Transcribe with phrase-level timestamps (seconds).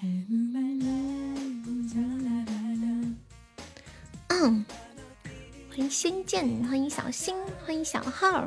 [0.00, 0.94] 嗯，
[5.68, 7.34] 欢迎仙剑，欢迎小新，
[7.66, 8.46] 欢迎小号，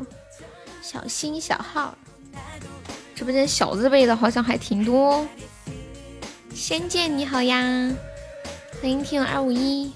[0.82, 1.94] 小新小号，
[3.14, 5.28] 直播间小字辈的好像还挺多。
[6.54, 7.92] 仙剑你好呀，
[8.82, 9.92] 欢迎听友二五一。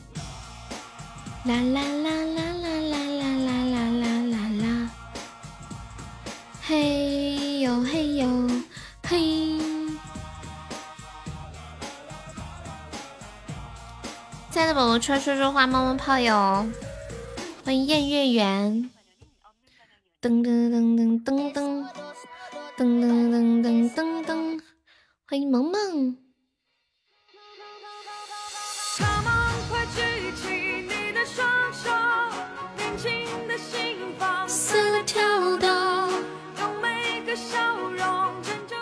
[1.46, 1.95] 啦啦啦啦啦
[15.06, 16.66] 亲爱的宝宝出来说说话，冒冒泡哟！
[17.64, 18.90] 欢迎燕月圆，
[20.20, 21.86] 噔噔噔噔噔噔
[22.76, 24.60] 噔噔噔噔噔噔，
[25.30, 26.18] 欢迎萌萌。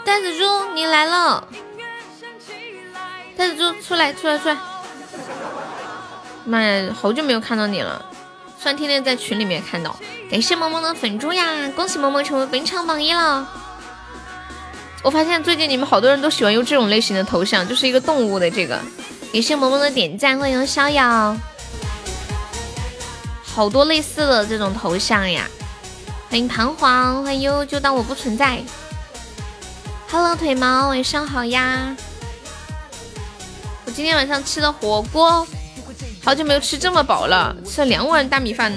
[0.06, 1.46] 袋子猪，你来了！
[3.36, 4.73] 袋子猪，出来，出来，出来！
[6.46, 8.04] 妈呀，好久没有看到你了，
[8.60, 9.96] 虽然天天在群里面看到。
[10.30, 13.48] 感谢萌萌的粉猪呀，恭喜萌萌成为本场榜一了。
[15.04, 18.80] 我发现最近你们好多人都喜欢用这种类型的头像，就是一个动物的这个。
[19.32, 21.38] 感谢萌萌的点赞，欢迎逍遥。
[23.44, 25.48] 好多类似的这种头像呀，
[26.30, 28.64] 欢迎彷徨，欢迎悠悠，就当我不存在。
[30.10, 31.96] Hello，腿毛，晚上好呀。
[33.86, 35.48] 我今天晚上吃的火锅。
[36.24, 38.72] 好久没有吃这么饱了，吃了两碗大米饭，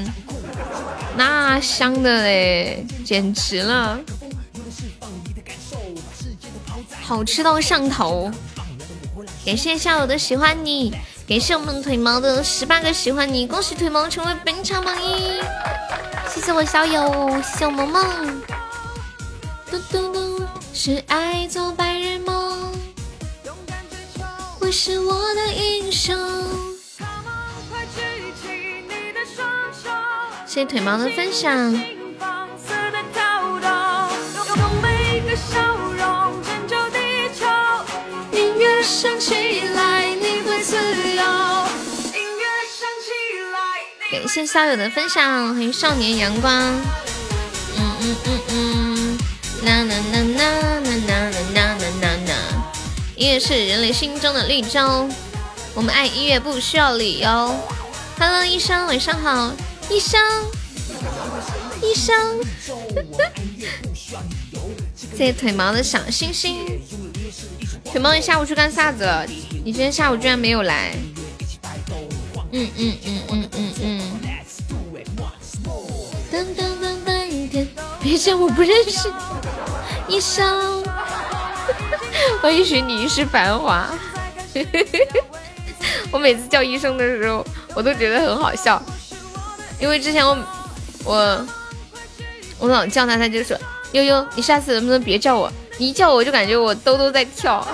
[1.16, 3.98] 那香的嘞，简直了，
[7.02, 8.30] 好吃到上头。
[9.44, 10.92] 感谢校友的喜欢你，
[11.28, 15.40] 感谢我们腿毛的十八个喜欢你，恭喜腿毛成为本场榜一。
[16.28, 18.42] 谢谢我校友，谢谢我萌萌。
[19.70, 22.72] 嘟嘟嘟，是爱做白日梦，
[24.58, 26.75] 我是我的英雄。
[30.56, 31.70] 谢谢腿毛的分享。
[44.10, 46.50] 感谢校友的分享，欢迎少年阳光。
[47.76, 49.18] 嗯嗯嗯嗯，
[49.62, 50.40] 啦啦啦啦
[50.80, 52.34] 啦啦啦啦啦啦。
[53.14, 55.06] 音乐是人类心中的绿洲，
[55.74, 57.54] 我们爱音乐不需要理由。
[58.18, 59.52] Hello，医生，晚上好。
[59.88, 60.20] 医生，
[61.82, 62.14] 医生，
[64.94, 66.80] 谢谢腿毛的小星星。
[67.84, 69.24] 腿毛，你下午去干啥子了？
[69.64, 70.92] 你今天下午居然没有来。
[72.52, 74.00] 嗯嗯嗯嗯嗯嗯。
[76.32, 76.86] 噔噔噔
[77.50, 77.66] 噔，
[78.02, 79.12] 别嫌我不认识。
[80.08, 80.82] 医生，
[82.42, 83.88] 我允许你一世繁华。
[86.10, 88.80] 我每次叫医生的时候，我都觉得很好笑。
[89.78, 90.36] 因为之前我
[91.04, 91.46] 我
[92.58, 93.58] 我老叫他，他就说
[93.92, 95.52] 悠悠，你下次能不能别叫我？
[95.78, 97.66] 你一叫我就感觉我兜兜在跳。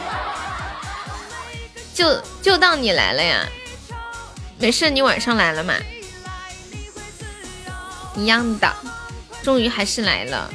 [1.94, 3.46] 就就当你来了呀，
[4.58, 5.74] 没事，你晚上来了嘛，
[8.16, 8.74] 一样的，
[9.42, 10.50] 终于还是来了。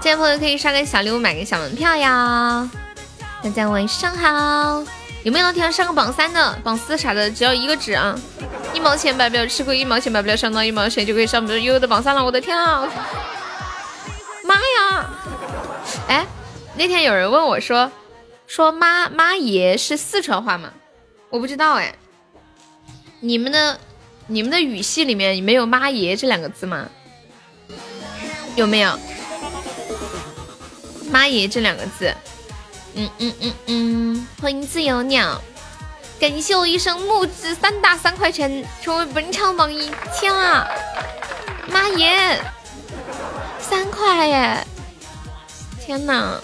[0.00, 2.70] 这位朋友可以刷个小礼物，买个小门票呀。
[3.42, 4.84] 大家晚上好，
[5.26, 7.28] 有没有天上个榜三的、榜四啥的？
[7.28, 8.16] 只要一个纸啊。
[8.72, 12.24] 一毛钱买不了吃亏，一毛钱买不了上当，一毛钱就可以上不了悠悠的榜三了。
[12.24, 12.88] 我的天啊！
[14.44, 15.10] 妈呀！
[16.06, 16.24] 哎，
[16.76, 17.90] 那天有人问我说，
[18.46, 20.72] 说妈妈爷是四川话吗？
[21.28, 21.92] 我不知道哎。
[23.18, 23.80] 你们的
[24.28, 26.86] 你们的语系里面没有妈爷这两个字吗？
[28.54, 28.96] 有没有？
[31.10, 32.14] 妈爷这两个字？
[32.98, 35.38] 嗯嗯嗯嗯，欢迎自由鸟。
[36.18, 40.66] 感谢我一生木子三打三块钱成为本场榜一，天啊，
[41.68, 42.40] 妈耶，
[43.60, 44.66] 三块耶！
[45.78, 46.40] 天哪，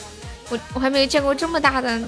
[0.51, 1.99] 我我还没有见过这么大的，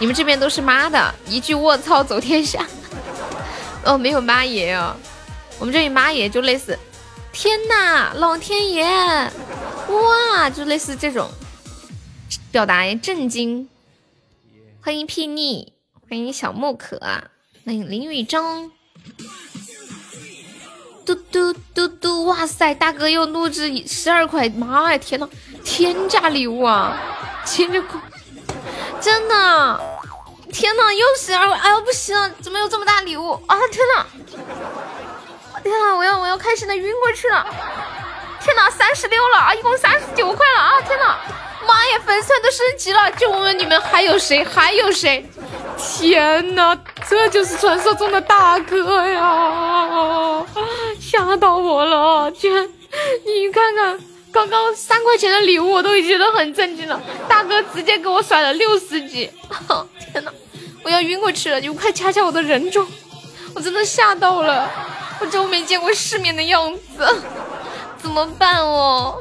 [0.00, 2.66] 你们这边都是妈的，一句卧槽走天下。
[3.84, 4.96] 哦，没有妈爷哦，
[5.60, 6.76] 我们这里妈爷就类似，
[7.32, 11.30] 天哪，老天爷，哇，就类似这种
[12.50, 13.68] 表达震惊。
[14.82, 15.72] 欢迎屁腻。
[16.06, 16.98] 欢迎小木可，
[17.64, 18.70] 欢迎林雨中，
[21.04, 25.28] 嘟嘟嘟嘟，哇塞，大哥又录制十二块，妈呀，天呐，
[25.64, 26.96] 天价礼物啊，
[27.44, 27.98] 亲着哭，
[29.00, 29.98] 真的，
[30.52, 33.56] 天呐，又十二块，哎呦不行，怎么有这么大礼物啊？
[33.72, 34.06] 天呐，
[35.62, 37.44] 天呐，我要我要开心的晕过去了，
[38.40, 41.18] 天呐，三十六了啊，一共三十九块了啊，天呐，
[41.66, 43.10] 妈呀，粉丝团都升级了！
[43.12, 44.44] 就问问你们还有谁？
[44.44, 45.28] 还有谁？
[45.76, 46.76] 天哪，
[47.08, 50.44] 这就是传说中的大哥呀！
[51.00, 52.68] 吓到我了，居然
[53.24, 53.98] 你看看，
[54.32, 59.30] 刚刚三块钱的礼物我都已经觉得很震惊了，大哥直接给我甩了六十几！
[60.12, 60.32] 天哪，
[60.82, 61.58] 我要晕过去了！
[61.60, 62.86] 你们快掐掐我的人中，
[63.54, 64.70] 我真的吓到了，
[65.20, 67.16] 我真没见过世面的样子，
[68.00, 69.18] 怎么办哦？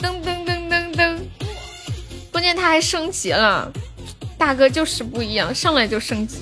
[0.00, 0.41] 噔噔，
[2.32, 3.70] 关键他还升级了，
[4.38, 6.38] 大哥就是不一样，上来就升级，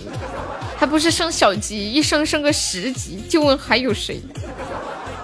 [0.78, 4.22] 还不是升小级，一升升个十级，就问还有谁，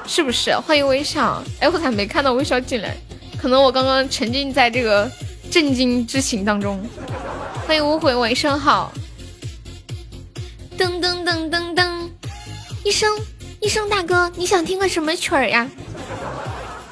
[0.08, 0.52] 是不是？
[0.58, 2.96] 欢迎微笑，哎，我咋没看到微笑进来？
[3.40, 5.08] 可能我刚刚沉浸在这个
[5.50, 6.84] 震惊之情当中。
[7.64, 8.92] 欢迎无悔，晚上好。
[10.76, 12.08] 噔噔噔噔噔，
[12.84, 13.16] 医生，
[13.60, 15.68] 医生大哥，你想听个什么曲儿呀？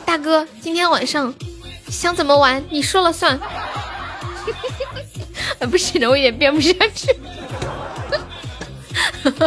[0.07, 1.35] 大哥，今天晚上
[1.95, 3.39] 想怎么玩，你说了算。
[5.71, 7.15] 不行了，我也编不下去。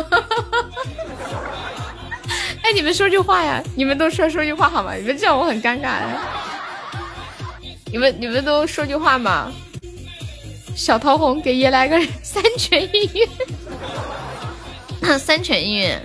[2.63, 3.61] 哎，你们说句话呀！
[3.75, 4.93] 你们都说说句话好吗？
[4.95, 5.99] 你们这样我很尴尬。
[7.91, 9.51] 你们你们都说句话嘛！
[10.75, 13.27] 小桃红给爷来个三全音乐。
[15.19, 16.01] 三全音乐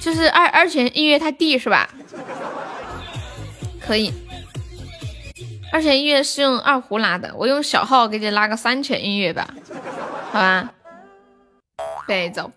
[0.00, 1.88] 就是二二全音乐他弟是吧？
[3.80, 4.12] 可以，
[5.76, 9.46] 二泉音乐是用二胡拉的，我用小号给你拉个三泉音乐吧，
[10.32, 10.70] 好吧？
[12.06, 12.50] 对，走。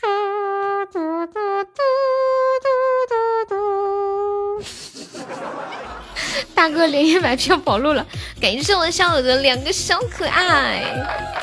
[6.54, 8.06] 大哥连夜买票跑路了，
[8.40, 10.84] 感谢我小友的两个小可爱，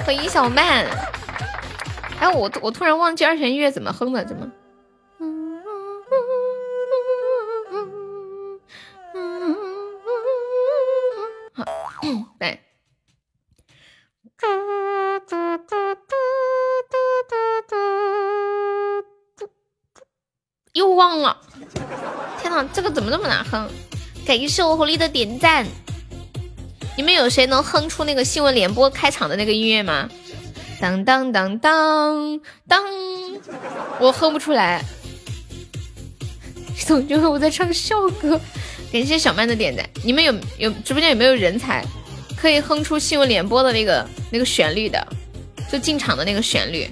[0.04, 0.88] 欢迎小曼。
[2.20, 4.50] 哎，我我突然忘记二泉音乐怎么哼的，怎么？
[20.74, 21.36] 又忘了，
[22.42, 23.68] 天哪，这个怎么这么难哼？
[24.26, 25.66] 感谢我狐狸的点赞。
[26.96, 30.10] 你们有谁能哼出那个新闻联播开场的那个音乐吗？
[30.80, 32.84] 当当当当当，
[34.00, 34.84] 我哼不出来，
[36.86, 38.40] 总觉得我在唱校歌。
[38.92, 41.86] 感谢小曼的点赞，你们有有直播间有没有人才
[42.36, 45.06] 可以哼出新闻联播的那个那个旋律的？
[45.72, 46.90] 就进场的那个旋律。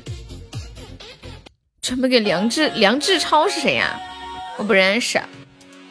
[1.81, 3.99] 准备给梁志梁志超是谁呀？
[4.57, 5.21] 我不认识。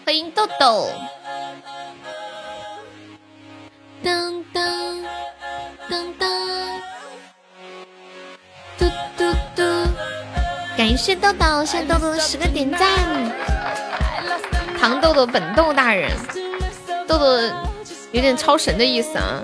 [0.04, 0.90] 欢迎豆豆。
[4.04, 5.04] 噔噔
[5.88, 6.28] 噔噔，
[8.78, 8.86] 嘟
[9.16, 9.62] 嘟嘟！
[10.76, 12.80] 感谢豆豆，谢谢豆豆的十个点赞。
[14.78, 16.10] 糖豆豆本豆大人，
[17.08, 17.40] 豆豆
[18.12, 19.40] 有点超神的意思啊！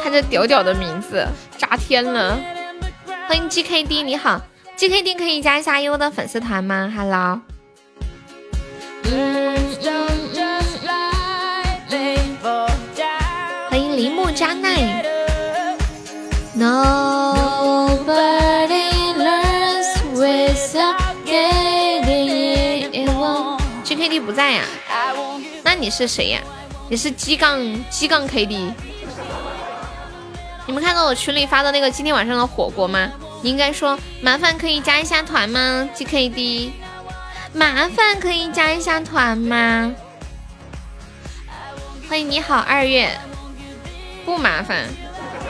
[0.00, 1.26] 看这屌屌的名字，
[1.58, 2.38] 炸天了！
[3.26, 4.40] 欢迎 GKD，你好
[4.76, 7.40] ，GKD 可以加一下优的粉丝团吗？Hello。
[13.70, 15.02] 欢迎铃木佳奈。
[23.94, 24.64] K D 不在呀，
[25.62, 26.40] 那你是谁呀？
[26.88, 28.72] 你是鸡杠鸡杠 K D。
[30.66, 33.12] 你们看到我群里发的那个今天晚上的火锅吗？
[33.42, 36.72] 你应该说麻烦可以加一下团吗？G K D，
[37.52, 39.92] 麻烦可以加一下团吗？
[42.08, 43.18] 欢迎你好二月，
[44.24, 44.86] 不麻烦。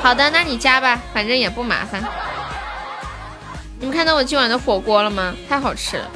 [0.01, 2.03] 好的，那你加吧，反正也不麻烦。
[3.79, 5.37] 你们看到我今晚的火锅了吗？
[5.49, 6.11] 太好吃了，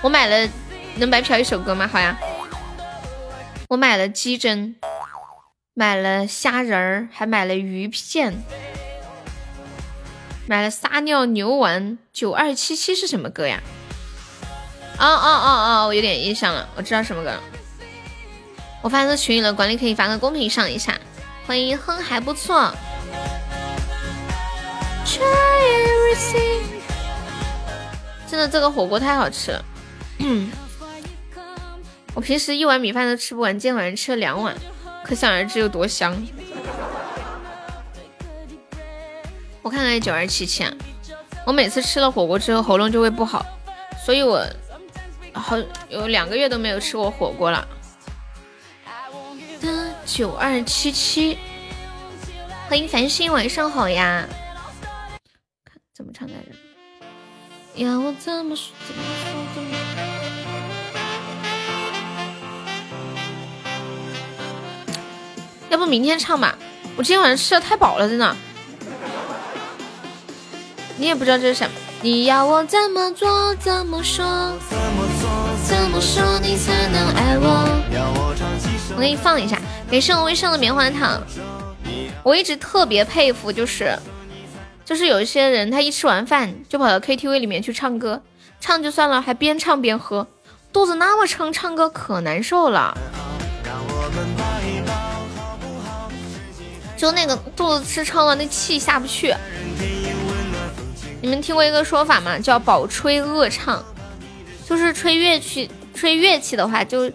[0.00, 0.48] 我买了。
[0.96, 1.88] 能白嫖一首歌吗？
[1.92, 2.18] 好呀，
[3.68, 4.74] 我买了鸡胗，
[5.72, 8.34] 买了虾仁儿，还买了鱼片，
[10.48, 11.98] 买了撒尿牛丸。
[12.12, 13.62] 九二七七是什么歌呀？
[14.98, 15.48] 哦哦哦
[15.84, 17.40] 哦，我有点印象了，我知道什么歌了。
[18.80, 20.98] 我发在群里了，管理可以发到公屏上一下。
[21.46, 22.72] 欢迎哼还不错。
[28.26, 29.64] 真的，这个火锅太好吃了。
[32.14, 34.56] 我平时一碗米饭都吃不完，今天晚上吃了两碗，
[35.04, 36.16] 可想而知有多香。
[39.68, 40.64] 我看看九二七七，
[41.44, 43.44] 我每次吃了火锅之后喉咙就会不好，
[44.02, 44.42] 所以我
[45.34, 45.58] 好
[45.90, 47.68] 有两个月都没有吃过火锅了。
[49.60, 51.36] 的九二七七，
[52.66, 54.26] 欢迎繁星，晚上好呀。
[55.66, 56.52] 看怎么唱来着？
[57.74, 58.72] 要我怎么说？
[58.86, 59.30] 怎么说？
[59.54, 59.68] 怎么？
[65.68, 66.56] 要不明天唱吧？
[66.96, 68.34] 我今天晚上吃的太饱了，真的。
[70.98, 71.74] 你也不知道这是什么？
[72.02, 73.54] 你要我怎么做？
[73.56, 74.26] 怎么说？
[75.64, 78.96] 怎么说你才能爱我？
[78.96, 81.22] 我给你放一下，给盛威上的棉花糖。
[82.24, 83.96] 我一直特别佩服，就是
[84.84, 88.20] 就是有一些人，他一吃完饭就跑到 KTV 里面去唱歌，
[88.60, 90.26] 唱就算了，还边唱边喝，
[90.72, 92.96] 肚子那么撑，唱歌可难受了。
[96.96, 99.32] 就那个肚子吃撑了，那气下不去。
[101.20, 102.38] 你们听过一个说法吗？
[102.38, 103.82] 叫饱吹饿唱，
[104.66, 107.10] 就是吹乐器，吹乐器的话就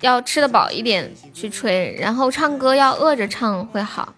[0.00, 4.14] 要吃的饱一点去吹，然后唱歌要饿着唱会好。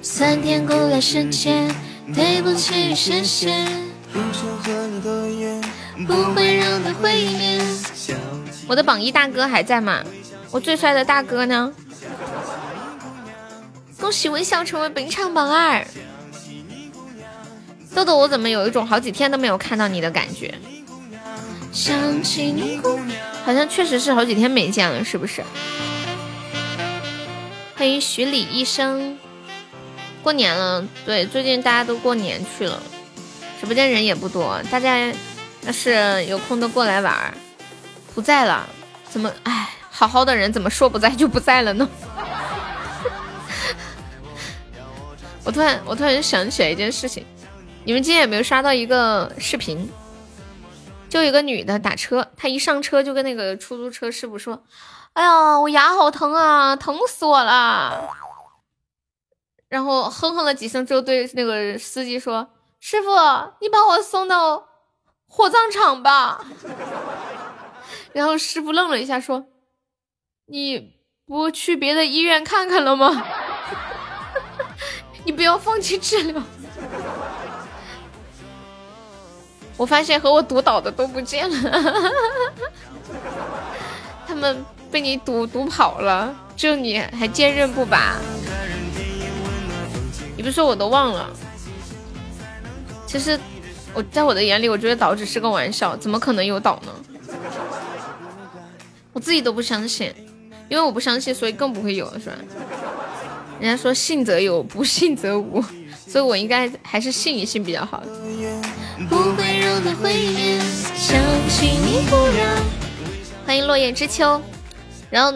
[0.00, 1.68] 酸甜苦辣世间，
[2.14, 3.66] 对不起谢谢，
[6.06, 7.60] 不会让它毁灭。
[8.68, 10.04] 我的榜一大哥还在吗？
[10.52, 11.72] 我最帅的大哥呢？
[14.00, 15.84] 恭喜微笑成为本场榜二，
[17.94, 20.52] 豆豆，我怎么有一种好几天都没有看到你的感觉？
[23.44, 25.42] 好像确实是好几天没见了，是不是？
[27.76, 29.18] 欢迎徐礼医生，
[30.22, 32.80] 过年了，对，最近大家都过年去了，
[33.60, 35.12] 直播间人也不多，大家
[35.62, 37.34] 要是有空都过来玩。
[38.14, 38.68] 不在了，
[39.10, 39.30] 怎么？
[39.42, 41.88] 哎，好好的人怎么说不在就不在了呢？
[45.42, 47.26] 我突然，我突然想起来一件事情，
[47.86, 49.90] 你们今天有没有刷到一个视频？
[51.10, 54.64] 就一个女的打车，她一上车就跟那个出租车师傅说
[55.12, 58.08] ：“哎呀，我牙好疼啊，疼死我了。”
[59.68, 62.48] 然后哼哼了几声之后，对那个司机说
[62.80, 63.10] ：“师傅，
[63.60, 64.66] 你把我送到
[65.28, 66.44] 火葬场吧。
[68.14, 69.44] ”然后师傅愣了一下，说
[70.48, 73.24] ：“你不去别的医院看看了吗？”
[75.24, 76.42] 你不要放弃治疗。
[79.76, 82.02] 我发现和我赌岛的都不见了，
[84.26, 88.16] 他们被你堵堵跑了，只有你还坚韧不拔。
[90.36, 91.28] 你不说我都忘了。
[93.06, 93.38] 其实
[93.92, 96.92] 我在我的眼里，我觉得岛只是个玩笑，怎么可能有岛呢？
[99.12, 100.12] 我自己都不相信，
[100.68, 102.36] 因为我不相信，所以更不会有了，是吧？
[103.60, 105.62] 人家说信则有，不信则无，
[106.06, 108.02] 所以我应该还是信一信比较好。
[113.44, 114.40] 欢迎落叶知秋。
[115.10, 115.32] 然后，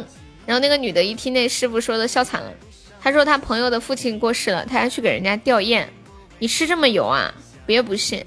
[0.46, 2.54] 然后那个女的一听那师傅说的，笑惨了。
[3.00, 5.84] 她说她朋友的父亲过世了，她要去给人家吊唁。
[6.38, 7.34] 你吃这么油啊？
[7.66, 8.24] 别不信。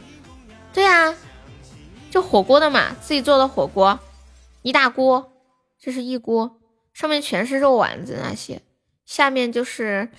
[0.74, 1.16] 对呀，
[2.10, 3.98] 就火锅的嘛，自己做的火锅，
[4.64, 5.32] 一大锅，
[5.80, 6.60] 这是一锅，
[6.94, 8.62] 上面全是肉丸子那些。
[9.06, 10.10] 下面就是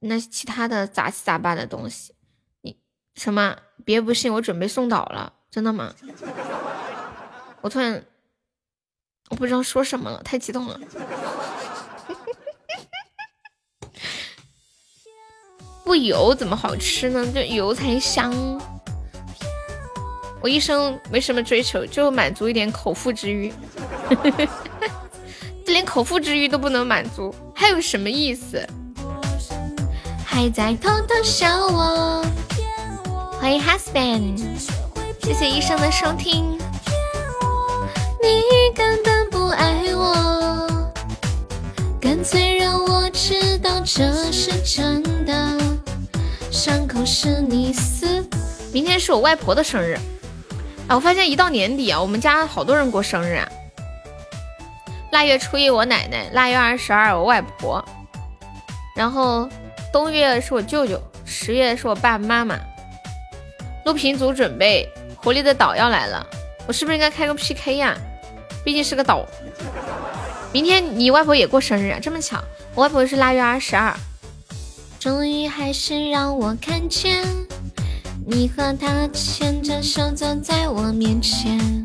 [0.00, 2.14] 那其他的杂七杂八的东西，
[2.62, 2.78] 你
[3.14, 3.58] 什么？
[3.86, 5.94] 别不信，我准备送岛了，真的吗？
[7.60, 8.04] 我突然
[9.30, 10.80] 我不知道说什么了，太激动了。
[15.84, 17.24] 不油怎么好吃呢？
[17.32, 18.34] 就油才香。
[20.42, 23.54] 我一生没什么追求，就满足一点口腹之欲。
[25.66, 28.68] 连口腹之欲都不能满足，还有什么意思？
[30.26, 32.26] 还在偷偷笑我。
[33.38, 34.42] 欢迎 husband，
[35.22, 36.58] 谢谢医生的收听。
[38.22, 38.42] 你
[38.74, 40.92] 根本不爱我，
[42.00, 45.58] 干脆让我知道这是真的。
[46.50, 48.26] 伤口是你撕。
[48.72, 49.96] 明天是我外婆的生日。
[50.88, 53.48] 哎，我发现一到年底啊，我们家好多人过生日啊。
[55.12, 57.84] 腊月初一我奶奶，腊月二十二我外婆，
[58.96, 59.48] 然后
[59.92, 62.58] 冬月是我舅舅，十月是我爸爸妈妈。
[63.86, 66.26] 录屏组准备，活力的岛要来了，
[66.66, 67.96] 我是不是应该开个 PK 呀？
[68.64, 69.24] 毕竟是个岛。
[70.52, 72.00] 明天你外婆也过生日啊？
[72.02, 72.42] 这么巧，
[72.74, 73.96] 我外婆是腊月二十二。
[74.98, 77.22] 终于还是让我看见
[78.26, 81.84] 你和他牵着手走在我面前。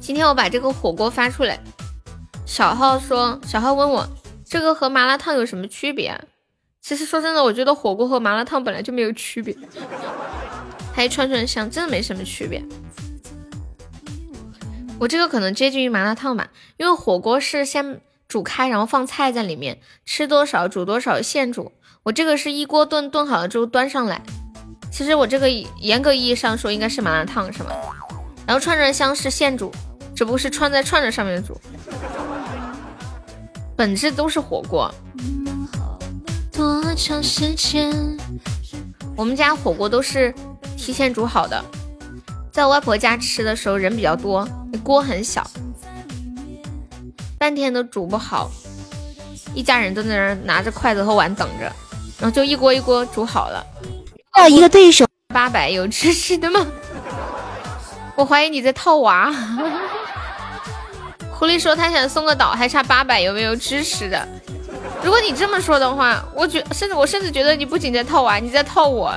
[0.00, 1.60] 今天我把这个火锅发出来，
[2.46, 4.06] 小号说，小号问我
[4.44, 6.20] 这个和麻辣烫有什么区别？
[6.80, 9.56] 其实说真的，我觉得火锅和麻辣烫本来就没有区别，
[10.92, 12.62] 还串串香，真的没什么区别。
[15.00, 21.72] 我这个可能接近于麻辣烫吧，因为火锅是先煮开，然后放菜在里面，吃多少煮多少现煮。
[22.04, 24.22] 我这个是一锅炖炖好了之后端上来。
[24.92, 27.70] 其实我这个严格意义上说应该是麻辣烫，是吗？
[28.46, 29.72] 然后串串香是现煮，
[30.14, 31.58] 只不过是串在串串上面煮，
[33.76, 34.92] 本质都是火锅。
[36.52, 38.16] 多长时间？
[39.16, 40.34] 我们家火锅都是
[40.76, 41.64] 提前煮好的，
[42.52, 44.48] 在我外婆家吃的时候人比较多，
[44.82, 45.48] 锅很小，
[47.38, 48.50] 半天都煮不好，
[49.54, 51.64] 一家人都在那儿拿着筷子和碗等着，
[52.18, 53.64] 然后就一锅一锅煮好了。
[54.34, 56.66] 哦，一个对手八百有支持的吗？
[58.16, 59.32] 我怀疑你在套娃。
[61.38, 64.26] 狐狸说他想送个岛，还差八百，有没有支持的？
[65.02, 69.14] 如果你这么说的话，我觉甚至我甚至觉得你不仅在套娃，你在套我。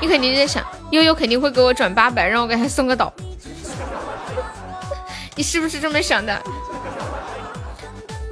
[0.00, 3.12] 你肯定在想悠悠肯定会给我转八百，让我给他送个岛。
[5.34, 6.40] 你是不是这么想的？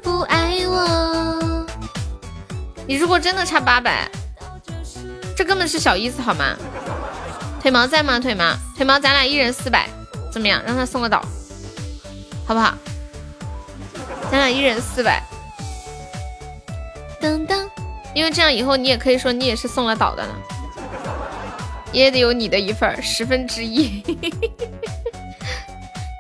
[0.03, 1.67] 不爱我。
[2.87, 4.09] 你如果真的差八百，
[5.37, 6.57] 这根本是小意思好吗？
[7.63, 8.19] 腿毛在吗？
[8.19, 9.89] 腿毛，腿毛，咱俩一人四百，
[10.33, 10.63] 怎么样？
[10.67, 11.25] 让他送个岛，
[12.51, 12.75] 好不好？
[14.29, 15.23] 咱俩一人四百。
[17.23, 17.65] 噔噔，
[18.13, 20.35] 因为这样以后你也可以说你也是送了岛的了，
[21.93, 24.03] 也得有你的一份十分之一。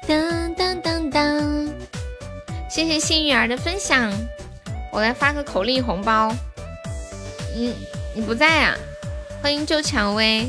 [0.06, 1.68] 当当当当，
[2.70, 4.12] 谢谢幸运儿的分享，
[4.92, 6.32] 我来发个口令红包。
[7.56, 7.75] 你
[8.14, 8.76] 你不在呀？
[9.42, 10.49] 欢迎旧蔷薇，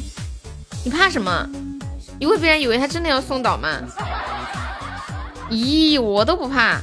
[0.85, 1.49] 你怕什么？
[2.19, 3.81] 你会别人以为他真的要送岛吗？
[5.51, 6.79] 咦，我都不怕。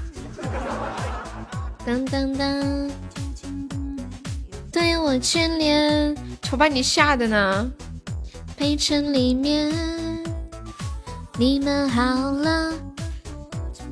[1.86, 2.90] 当当当。
[4.70, 7.66] 对我眷恋，瞅把你吓的呢。
[8.58, 9.74] 陪衬里面，
[11.38, 12.74] 你们好了。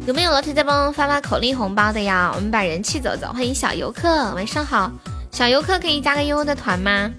[0.06, 2.30] 有没有老铁在帮发发口令红包的呀？
[2.34, 3.32] 我们把人气走走。
[3.32, 4.92] 欢迎小游客，晚上好。
[5.32, 7.10] 小游客可以加个悠悠的团吗？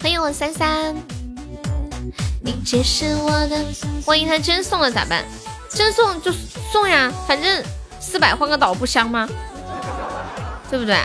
[0.00, 0.96] 欢迎我三三。
[2.42, 3.64] 你只是我的。
[4.06, 5.24] 万一他真送了咋办？
[5.68, 6.32] 真送就
[6.72, 7.62] 送呀，反正
[8.00, 9.28] 四百换个岛不香吗？
[10.70, 10.96] 对不对？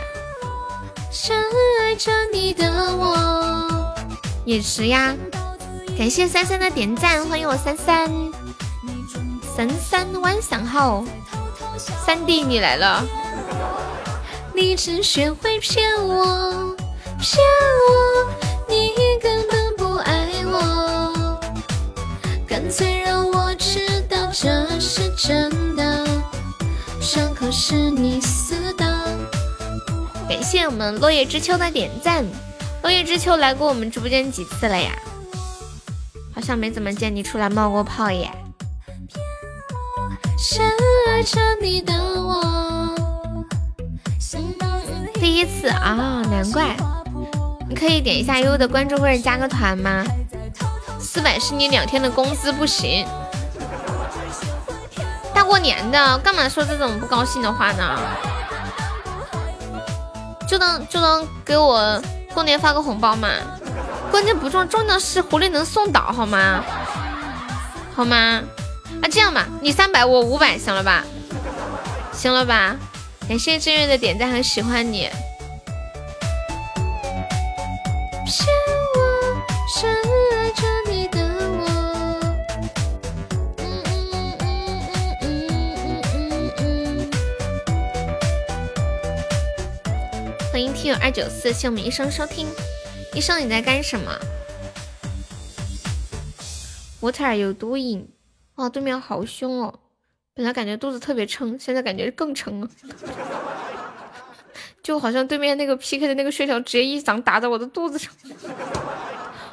[1.10, 1.36] 深
[1.80, 3.94] 爱着你的我，
[4.44, 5.14] 也是呀。
[5.96, 8.10] 感谢三三的点赞，欢迎我三三。
[9.56, 11.04] 三三晚上好，
[11.78, 13.04] 三弟你来了。
[14.52, 16.74] 你只学会骗我，
[17.20, 17.38] 骗
[17.88, 18.28] 我，
[18.68, 18.90] 你
[19.22, 21.38] 根本不爱我。
[22.48, 23.33] 干脆让我
[24.36, 26.04] 这是真的，
[27.00, 28.84] 伤口是你撕的。
[30.28, 32.24] 感谢我们落叶知秋的点赞。
[32.82, 34.90] 落叶知秋来过我们直播间几次了呀？
[36.34, 38.28] 好像没怎么见你出来冒过泡耶。
[40.36, 40.68] 深
[41.08, 42.92] 爱着你的我
[45.14, 46.76] 第一次啊，难怪。
[47.68, 50.04] 你可以点一下悠悠的关注或者加个团吗？
[50.98, 53.06] 四百是你两天的工资不行。
[55.44, 57.98] 过年的，干嘛说这种不高兴的话呢？
[60.46, 62.00] 就能就能给我
[62.34, 63.28] 过年发个红包嘛，
[64.10, 66.62] 关键不重，重要是狐狸能送倒好吗？
[67.94, 68.42] 好吗？
[69.02, 71.02] 啊这样吧，你三百我五百行了吧？
[72.12, 72.76] 行了吧？
[73.28, 75.08] 感谢正月的点赞和喜欢你。
[91.04, 92.48] 二九四，谢我们医生收听。
[93.12, 94.10] 医生你在干什么
[96.98, 98.06] ？What are you doing？
[98.54, 99.80] 哇，对面好凶哦！
[100.32, 102.68] 本来感觉肚子特别撑，现在感觉更撑了，
[104.82, 108.10] 就好像对面那个 PK 的那个血条直接一掌打在我的肚子上，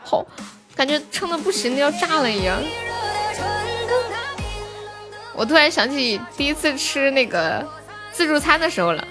[0.06, 0.26] 好，
[0.74, 2.58] 感觉撑的不行，要炸了一样。
[5.36, 7.68] 我突然想起第一次吃那个
[8.14, 9.06] 自助餐的时候了。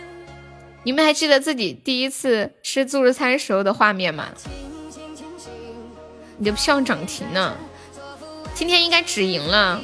[0.82, 4.28] 你们还记得自己第一次吃自助餐时候的画面吗？
[6.38, 7.54] 你的票涨停呢？
[8.54, 9.80] 今天应该止盈了。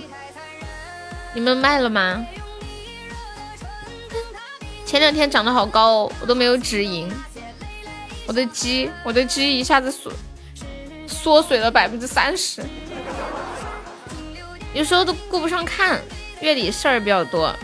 [1.35, 2.25] 你们卖了吗？
[4.87, 7.13] 前两天涨得好高哦，我都没有止盈。
[8.27, 10.11] 我的鸡，我的鸡一下子缩
[11.07, 12.65] 缩水了百分之三十。
[14.73, 16.01] 有时候都顾不上看，
[16.41, 17.55] 月底事儿比较多。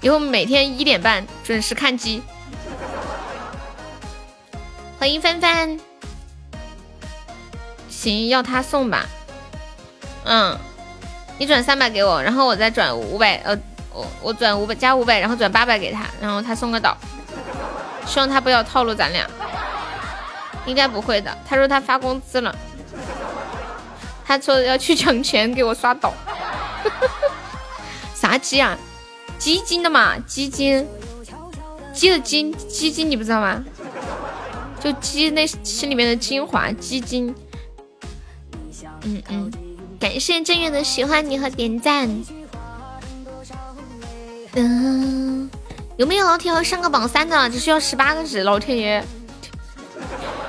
[0.00, 2.22] 以后每天一点半准时看机。
[4.98, 5.78] 欢迎帆帆，
[7.88, 9.06] 行，要他送吧。
[10.24, 10.56] 嗯，
[11.38, 13.58] 你转三百给我，然后我再转五百，呃，
[13.92, 16.96] 我我转五百加五百，然后转八百给他，然后他送个岛。
[18.06, 19.28] 希望他不要套路咱俩。
[20.66, 21.36] 应该不会的。
[21.48, 22.54] 他说他发工资了，
[24.26, 26.12] 他说要去抢钱给我刷岛。
[28.14, 28.76] 啥鸡啊？
[29.38, 30.86] 鸡精的嘛，鸡精，
[31.94, 33.64] 鸡的精，鸡精你不知道吗？
[34.80, 37.34] 就鸡那心里面的精华，鸡精。
[39.02, 39.50] 嗯嗯，
[39.98, 42.08] 感谢正月的喜欢你和点赞。
[44.54, 45.48] 嗯，
[45.96, 47.48] 有没有老铁要上个榜三的？
[47.48, 49.04] 只需要十八个值，老天爷！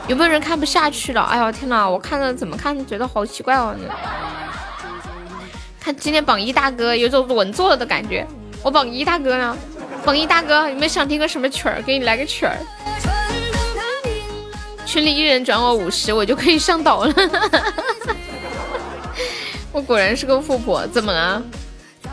[0.08, 1.22] 有没有人看不下去了？
[1.22, 3.76] 哎呦天哪，我看着怎么看觉得好奇怪哦！
[5.80, 8.28] 看今天榜一大哥有种稳坐的感觉。
[8.64, 9.58] 我榜一大哥呢？
[10.06, 11.82] 榜一大哥，你们想听个什么曲儿？
[11.82, 12.58] 给你来个曲儿。
[14.86, 17.14] 群里一人转我五十，我就可以上岛了。
[19.72, 21.42] 我果然是个富婆，怎么了？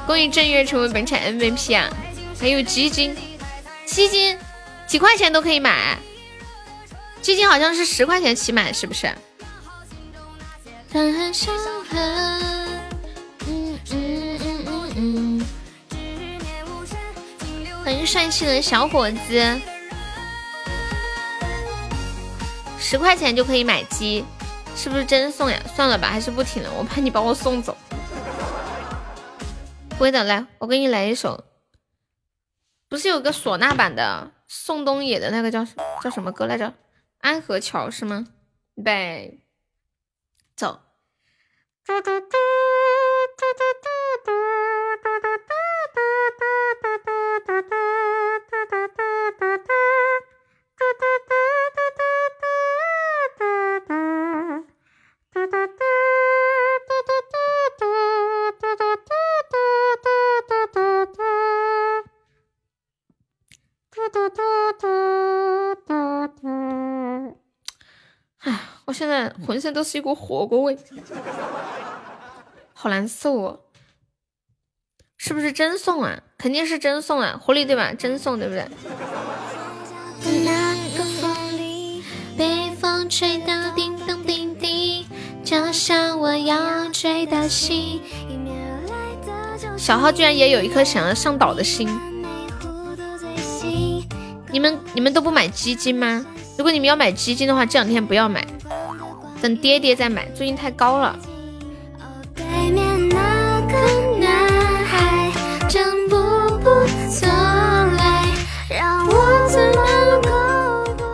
[0.06, 1.88] 恭喜正月成为本场 MVP 啊！
[2.38, 3.16] 还有基金，
[3.87, 4.38] 基金
[4.87, 5.96] 几块钱都可以买，
[7.22, 9.11] 基金好像是十块钱起买，是不是？
[17.87, 19.61] 很帅气的小伙子，
[22.81, 24.25] 十块钱就可以买鸡，
[24.75, 25.57] 是不是真送呀？
[25.72, 27.77] 算了吧，还是不听了，我怕你把我送走。
[29.90, 31.44] 不会的，来，我给你来一首，
[32.88, 35.64] 不是有个唢呐版的宋冬野的那个叫
[36.03, 36.75] 叫什么歌来着？
[37.20, 38.27] 安河桥是吗？
[38.75, 39.46] 预备，
[40.57, 40.81] 走。
[41.87, 42.01] 哎，我
[68.96, 70.78] 现在浑身都是一股火锅味，
[72.72, 73.61] 好难受哦！
[75.18, 76.22] 是不是真送啊？
[76.38, 77.92] 肯定是真送啊，狐狸对吧？
[77.92, 78.66] 真送对不对？
[89.76, 91.87] 小号居然也有一颗想要上岛的心。
[94.50, 96.24] 你们你们都不买基金吗？
[96.56, 98.42] 如果你们要买基金的话，这两天不要买，
[99.40, 101.16] 等跌跌再买，最近太高了。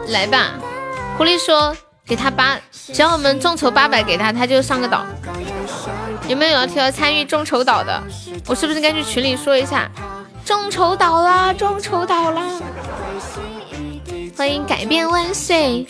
[0.08, 0.52] 来吧，
[1.16, 1.74] 狐狸说
[2.06, 5.04] 给他八，只要我们众筹八百给他，他就上个岛。
[6.28, 8.02] 有没有老铁要参与众筹岛的？
[8.46, 9.90] 我是不是该去群里说一下？
[10.44, 12.42] 众筹岛啦，众筹岛啦！
[14.36, 15.86] 欢迎改变万岁！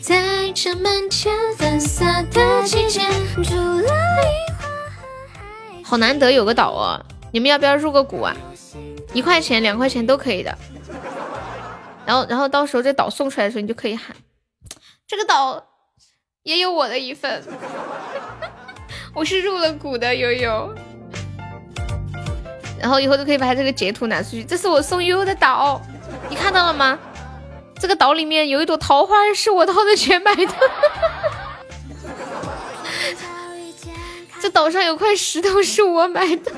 [0.00, 3.02] 在这满天粉色的季节，
[3.44, 4.66] 除了梨花
[5.84, 7.04] 好难得有个岛哦！
[7.32, 8.34] 你们要不要入个股啊？
[9.12, 10.56] 一块钱、两块钱都可以的。
[12.06, 14.16] 然后，然后到时候这岛送出来的时候，你就可以喊：
[15.06, 15.62] 这个岛
[16.44, 17.42] 也有我的一份。
[19.14, 20.74] 我是入了股的悠悠。
[22.78, 25.78] 然后以后就可以把这个截图拿出去，这是我送悠悠的岛，
[26.30, 26.98] 你看到了吗？
[27.80, 30.52] 这个岛里面有一朵桃花，是我掏的钱买的。
[34.40, 36.52] 这岛上有块石头，是我买的。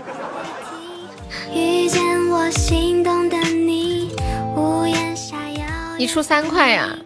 [5.96, 6.96] 你出三块呀？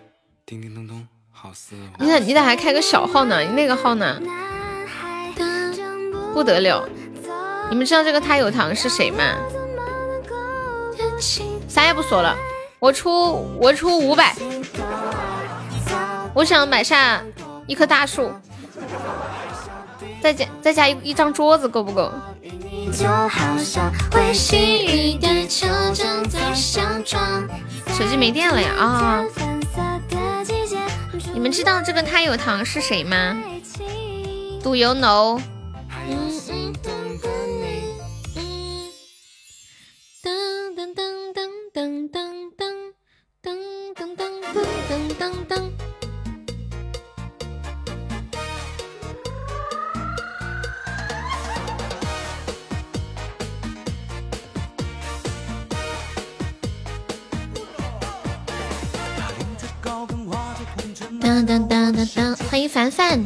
[0.47, 3.41] 叮叮咚咚，好似你咋你咋还开个小号呢？
[3.41, 4.19] 你那个号呢？
[6.33, 6.89] 不得了！
[7.69, 9.37] 你们知道这个他有糖是谁吗？
[11.69, 12.35] 啥也不说了。
[12.79, 14.37] 我出我出五百，
[16.35, 17.23] 我想买下
[17.67, 18.31] 一棵大树，
[20.21, 22.13] 再加再加一一张桌子够不够？
[27.89, 29.25] 手机没电了呀啊！
[31.33, 33.37] 你们知道这个他有糖是谁吗
[34.63, 35.41] ？Do you know？
[41.77, 42.25] 当当
[42.57, 42.73] 当
[43.43, 44.09] 当
[62.15, 63.23] 当，欢迎凡凡。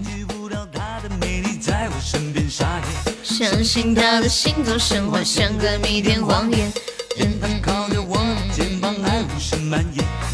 [3.22, 6.72] 相信他的星座神话像个弥天谎言。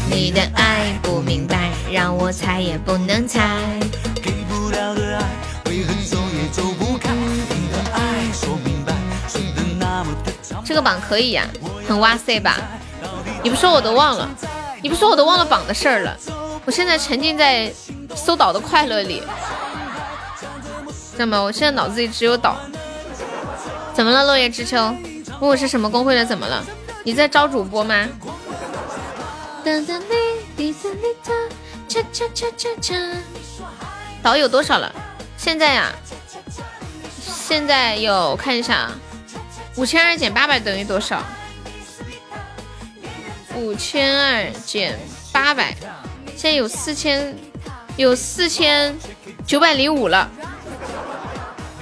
[0.09, 3.57] 你的爱不明白，让我猜也不能猜。
[10.65, 11.45] 这个榜可以呀，
[11.87, 12.57] 很哇塞吧？
[13.43, 14.29] 你不说我都忘了，
[14.81, 16.17] 你不说我都忘了榜的事儿了。
[16.65, 17.71] 我现在沉浸在
[18.15, 19.23] 搜岛的快乐里，
[21.13, 21.39] 知道吗？
[21.39, 22.57] 我现在脑子里只有岛。
[23.93, 24.77] 怎么了，落叶知秋？
[25.39, 26.25] 问我是什么公会的？
[26.25, 26.63] 怎么了？
[27.07, 28.05] 你在招主播吗？
[34.21, 34.93] 岛有多少了？
[35.37, 35.89] 现在呀，
[37.21, 38.99] 现在有看一下啊，
[39.77, 41.23] 五千二减八百等于多少？
[43.55, 44.99] 五千二减
[45.31, 45.73] 八百，
[46.35, 47.33] 现在有四千，
[47.95, 48.93] 有四千
[49.45, 50.29] 九百零五了。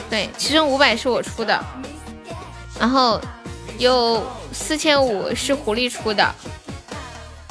[0.08, 1.60] 对，其中五百是我出的，
[2.80, 3.20] 然后
[3.80, 4.24] 有
[4.56, 6.34] 四千五是狐狸出的。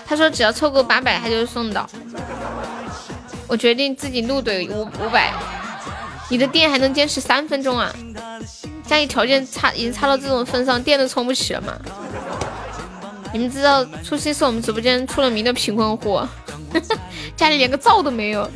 [0.06, 1.88] 他说只要凑够八百，他就送到。
[3.46, 5.32] 我决定自己怒怼五五百。
[6.30, 7.94] 你的电还能坚持三分钟啊？
[8.86, 11.74] 家里条件差，已经差到这种份上，电都充不起了吗？
[13.32, 16.20] 你们知道初心是我们直播间出了名的贫困户，
[17.36, 18.50] 家里连个灶都没有，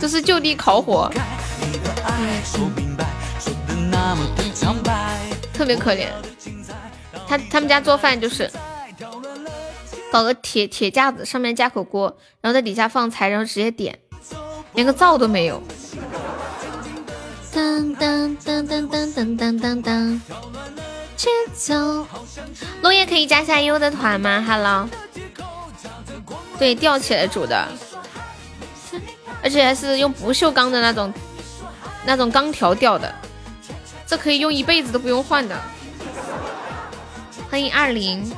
[0.00, 1.10] 都是就地烤火，
[5.52, 6.08] 特别可怜。
[7.26, 8.50] 他他们家做饭就是
[10.12, 13.98] 搞个铁铁架子，上面架口锅，然后在底下放柴，然后直接点。
[14.74, 15.62] 连个灶都没有。
[17.52, 20.20] 当当当当当当当当当，
[21.16, 22.06] 节奏。
[22.82, 24.88] 落叶可以加下优的团吗？Hello。
[26.58, 27.66] 对，吊起来煮的，
[29.42, 31.12] 而且还是用不锈钢的那种，
[32.04, 33.12] 那种钢条吊的，
[34.06, 35.60] 这可以用一辈子都不用换的。
[37.54, 38.28] 欢迎二零。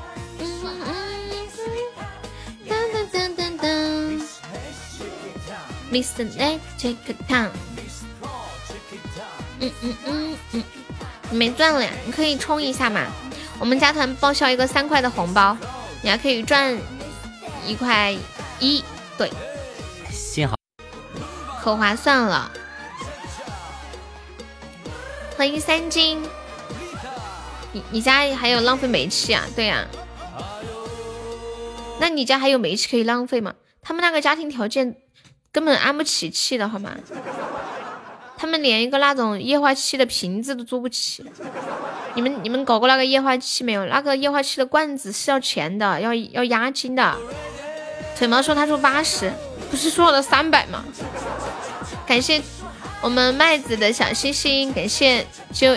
[5.91, 7.51] Listen, let's take a time。
[9.59, 10.65] 嗯嗯嗯嗯，
[11.31, 11.91] 你没赚了呀？
[12.05, 13.07] 你可以充一下嘛。
[13.59, 15.57] 我们加团报销一个三块的红包，
[16.03, 16.79] 你还可以赚
[17.65, 18.15] 一块
[18.61, 18.85] 一。
[19.17, 19.33] 对，
[20.11, 20.55] 幸好
[21.63, 22.53] 可划算了。
[25.39, 26.23] 欢迎三金。
[27.91, 29.45] 你家还有浪费煤气啊？
[29.55, 29.87] 对呀。
[32.01, 33.55] 那你家还有煤气可以浪费吗？
[33.83, 34.97] 他们那个家庭条件。
[35.53, 36.95] 根本安不起气的好吗？
[38.37, 41.25] 他们连一个那种液化气的瓶子都租不起。
[42.15, 43.87] 你们你们搞过那个液化气没有？
[43.87, 47.17] 那个液化气的罐子是要钱的，要要押金的。
[48.19, 49.33] 腿毛说他说八十，
[49.71, 50.85] 不是说了三百吗？
[52.07, 52.43] 感谢
[53.01, 55.75] 我们麦子的小星星，感谢就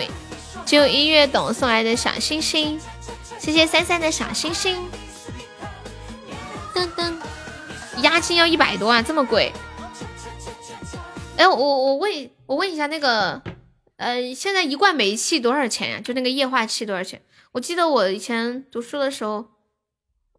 [0.70, 2.80] 就音乐懂送来的小星星，
[3.40, 4.88] 谢谢三三的小星星。
[6.72, 7.12] 噔噔，
[8.02, 9.52] 押金要一百多啊，这么贵。
[11.36, 13.42] 哎，我我问我问一下那个，
[13.96, 16.00] 呃，现在一罐煤气多少钱呀？
[16.00, 17.20] 就那个液化气多少钱？
[17.50, 19.46] 我记得我以前读书的时候，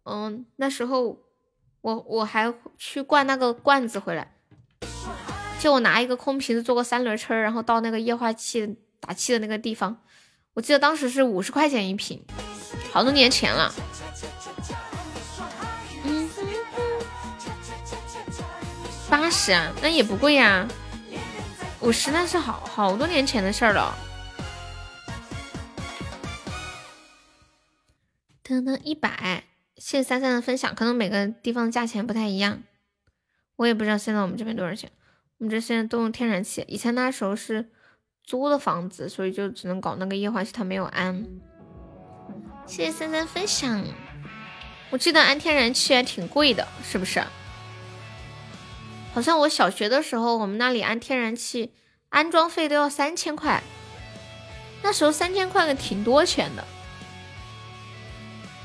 [0.04, 1.18] 嗯，那时候
[1.82, 4.32] 我我还去灌那个罐子回来，
[5.60, 10.00] 就我拿一个空瓶子坐个三轮车，然后到那个液化气打气的那个地方，
[10.54, 12.22] 我记得当时是五十块钱一瓶，
[12.92, 13.74] 好多年前了。
[16.04, 16.28] 嗯，
[19.08, 20.68] 八十啊，那也不贵呀。
[21.80, 23.96] 五十那是好好多年前的事儿了。
[28.42, 29.44] 等等一百，
[29.76, 30.74] 谢谢三三的分享。
[30.74, 32.62] 可能每个地方价钱不太一样，
[33.56, 34.92] 我也不知道现在我们这边多少钱。
[35.38, 37.70] 我们这现在都用天然气，以前那时候是
[38.24, 41.26] 租的房子，所以就只能搞那个液化气，他没有安。
[42.66, 43.84] 谢谢三三分享。
[44.90, 47.22] 我记得安天然气还挺贵的，是不是？
[49.14, 51.72] 好像我小学的时候，我们那里安天然气
[52.08, 53.62] 安装费都要三千块，
[54.82, 56.64] 那时候三千块的挺多钱的。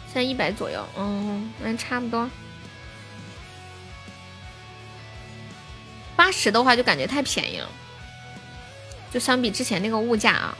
[0.05, 2.29] 现在一百左右，嗯，那差不多。
[6.15, 7.69] 八十的话就感觉太便宜了，
[9.11, 10.57] 就相比之前那个物价啊。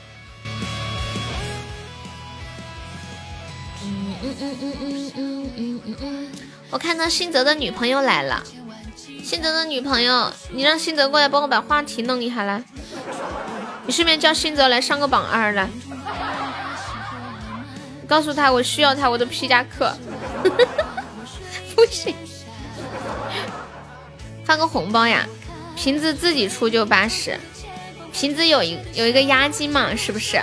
[3.84, 6.32] 嗯嗯嗯嗯嗯嗯嗯嗯嗯，
[6.70, 8.44] 我看到新泽的女朋友来了。
[9.24, 12.64] 新泽的女朋友，你让新泽过来帮我把话题弄一下来。
[13.86, 15.70] 你顺便叫新泽来上个榜二来。
[18.08, 19.96] 告诉他我需要他我的皮夹克。
[21.76, 22.16] 不行，
[24.44, 25.28] 发个红包呀！
[25.76, 27.40] 瓶子自己出就八十，
[28.20, 30.42] 瓶子有一有一个押金嘛，是不是？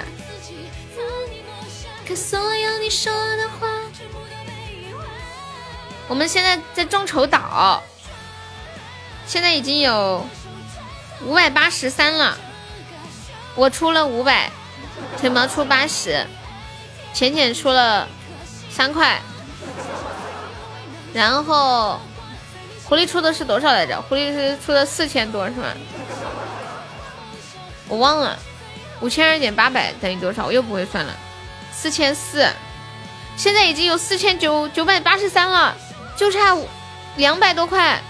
[6.06, 7.82] 我们现在在众筹岛，
[9.26, 10.24] 现在已经有
[11.24, 12.38] 五百八十三了，
[13.56, 14.52] 我出了五百，
[15.18, 16.24] 腿毛出八十，
[17.12, 18.06] 浅浅出了
[18.70, 19.20] 三块，
[21.12, 22.00] 然后
[22.84, 24.00] 狐狸出的是多少来着？
[24.02, 25.66] 狐狸是出了四千多是吗？
[27.94, 28.36] 我忘了，
[29.00, 30.46] 五千二减八百等于多少？
[30.46, 31.14] 我又不会算了，
[31.70, 32.44] 四千四。
[33.36, 35.76] 现在已经有四千九九百八十三了，
[36.16, 36.58] 就差
[37.14, 38.02] 两百多块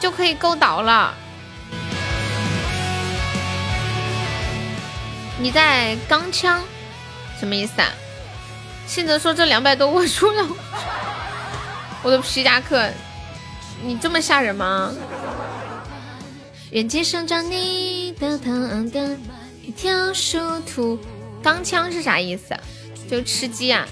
[0.00, 1.14] 就可以够倒了。
[5.38, 6.62] 你在钢枪
[7.38, 7.88] 什么意思啊？
[8.86, 10.48] 信泽说这两百多我出了，
[12.02, 12.88] 我的皮夹克，
[13.82, 14.90] 你这么吓人吗？
[16.70, 19.16] 眼睛生长你的糖的
[19.62, 20.98] 一条殊途，
[21.42, 22.54] 钢枪是啥意思？
[23.10, 23.86] 就吃鸡啊，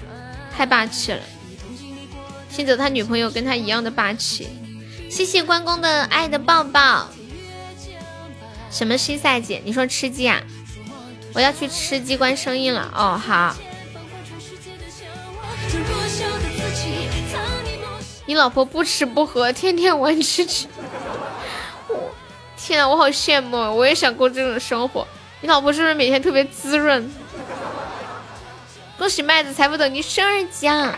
[0.55, 1.19] 太霸气了！
[2.49, 4.47] 信泽他女朋友跟他一样的霸气。
[5.09, 7.07] 谢谢关公的爱的抱抱。
[8.71, 9.61] 什么新赛季？
[9.63, 10.41] 你说吃鸡啊？
[11.33, 12.91] 我要去吃鸡关声音了。
[12.95, 13.55] 哦，好。
[18.25, 20.67] 你老婆不吃不喝，天天玩吃吃。
[22.65, 25.05] 天啊，我好羡慕，我也想过这种生活。
[25.41, 27.11] 你老婆是不是每天特别滋润？
[28.97, 30.95] 恭喜麦子财富等级升二级啊！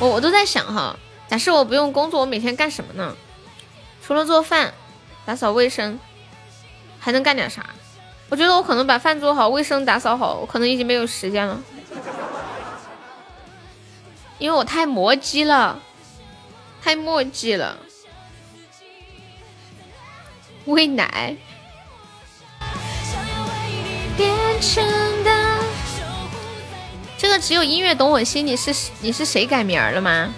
[0.00, 0.96] 我我都在想哈，
[1.28, 3.14] 假设我不用工作，我每天干什么呢？
[4.04, 4.74] 除了做饭、
[5.24, 6.00] 打扫卫生，
[6.98, 7.64] 还能干点啥？
[8.28, 11.62] 我觉得我可能把饭做好、卫生打扫好，我可能已经没有时间了，
[14.38, 15.80] 因为我太磨叽了，
[16.86, 17.76] 太墨迹了。
[20.66, 21.36] 喂奶。
[27.18, 30.32] 这个只有音乐懂我心，你是你是谁改名了吗？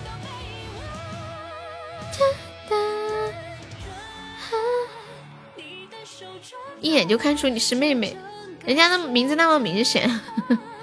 [6.80, 8.16] 一眼就看出你是妹妹，
[8.64, 10.18] 人家的名字那么明显。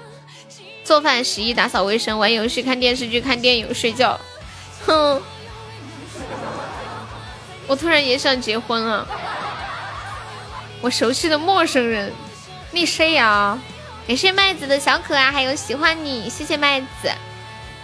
[0.84, 4.20] 做饭、洗衣、打扫卫生、玩游戏、看电视剧、看电影、睡觉。
[4.86, 5.20] 哼，
[7.66, 9.06] 我突然也想结婚了。
[10.80, 12.12] 我熟悉的陌生人。
[12.72, 13.58] 你谁呀？
[14.06, 17.10] 感谢麦子的小可爱，还有喜欢你，谢谢麦子，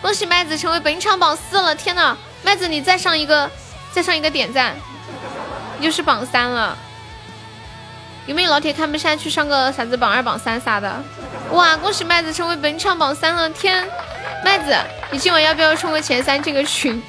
[0.00, 1.74] 恭喜麦子成为本场榜四了！
[1.74, 3.50] 天呐，麦子你再上一个，
[3.90, 4.76] 再上一个点赞，
[5.80, 6.76] 又是榜三了。
[8.26, 11.02] 有没有老铁看不下去上个啥子榜二、榜三啥的？
[11.50, 13.48] 哇，恭喜麦子成为本场榜三了！
[13.50, 13.88] 天，
[14.44, 14.76] 麦子
[15.10, 17.02] 你今晚要不要冲个前三进个群？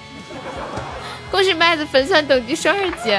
[1.33, 3.09] 恭喜麦子粉丝等级十二级。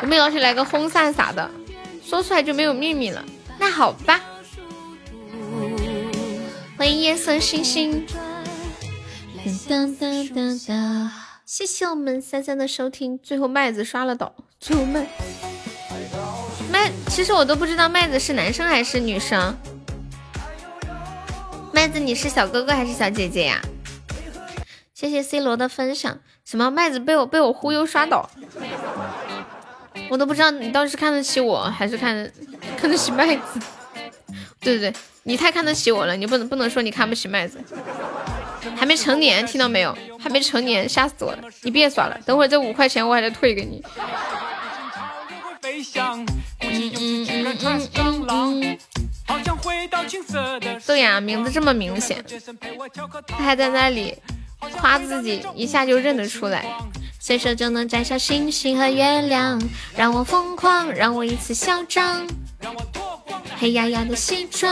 [0.00, 1.50] 有没有老铁来个轰散啥的？
[2.02, 3.22] 说出来就没有秘密了，
[3.58, 4.18] 那好吧。
[6.78, 8.06] 欢迎夜色星星，
[11.44, 13.18] 谢谢我们三三的收听。
[13.18, 15.06] 最后麦子刷了岛，最后麦
[16.72, 19.54] 麦，其实我都不知道麦子是男生还是女生。
[21.74, 23.60] 麦子，你是小哥哥还是小姐姐呀？
[25.04, 26.18] 谢谢 C 罗的分享。
[26.46, 28.26] 什么麦子被我被我忽悠刷倒？
[30.08, 32.32] 我都不知道你到底是看得起我还是看
[32.74, 33.60] 看得起麦子。
[34.60, 37.60] 对对对，你太看得起我了，你不能不能说你看不起麦子。
[38.74, 39.94] 还没成年，听到没有？
[40.18, 41.38] 还没成年，吓死我了！
[41.60, 43.84] 你别耍了，等会这五块钱我还得退给你。
[50.86, 52.24] 对呀，名字这么明显，
[53.28, 54.16] 他还在那里
[54.80, 56.64] 夸自己，一下就认得出来。
[57.18, 59.60] 随手就能摘下星星和月亮，
[59.96, 62.26] 让我疯狂，让我一次嚣张。
[63.58, 64.70] 黑压压的西装，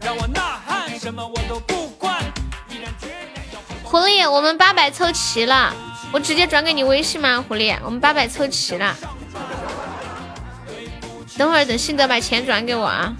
[0.00, 2.22] 让我呐喊，什么我都不管。
[3.82, 5.74] 狐狸，我们八百凑齐了，
[6.12, 7.44] 我直接转给你微信吗？
[7.48, 8.94] 狐狸，我们八百凑齐了。
[11.36, 13.12] 等会儿等信德把钱转给我啊，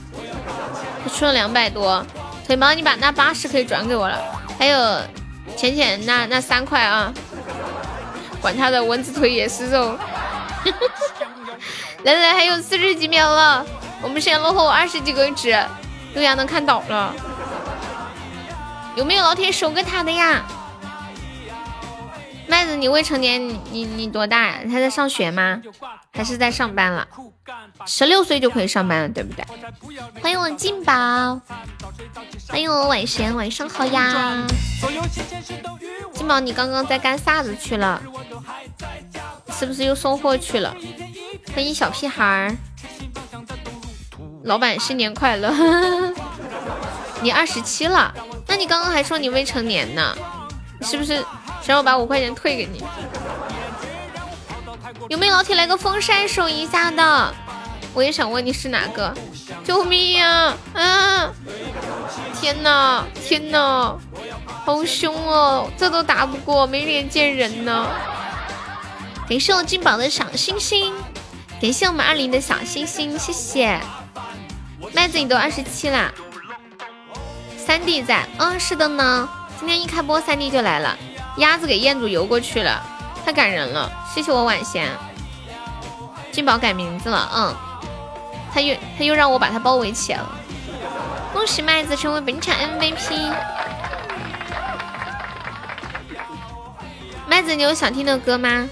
[1.02, 2.04] 他出了两百多。
[2.46, 4.20] 腿毛，你把那八十可以转给我了，
[4.58, 5.00] 还有
[5.58, 7.12] 浅浅那那三块啊。
[8.40, 9.98] 管他的，蚊子腿也是肉。
[12.04, 13.66] 来来，还有四十几秒了，
[14.00, 15.50] 我们现在落后二十几个值，
[16.14, 17.12] 优雅能看倒了。
[18.94, 20.44] 有没有老铁守个塔的呀？
[22.48, 24.60] 麦子，你未成年，你你你多大呀？
[24.70, 25.60] 还在上学吗？
[26.12, 27.06] 还是在上班了？
[27.86, 29.44] 十六岁就可以上班了，对不对？
[30.22, 30.92] 欢迎我金宝，
[32.48, 34.46] 欢迎我晚贤，晚上好呀。
[36.14, 38.02] 金宝，你刚刚在干啥子去了？
[39.52, 40.74] 是不是又送货去了？
[41.54, 42.56] 欢迎小屁孩儿，
[44.44, 45.52] 老板新年快乐！
[47.20, 48.14] 你二十七了，
[48.46, 50.16] 那你刚刚还说你未成年呢，
[50.82, 51.24] 是不是
[51.60, 52.82] 想让我把五块钱退给你？
[55.08, 57.34] 有没有老铁来个风扇数一下的？
[57.94, 59.14] 我也想问你是哪个？
[59.64, 60.54] 救命呀！
[60.74, 61.30] 啊！
[62.40, 63.96] 天哪，天哪，
[64.64, 65.68] 好凶哦！
[65.76, 67.86] 这都打不过，没脸见人呢。
[69.28, 70.94] 感谢我金宝的小星星，
[71.60, 73.80] 感谢我们二零的小星星，谢谢。
[74.92, 76.12] 麦子，你都二十七啦。
[77.56, 79.28] 三弟在，嗯，是的呢。
[79.58, 80.96] 今天一开播，三弟就来了。
[81.38, 82.80] 鸭子给彦祖游过去了，
[83.24, 83.90] 太感人了。
[84.14, 84.88] 谢谢我晚贤。
[86.30, 87.56] 金宝改名字了，嗯。
[88.52, 90.30] 他又他又让我把他包围起来了。
[91.32, 93.32] 恭喜麦子成为本场 MVP。
[97.26, 98.68] 麦子，你有想听的歌吗？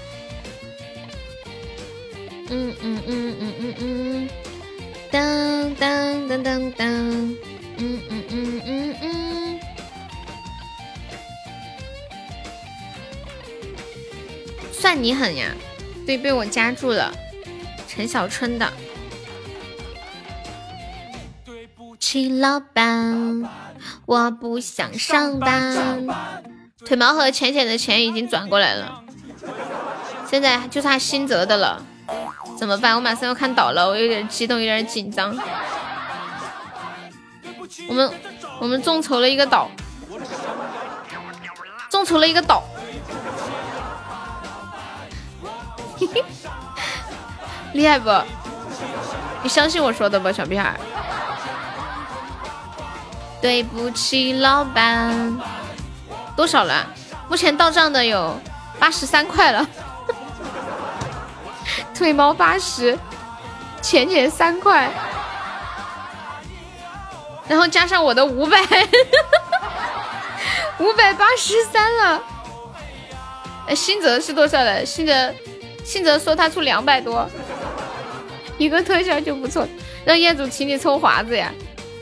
[2.49, 4.29] 嗯嗯嗯嗯嗯嗯。
[5.11, 6.87] 当当当当当。
[6.87, 9.46] 嗯嗯嗯嗯嗯。
[14.87, 15.51] 算你狠呀！
[16.05, 17.11] 对，被我夹住了。
[17.89, 18.71] 陈小春的。
[21.43, 23.49] 对不起老板，
[24.05, 26.07] 我不想上班。
[26.85, 29.03] 腿毛和浅浅的钱已经转过来了，
[30.25, 31.83] 现在就差新泽的了，
[32.57, 32.95] 怎么办？
[32.95, 35.37] 我马上要看岛了，我有点激动，有点紧张。
[37.89, 38.09] 我们
[38.61, 39.69] 我们众筹了一个岛，
[41.89, 42.63] 众筹了一个岛，
[47.73, 48.09] 厉害不？
[49.43, 50.79] 你相信我说的不，小屁孩？
[53.41, 55.37] 对不起，老板，
[56.35, 56.87] 多少了？
[57.29, 58.39] 目前到账的有
[58.79, 59.67] 八十三块了。
[61.93, 62.97] 腿毛八十，
[63.81, 64.89] 浅浅三块，
[67.47, 68.57] 然后加上我的五百，
[70.79, 72.23] 五百八十三了。
[73.67, 74.85] 哎，新泽是多少的？
[74.85, 75.33] 新泽，
[75.87, 77.25] 新泽说他出两百多，
[78.57, 79.65] 一个特效就不错。
[80.03, 81.49] 让业主请你抽华子呀，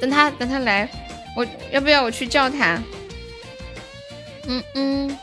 [0.01, 0.89] 等他等他来。
[1.38, 2.81] 我要不要我去叫他？
[4.47, 5.19] 嗯嗯，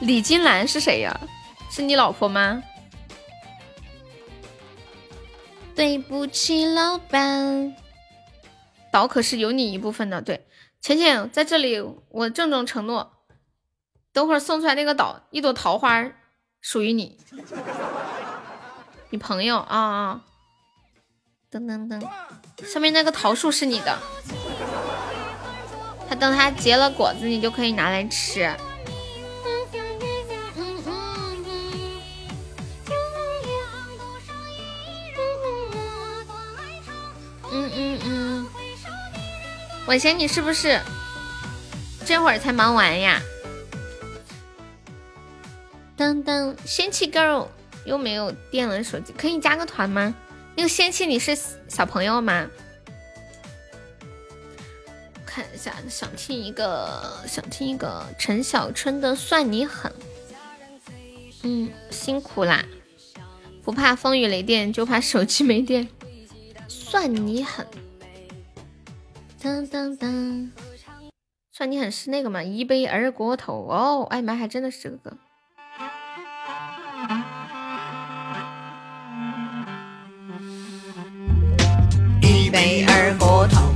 [0.00, 1.18] 李金兰是谁呀？
[1.70, 2.62] 是你老婆吗？
[5.74, 7.74] 对不起，老板，
[8.92, 10.20] 岛可是有你一部分的。
[10.20, 10.46] 对，
[10.82, 11.80] 浅浅在这里，
[12.10, 13.10] 我郑重承诺，
[14.12, 16.12] 等会儿送出来那个岛，一朵桃花
[16.62, 17.18] 属于你，
[19.10, 20.20] 你朋友啊啊！
[21.50, 22.00] 噔噔噔。
[22.64, 23.98] 上面那个桃树是你的，
[26.08, 28.44] 它等它结了果子，你就可以拿来吃。
[37.54, 38.46] 嗯嗯嗯，
[39.84, 40.80] 我嫌你是不是
[42.06, 43.20] 这会儿才忙完呀？
[45.96, 47.48] 当当，仙气 girl
[47.84, 50.14] 又没有电了，手机可以加个团吗？
[50.56, 51.36] 那个仙气，你是
[51.68, 52.48] 小朋友吗？
[55.24, 59.90] 看一下，想听一个，想听一个陈小春的《算你狠》。
[61.42, 62.64] 嗯，辛苦啦，
[63.64, 65.88] 不怕风雨雷电，就怕手机没电。
[66.68, 67.66] 算你狠，
[69.40, 70.52] 当当当，
[71.50, 72.42] 算你狠是那个吗？
[72.42, 75.16] 一杯二锅头哦，哎妈，还真的是这个
[82.52, 83.72] 杯二锅头，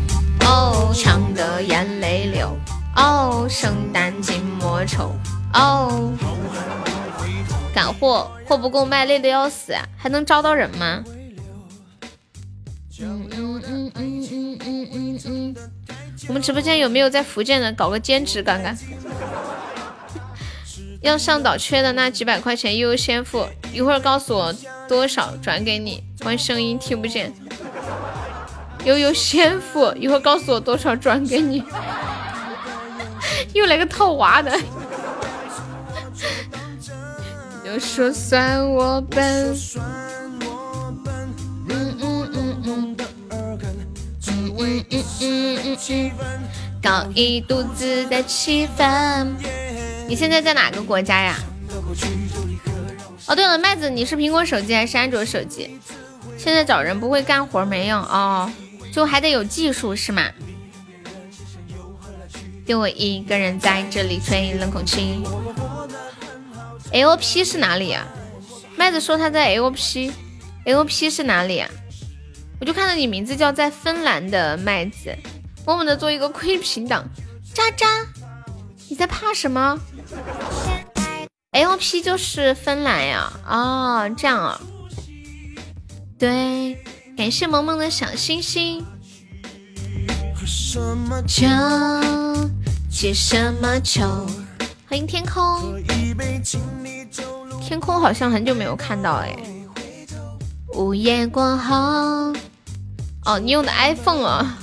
[0.47, 2.55] 哦，呛得眼泪流，
[2.95, 5.17] 哦，圣诞寂寞愁，
[5.55, 6.13] 哦，
[7.75, 11.03] 赶货货不够卖，累得要死，还能招到人吗？
[13.01, 15.57] 嗯嗯嗯嗯嗯，
[16.29, 18.77] 我们直播间有没有在福建的搞个兼职干干？
[21.01, 24.55] 要上岛缺的那几百块钱优先付，一会儿告诉我
[24.87, 27.33] 多少转给你，关声音听不见。
[28.87, 31.61] 悠悠先付，一会儿告诉我多少转给你。
[33.53, 34.53] 又来个套娃的，
[37.67, 39.53] 又说算我笨。
[41.69, 42.97] 嗯嗯嗯嗯嗯嗯
[44.57, 44.85] 嗯
[45.21, 45.77] 嗯，
[46.81, 49.27] 搞一肚子的气氛。
[50.07, 51.35] 你现在在哪个国家呀？
[53.27, 55.81] 哦，对了，麦子，你是苹果手机还是安卓手机？
[56.39, 58.49] 现在找人不会干活没用哦。
[58.97, 60.23] 就还得有技术是吗？
[62.67, 65.23] 就我一个人在这里吹冷空气。
[66.93, 68.07] L P 是哪里呀？
[68.75, 71.69] 麦子说他在 L P，L P 是哪里呀？
[72.59, 75.15] 我就看到你名字叫在芬兰的麦子，
[75.67, 77.07] 默默的做一个窥屏党。
[77.53, 77.87] 渣渣，
[78.89, 79.79] 你在怕什么
[81.53, 83.31] ？LP 就是芬兰呀。
[83.47, 84.59] 哦，这样啊。
[86.19, 86.83] 对，
[87.17, 88.85] 感谢萌萌的小星星。
[91.27, 91.49] 酒，
[92.91, 94.27] 解什么愁？
[94.87, 95.83] 欢迎天空。
[97.63, 99.35] 天空好像很久没有看到哎。
[100.75, 101.75] 午夜过后，
[103.25, 104.59] 哦，你用的 iPhone 啊？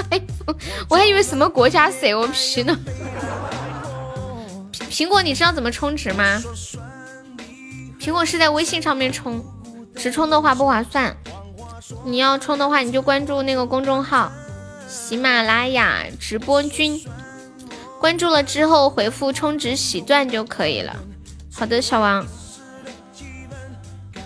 [0.90, 2.78] 我还以为什么国家 COP 呢？
[4.90, 6.42] 苹果，你知道怎么充值吗？
[7.98, 9.42] 苹果是在微信上面充，
[9.96, 11.16] 直充的话不划算。
[12.04, 14.30] 你要充的话，你就关注那个公众号
[14.88, 17.02] “喜马拉雅直播君”，
[18.00, 20.96] 关注了之后回复“充值喜钻”就可以了。
[21.52, 22.26] 好的，小王。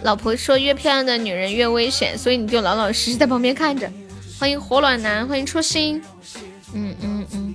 [0.03, 3.91] 老婆说越漂亮的女人越危险，所以你就老老实实在旁边看着。
[4.41, 6.03] 欢迎火暖男，欢迎初心。
[6.73, 7.55] 嗯嗯嗯，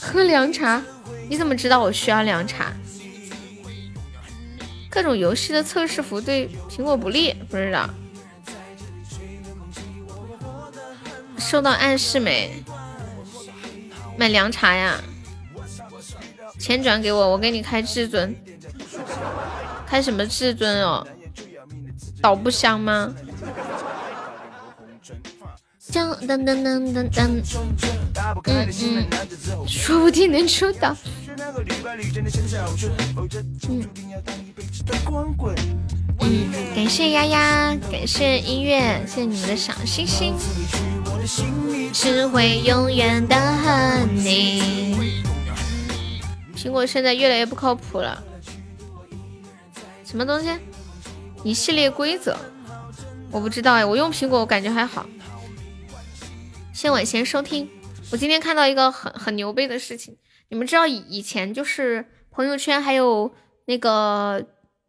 [0.00, 0.80] 喝凉茶？
[1.28, 2.72] 你怎么知道我需要凉茶？
[4.88, 7.90] 各种游戏的测试服对苹果不利，不知道。
[11.42, 12.62] 收到暗示没？
[14.16, 15.00] 买凉茶呀？
[16.58, 18.34] 钱转给我，我给你开至尊。
[19.86, 21.06] 开什么至尊哦？
[22.20, 23.12] 倒不香吗？
[25.90, 27.42] 噔噔噔噔噔，
[28.44, 29.06] 嗯嗯，
[29.66, 30.96] 说不定能抽到。
[33.68, 33.84] 嗯
[36.20, 40.34] 嗯，感谢丫丫，感谢音乐，谢谢你们的小星星。
[41.92, 44.96] 只会永远的恨你。
[46.56, 48.22] 苹果现在越来越不靠谱了。
[50.04, 50.50] 什么东西？
[51.44, 52.36] 一系列规则，
[53.30, 55.06] 我不知道哎，我用苹果我感觉还好。
[56.72, 57.68] 先晚先收听，
[58.10, 60.16] 我今天看到一个很很牛逼的事情，
[60.48, 63.32] 你们知道以以前就是朋友圈还有
[63.66, 64.44] 那个，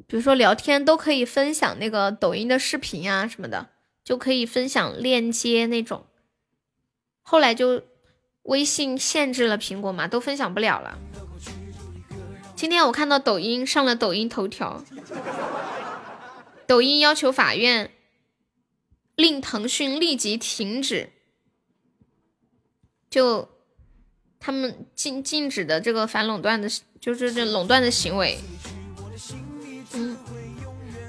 [0.07, 3.67] 比如说聊天都可以分享那个抖音的视频啊什么的，
[4.03, 6.07] 就可以分享链接那种。
[7.23, 7.81] 后来就
[8.43, 10.99] 微信限制了苹果嘛，都分享不了了。
[12.55, 14.83] 今天我看到抖音上了抖音头条。
[16.65, 17.91] 抖音要求法院
[19.15, 21.11] 令腾讯立即停止，
[23.09, 23.49] 就
[24.39, 26.69] 他们禁禁止的这个反垄断的，
[27.01, 28.39] 就是这垄断的行为。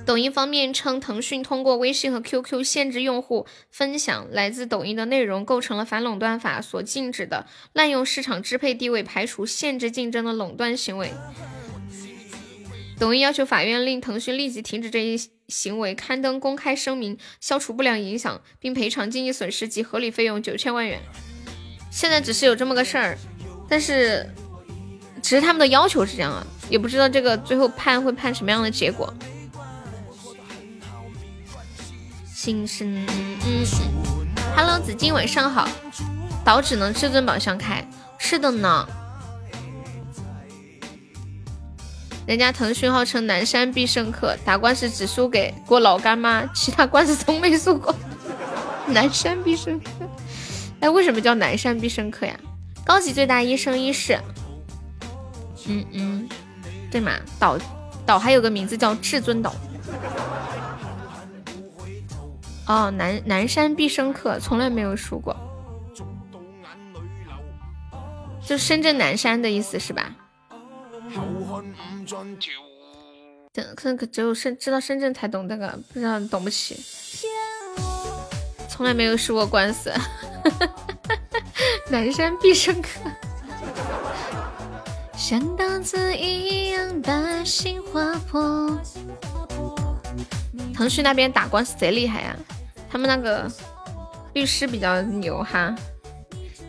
[0.07, 11.11] 抖音方面称，腾讯通过微信和 QQ 限制用户分享来自抖音的内容，构成了反垄断法所禁止的滥用市场支配地位、排除、限制竞争的垄断行为。
[12.99, 21.01] 抖音要求法院令腾讯立即停止这一行为，刊登公开声明，消除不良影响，并赔偿经济损失及合理费用九千万元。
[21.91, 23.19] 现在只是有这么个事儿，
[23.69, 24.29] 但是
[25.23, 29.13] 只是他们的要求是这样啊，也不知道这个最后判会判什么样的结果。
[32.45, 32.95] 新生
[34.55, 35.67] ，Hello 紫金，晚上好。
[36.45, 37.83] 岛只能至尊宝箱开，
[38.19, 38.87] 是的呢。
[42.27, 47.97] 人家腾讯号称南山必胜客，打官司只输给过老干妈，其他官司从没输过。
[48.89, 49.87] 南山必胜客，
[50.81, 52.39] 哎，为什么叫南山必胜客呀？
[52.85, 54.21] 高级最大一生一世。
[55.67, 56.29] 嗯嗯，
[56.91, 57.59] 对嘛，岛
[58.05, 59.55] 岛还有个名字叫至尊岛。
[62.67, 65.37] 哦，南南山必胜客从来没有输过，
[68.47, 70.11] 就深圳南山的意思是吧？
[73.53, 76.83] 这可能可只有深知道深圳才懂这个，不知道懂不起。
[78.69, 79.93] 从来没有输过官司。
[81.89, 82.89] 南山必胜客。
[85.17, 88.77] 像刀子一样把心划破。
[90.75, 92.37] 腾讯那边打官司贼厉害呀，
[92.91, 93.51] 他们那个
[94.33, 95.75] 律师比较牛哈。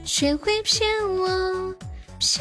[0.03, 1.75] 学会骗我。
[2.17, 2.39] 骗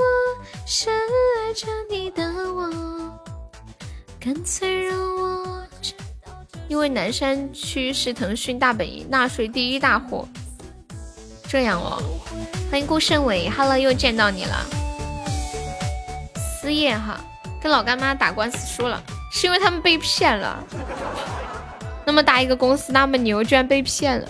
[0.00, 3.18] 我深爱着你的我，
[4.20, 5.66] 干脆让我。
[6.68, 10.28] 因为南山区是腾讯大本营，纳税第一大户。
[11.48, 12.02] 这样哦，
[12.70, 14.66] 欢迎顾胜伟，Hello，又见到你了。
[16.36, 17.18] 思夜哈，
[17.62, 19.02] 跟老干妈打官司输了，
[19.34, 20.64] 是因为他们被骗了。
[22.06, 24.28] 那么大一个公司那么牛，居然被骗了，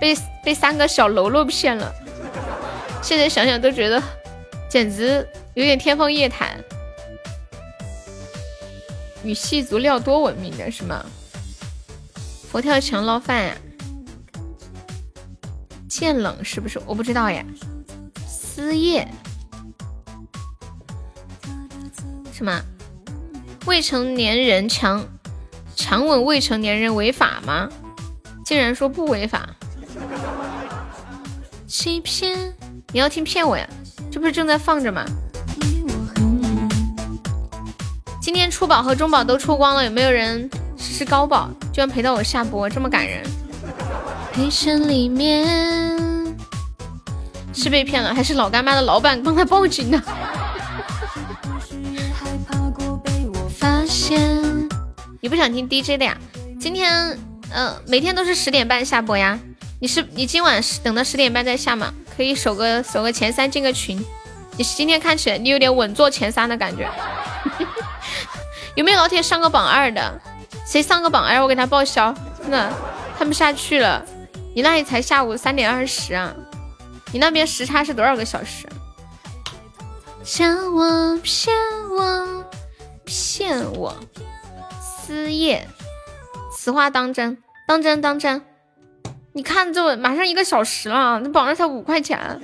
[0.00, 1.92] 被被三个小喽啰骗了。
[3.00, 4.02] 现在想想都觉得。
[4.68, 6.48] 简直有点天方夜谭，
[9.22, 11.04] 与戏足料多文明的是吗？
[12.50, 13.54] 佛跳墙捞饭呀，
[15.90, 16.80] 限冷是不是？
[16.86, 17.44] 我不知道呀。
[18.26, 19.06] 思夜
[22.32, 22.58] 什么？
[23.66, 25.06] 未成年人强
[25.76, 27.68] 强吻未成年人违法吗？
[28.44, 29.48] 竟然说不违法。
[31.66, 32.52] 欺骗？
[32.92, 33.66] 你要听骗我呀？
[34.10, 35.04] 这不是正在放着吗？
[38.20, 41.48] 今天初宝和中宝都出光了，有没有人试试高宝？
[41.72, 43.22] 居然陪到我下播，这么感人。
[44.32, 46.36] 黑城里面
[47.54, 50.02] 是被骗了，还是老干妈的老板帮他报警的？
[55.24, 56.18] 你不想听 DJ 的呀？
[56.58, 57.16] 今天
[57.52, 59.38] 呃，每天都是十点半下播呀。
[59.80, 61.94] 你是你今晚等到十点半再下吗？
[62.16, 64.04] 可以守个守个前三进个群。
[64.56, 66.90] 你今天看起来你有点稳坐前三的感觉。
[68.74, 70.20] 有没有老铁上个榜二的？
[70.66, 72.12] 谁上个榜二，我给他报销。
[72.40, 72.72] 真的
[73.16, 74.04] 看不下去了。
[74.56, 76.34] 你那里才下午三点二十啊？
[77.12, 78.66] 你那边时差是多少个小时？
[80.24, 81.54] 骗我骗
[81.96, 82.44] 我
[83.04, 83.96] 骗我，
[85.04, 85.66] 思夜，
[86.56, 87.36] 此话当真？
[87.66, 88.40] 当真当真？
[89.32, 92.40] 你看这马上一个小时了，那榜上才五块钱。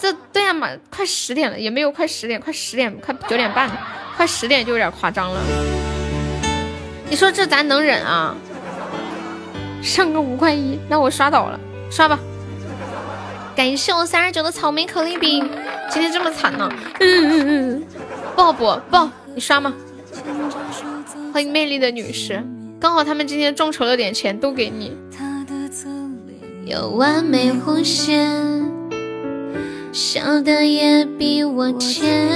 [0.00, 3.68] 这对呀嘛，快十点了，也没有快十点，快十点，快九点半，
[4.16, 5.40] 快十点就有点夸张了。
[7.10, 8.36] 你说这咱能忍啊？
[9.82, 11.58] 上个五块一，那我刷倒了，
[11.90, 12.16] 刷吧。
[13.56, 15.50] 感谢我三十九的草莓可丽饼，
[15.90, 16.70] 今天这么惨呢？
[17.00, 17.86] 嗯嗯嗯，
[18.36, 19.10] 抱不抱？
[19.34, 19.74] 你刷吗？
[21.32, 22.42] 欢迎魅力的女士，
[22.80, 24.96] 刚好他们今天众筹了点钱，都给你。
[26.64, 28.30] 有完美弧线，
[29.92, 32.28] 笑的也比我甜。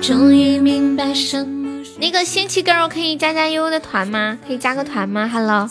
[0.00, 1.82] 终于明白什么。
[2.00, 4.38] 那个仙气 girl 可以加加悠悠的团吗？
[4.46, 5.68] 可以加个团吗？Hello，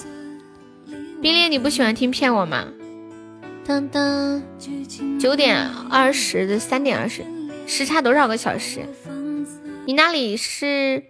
[1.21, 2.67] 冰恋你不喜欢听骗我吗？
[3.65, 4.41] 当当，
[5.19, 7.23] 九点二十的三点二十，
[7.65, 8.81] 时差多少个小时？
[9.85, 11.03] 你那里是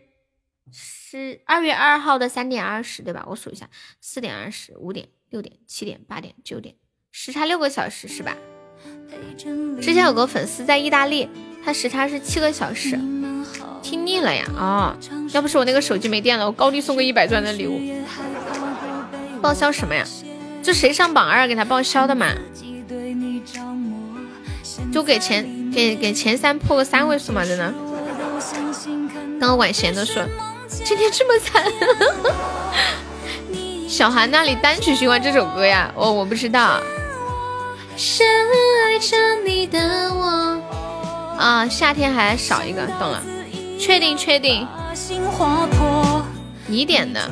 [0.71, 3.23] 是二月二号的三点二十对吧？
[3.27, 3.69] 我数一下，
[4.01, 6.75] 四点二十五点六点七点八点九点，
[7.11, 8.35] 时差六个小时是吧？
[9.79, 11.29] 之前有个粉丝在意大利，
[11.63, 12.99] 他时差是七个小时。
[13.83, 14.97] 听腻了呀啊！
[15.33, 17.79] 要不是我那个手机没电了，我高低送个一百钻的礼物。
[19.41, 20.03] 报销什么呀？
[20.63, 22.33] 这谁上榜二给他报销的嘛？
[24.91, 27.73] 就给前给给前三破个三位数嘛，真的。
[29.43, 30.23] 刚刚晚贤的说
[30.69, 31.65] 今天这么惨。
[33.89, 35.91] 小韩那里单曲循环这首歌呀？
[35.97, 36.79] 哦，我不知道。
[37.97, 40.61] 深爱着你的我
[41.37, 43.21] 啊，夏天还少一个，懂了。
[43.77, 44.65] 确定确定，
[46.65, 47.29] 你点的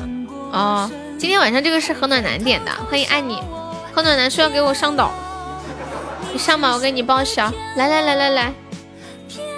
[0.52, 0.90] 哦。
[1.18, 3.42] 今天晚上这个是何暖男点的，欢迎爱你。
[3.94, 5.10] 何暖男说要给我上岛，
[6.30, 7.50] 你上吧，我给你报销。
[7.76, 8.52] 来来来来来，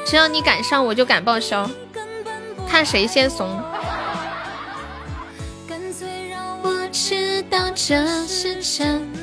[0.06, 1.68] 只要你敢上，我就敢报销，
[2.68, 3.62] 看谁先怂。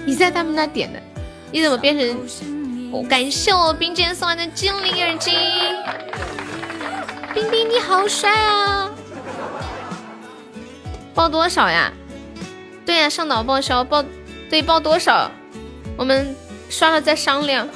[0.05, 0.99] 你在他们那点的，
[1.51, 3.07] 你怎么变成？
[3.07, 5.31] 感谢我冰剑送来的精灵耳机。
[7.33, 8.91] 冰冰你好帅啊！
[11.13, 11.91] 报多少呀？
[12.85, 14.03] 对呀，上岛报销报，
[14.49, 15.31] 对报多少？
[15.95, 16.35] 我们
[16.69, 17.67] 刷了再商量。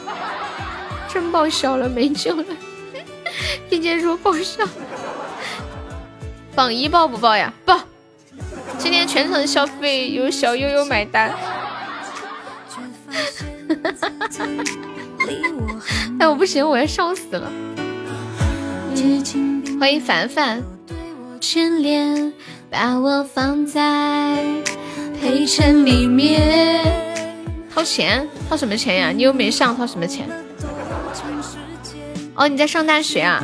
[1.08, 2.44] 真报销了，没救了。
[3.70, 4.68] 冰姐说报销。
[6.56, 7.54] 榜一报不报呀？
[7.66, 7.82] 报。
[8.78, 11.34] 今天全程消费由小悠悠买单。
[16.20, 17.52] 哎，我不行，我要笑死了。
[19.80, 20.64] 欢迎凡凡，
[21.42, 22.32] 眷恋
[22.70, 24.42] 把我放在
[25.20, 27.04] 陪衬里面。
[27.74, 28.26] 掏钱？
[28.50, 29.12] 掏什么钱呀？
[29.12, 30.26] 你又没上，掏什么钱？
[32.36, 33.44] 哦，你在上大学啊？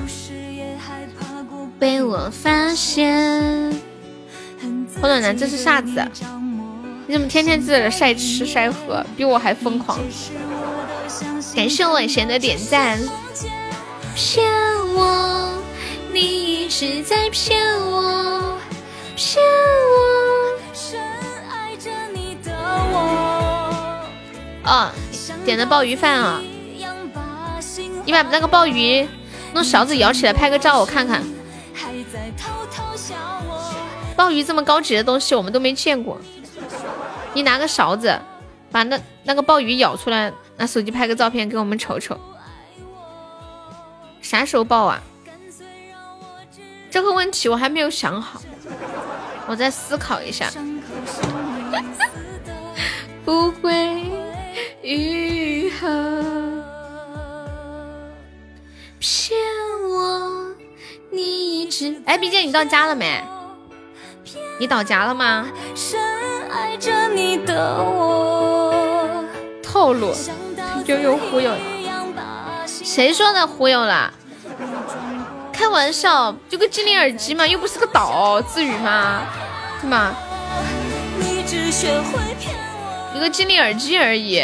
[1.82, 3.72] 被我发现。
[5.02, 6.00] 火暖男，这是啥子？
[7.08, 9.98] 你怎么天天在这晒吃晒喝，比我还疯狂？
[11.56, 13.00] 感谢晚贤的点赞。
[14.14, 14.48] 骗
[14.94, 15.60] 我，
[16.14, 18.60] 你一直在骗我，
[19.16, 19.44] 骗
[19.92, 21.00] 我，深
[21.50, 22.52] 爱着你的
[22.92, 24.06] 我。
[24.66, 24.92] 哦，
[25.44, 26.40] 点的鲍鱼饭啊！
[28.06, 29.08] 你把那个鲍鱼
[29.56, 31.24] 弄勺子舀起来拍个照，我看看。
[34.16, 36.20] 鲍鱼这么高级的东西，我们都没见过。
[37.34, 38.20] 你拿个勺子，
[38.72, 42.20] 把那那个鲍鱼舀出来，拿手机拍个照片给我们瞅瞅。
[44.22, 45.01] 啥时候报啊？
[46.89, 48.41] 这个问题我还没有想好，
[49.47, 50.51] 我再思考一下。
[53.24, 54.03] 不会
[54.82, 55.88] 愈合。
[58.99, 59.39] 骗
[59.89, 60.41] 我，
[61.12, 63.22] 你一直哎，毕竟你到家了没？
[64.59, 65.47] 你到家了吗？
[69.62, 70.14] 套路，
[70.86, 71.51] 又又忽悠。
[72.66, 74.14] 谁说的忽悠了？
[75.51, 79.22] 开玩笑，就个精灵耳机嘛，又不是个岛，至于吗？
[79.82, 80.16] 是吗？
[83.14, 84.41] 一个精灵耳机而已，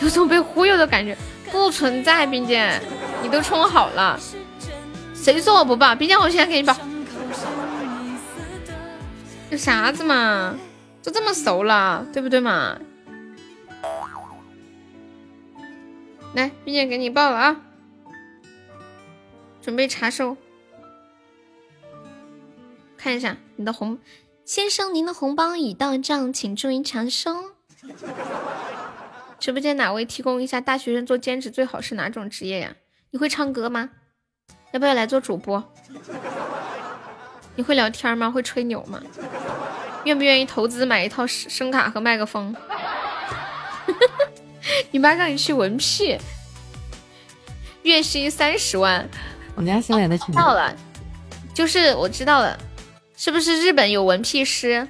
[0.00, 1.16] 有种被忽悠的感觉，
[1.54, 2.80] 不存在，冰姐，
[3.22, 4.18] 你都充好了，
[5.14, 5.94] 谁说我不报？
[5.94, 6.76] 冰姐，我现在给你报，
[9.50, 10.56] 有啥子嘛？
[11.00, 12.76] 都这么熟了，对不对嘛？
[16.34, 17.60] 来，冰姐给你报了啊，
[19.62, 20.36] 准备查收，
[22.96, 24.00] 看一下你的红。
[24.44, 27.52] 先生，您的红包已到账，请注意查收。
[29.44, 32.74] 直播间哪位提供一下大学生做兼职最好是哪种职业呀？
[33.10, 33.90] 你会唱歌吗？
[34.72, 35.62] 要不要来做主播？
[37.54, 38.30] 你会聊天吗？
[38.30, 39.02] 会吹牛吗？
[40.04, 42.56] 愿不愿意投资买一套声声卡和麦克风？
[44.90, 46.16] 你妈让你去文屁，
[47.82, 49.06] 月薪三十万。
[49.56, 50.74] 我们家新来的群到了，
[51.52, 52.58] 就是我知道了。
[53.14, 54.88] 是不是日本有文屁师？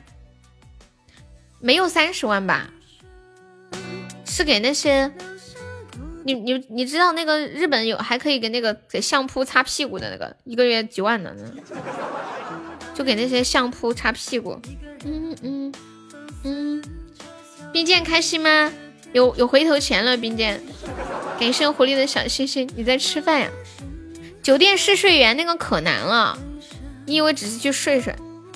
[1.59, 2.71] 没有三十万吧？
[4.37, 5.09] 是给那些
[6.25, 11.31] 你你你知道那个日本有还可以给那个给相扑擦屁股的那个一个月几万呢？
[12.93, 14.61] 就给那些相扑擦屁股。
[15.05, 15.73] 嗯嗯
[16.43, 16.83] 嗯，
[17.73, 18.73] 冰剑开心吗？
[19.13, 20.61] 有有回头钱了，冰剑。
[21.39, 23.49] 感谢狐狸的小心心，你在吃饭呀？
[24.43, 26.37] 酒店试睡员那个可难了，
[27.07, 28.13] 你以为只是去睡睡？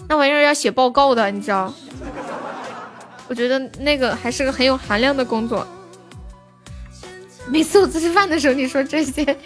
[0.09, 1.73] 那玩意儿要写报告的，你知道？
[3.29, 5.67] 我觉得那个还是个很有含量的工作。
[7.47, 9.37] 每次我吃饭的时候，你说这些，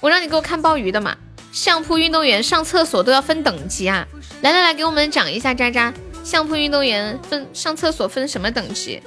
[0.00, 1.16] 我让你给我看鲍鱼的嘛？
[1.52, 4.06] 相扑运动员上厕所都要分等级啊！
[4.42, 5.94] 来来来，给我们讲一下，渣渣，
[6.24, 9.00] 相扑运动员分上厕所分什么等级？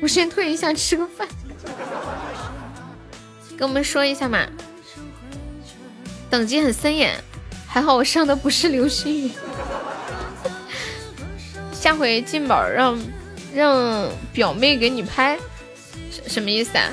[0.00, 1.26] 我先退一下，吃个饭。
[3.58, 4.46] 给我们说一下嘛？
[6.30, 7.12] 等级很森严，
[7.66, 9.32] 还好我上的不是流星雨。
[11.72, 12.96] 下回进宝让
[13.54, 15.38] 让表妹给你拍，
[16.10, 16.92] 什什么意思啊？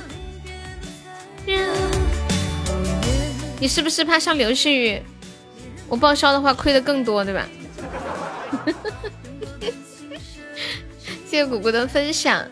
[3.60, 5.02] 你是不是怕上流星雨？
[5.88, 7.48] 我报销的话亏的更多，对吧？
[11.26, 12.48] 谢谢果果的分享。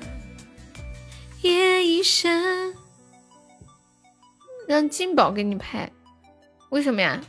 [1.42, 2.74] 夜已深，
[4.68, 5.92] 让金宝给你拍，
[6.70, 7.20] 为什么呀？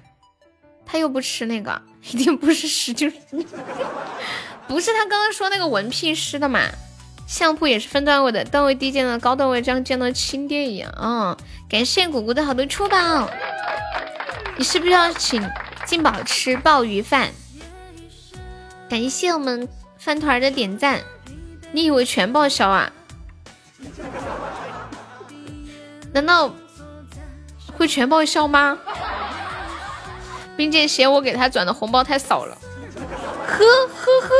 [0.86, 3.10] 他又不吃那个，一定不是十九。
[4.66, 6.60] 不是他刚刚说那个文聘师的嘛？
[7.26, 11.36] 相扑也是分段位的，段位低见到高段位，这样见到亲爹一样啊！
[11.70, 13.30] 感谢姑姑的好多出宝，
[14.58, 15.42] 你是不是要请
[15.86, 17.30] 金宝吃鲍鱼饭？
[18.90, 21.00] 感谢我们饭团的点赞，
[21.72, 22.92] 你以为全报销啊？
[26.12, 26.54] 难道
[27.76, 28.78] 会全报销吗？
[30.56, 32.58] 冰剑嫌我给他转的红包太少了。
[33.59, 34.34] 呵呵呵，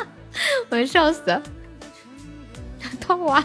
[0.70, 1.42] 我要笑死了！
[3.00, 3.44] 套娃，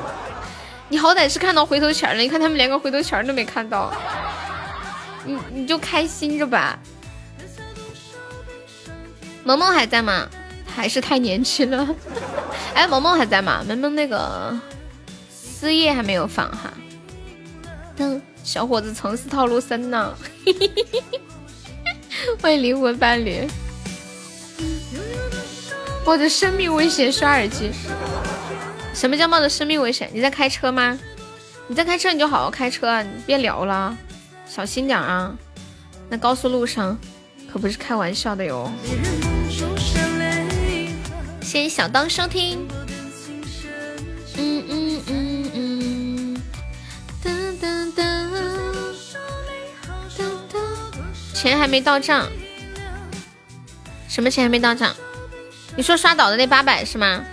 [0.88, 3.92] 你好歹是看到回头钱了，你看他们连个回头钱都没看到，
[5.24, 6.78] 你你就开心着吧。
[9.44, 10.26] 萌萌还在吗？
[10.66, 11.88] 还是太年轻了。
[12.74, 13.64] 哎，萌萌还在吗？
[13.66, 14.54] 萌萌那个
[15.30, 16.72] 思夜还没有放哈。
[18.42, 20.14] 小伙子城市套路深呢。
[22.40, 23.46] 欢迎灵魂伴侣，
[26.04, 27.70] 冒着生命危险刷耳机。
[28.94, 30.08] 什么叫冒着生命危险？
[30.12, 30.98] 你在开车吗？
[31.68, 33.96] 你在开车你就好好开车啊，你别聊了，
[34.48, 35.34] 小心点啊！
[36.08, 36.96] 那高速路上
[37.52, 38.70] 可不是开玩笑的哟。
[41.42, 42.66] 谢谢小刀收听。
[51.46, 52.28] 钱还没到账，
[54.08, 54.92] 什么钱还没到账？
[55.76, 57.24] 你说刷倒的那八百是吗？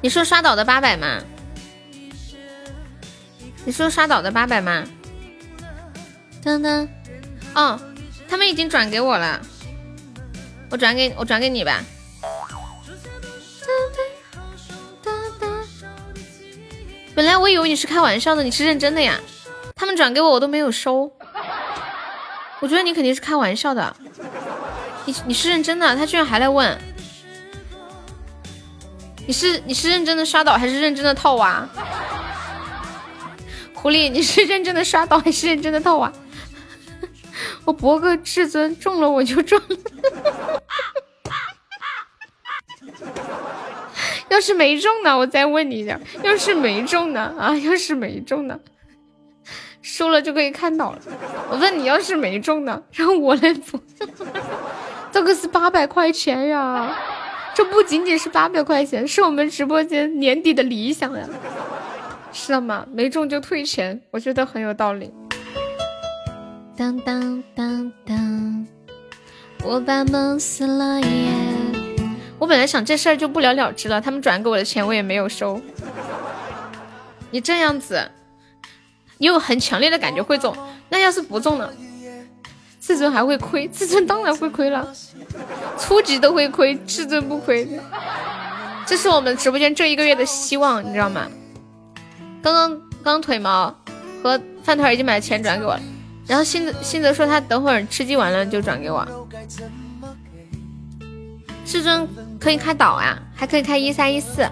[0.00, 1.22] 你说刷倒的八百吗？
[3.64, 4.82] 你说刷倒的八百吗？
[6.42, 6.88] 噔噔，
[7.54, 7.80] 哦，
[8.28, 9.40] 他们已经转给我了，
[10.68, 11.84] 我转给我转给你吧。
[17.14, 19.20] 本来我以为你是开玩笑的，你是认真的呀？
[19.76, 21.12] 他们转给我，我都没有收。
[22.60, 23.94] 我觉得你肯定是开玩笑的，
[25.04, 25.94] 你你是认真的？
[25.94, 26.76] 他居然还来问，
[29.26, 31.68] 你是你是认真的刷岛还是认真的套娃？
[33.74, 36.12] 狐狸，你是认真的刷岛还是认真的套娃？
[37.64, 39.60] 我博个至尊中了我就中，
[44.28, 45.16] 要是没中呢？
[45.16, 47.32] 我再问你一下，要是没中呢？
[47.38, 48.58] 啊，要是没中呢？
[49.82, 50.98] 输了就可以看到了。
[51.50, 52.82] 我问你要是没中呢？
[52.92, 53.80] 让我来补。
[55.10, 56.96] 这个是八百块钱呀，
[57.54, 61.26] 这不仅仅是八百块钱，是我们直播间年底的理想呀。
[62.30, 62.86] 知道吗？
[62.92, 65.12] 没中就退钱，我觉得很有道理。
[66.76, 68.66] 当当当当，
[69.64, 71.32] 我把梦撕了耶。
[72.38, 75.60] 我本来想这事儿就不了了之了，他们转给我的钱我也没有收。
[77.30, 78.08] 你这样子，
[79.18, 80.56] 你有很强烈的感觉会中，
[80.88, 81.68] 那要是不中呢？
[82.80, 84.94] 至尊还会亏，至尊当然会亏了，
[85.78, 87.68] 初级都会亏，至尊不亏。
[88.86, 91.26] 这是我们直播间这一个月的希望，你知道吗？
[92.40, 93.74] 刚刚刚腿毛
[94.22, 95.80] 和饭团已经把钱转给我了。
[96.26, 99.06] 然后新新泽说他等会儿吃鸡完了就转给我。
[101.66, 102.08] 至尊
[102.40, 104.48] 可以开岛啊，还可以开一三一四。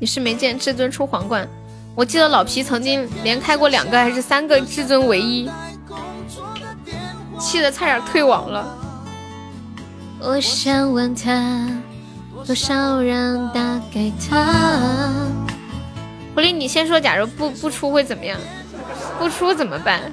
[0.00, 1.48] 你是没见至尊出皇冠？
[1.96, 5.48] 我记得老皮曾经连开过两个还是三个至尊唯一，
[7.38, 8.76] 气得差点退网了。
[10.20, 11.68] 我想问他，
[12.44, 15.28] 多少人打给他？
[16.34, 18.36] 狐狸，你先说，假如不不出会怎么样？
[19.18, 20.12] 不出怎么办？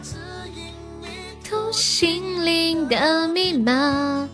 [1.73, 4.27] 心灵的密码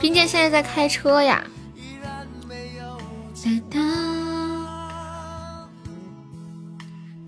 [0.00, 1.42] 冰剑现在在开车呀。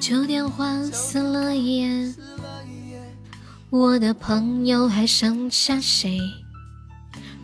[0.06, 1.88] 旧电话撕了页，
[3.70, 6.20] 我的朋友还剩下谁？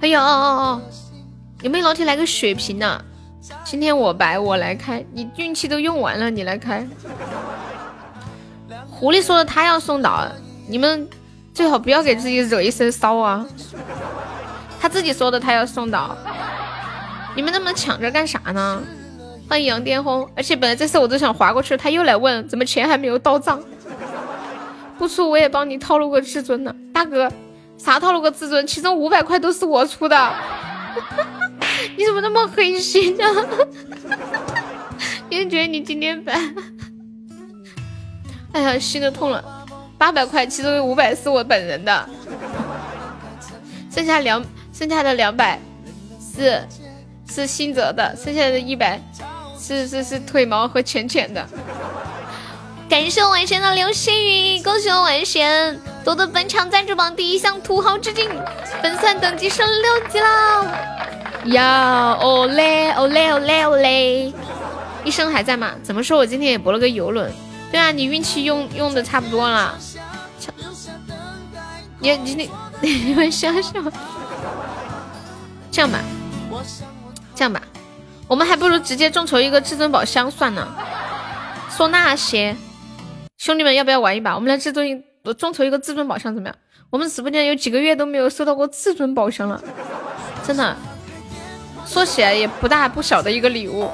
[0.03, 0.83] 哎呦哦哦哦！
[1.63, 3.03] 有没有老铁来个血瓶的？
[3.65, 6.87] 今天我白我来开，你运气都用完了，你来开。
[8.91, 10.31] 狐狸说的他要送岛，
[10.69, 11.09] 你们
[11.55, 13.47] 最好不要给自己惹一身骚啊！
[14.79, 16.15] 他自己说的他要送岛，
[17.35, 18.83] 你们那么抢着干啥呢？
[19.51, 23.61] 欢迎杨巅峰，而且本来这次我都想划过去，他又来问怎么钱还没有到账，
[24.97, 27.29] 不出我也帮你套路个至尊呢，大哥，
[27.77, 28.65] 啥套路个至尊？
[28.65, 30.33] 其中五百块都是我出的，
[31.99, 33.25] 你怎么那么黑心呢？
[35.29, 36.41] 别觉得你今天白。
[38.53, 39.45] 哎呀，心都痛了，
[39.99, 42.09] 八百块，其中有五百是我本人的，
[43.91, 45.59] 剩下两，剩下的两百
[46.37, 46.63] 是
[47.29, 49.01] 是新泽的，剩下的一百
[49.71, 51.47] 是是是腿毛和浅浅的。
[52.89, 58.29] 感谢我晚仙的流星雨，恭喜我晚仙夺得本场赞助榜第一向土豪致敬，
[58.83, 60.67] 粉丝等级升六级啦！
[61.45, 64.33] 呀，哦嘞哦嘞哦嘞哦嘞，
[65.05, 65.71] 医生还在吗？
[65.85, 67.33] 怎么说我今天也博了个游轮？
[67.71, 69.79] 对啊，你运气用用的差不多了。
[72.01, 72.51] 你你你
[72.81, 73.73] 你们想想，
[75.71, 76.01] 这样吧，
[77.37, 77.63] 这样吧，
[78.31, 80.73] 我们还不如直接众筹一个至尊宝箱算了。
[81.69, 82.57] 说那些
[83.39, 84.37] 兄弟们要不要玩一把？
[84.37, 85.03] 我们来至尊
[85.37, 86.57] 众筹一个至尊宝箱怎么样？
[86.91, 89.61] 我们直播间有几个月都没有收到过至尊宝箱了，
[90.47, 90.77] 真的，
[91.85, 93.91] 说起来也不大不小的一个礼物。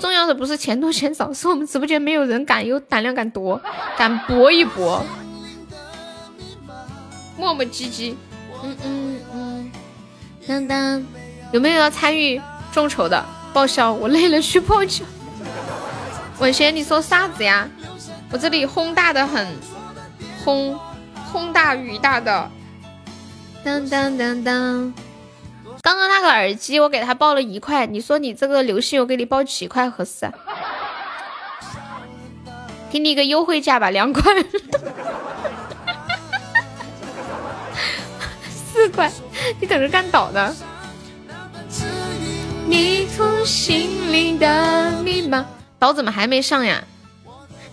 [0.00, 3.60] 重要的不是钱多钱少，是我们直播间没有人敢有胆量敢夺，
[3.98, 5.04] 敢搏一搏。
[7.36, 8.14] 磨磨唧唧，
[8.62, 9.72] 嗯嗯嗯，
[10.48, 11.06] 当当，
[11.52, 12.40] 有没有要参与
[12.72, 13.22] 众筹的？
[13.52, 15.04] 报销，我累了去报销。
[16.38, 17.68] 文轩，你说啥子呀？
[18.30, 19.46] 我这里轰大的很，
[20.44, 20.78] 轰
[21.32, 22.50] 轰大雨大的，
[23.64, 24.94] 当当当当。
[25.82, 30.30] 刚刚那个耳机我给他报了一块，你说你这个流星我给你报几块合适？
[32.90, 34.22] 给你一个优惠价吧，两块，
[38.48, 39.10] 四块，
[39.60, 40.54] 你等着干倒呢？
[42.70, 45.44] 迷途心灵的密码，
[45.76, 46.84] 岛怎么还没上呀？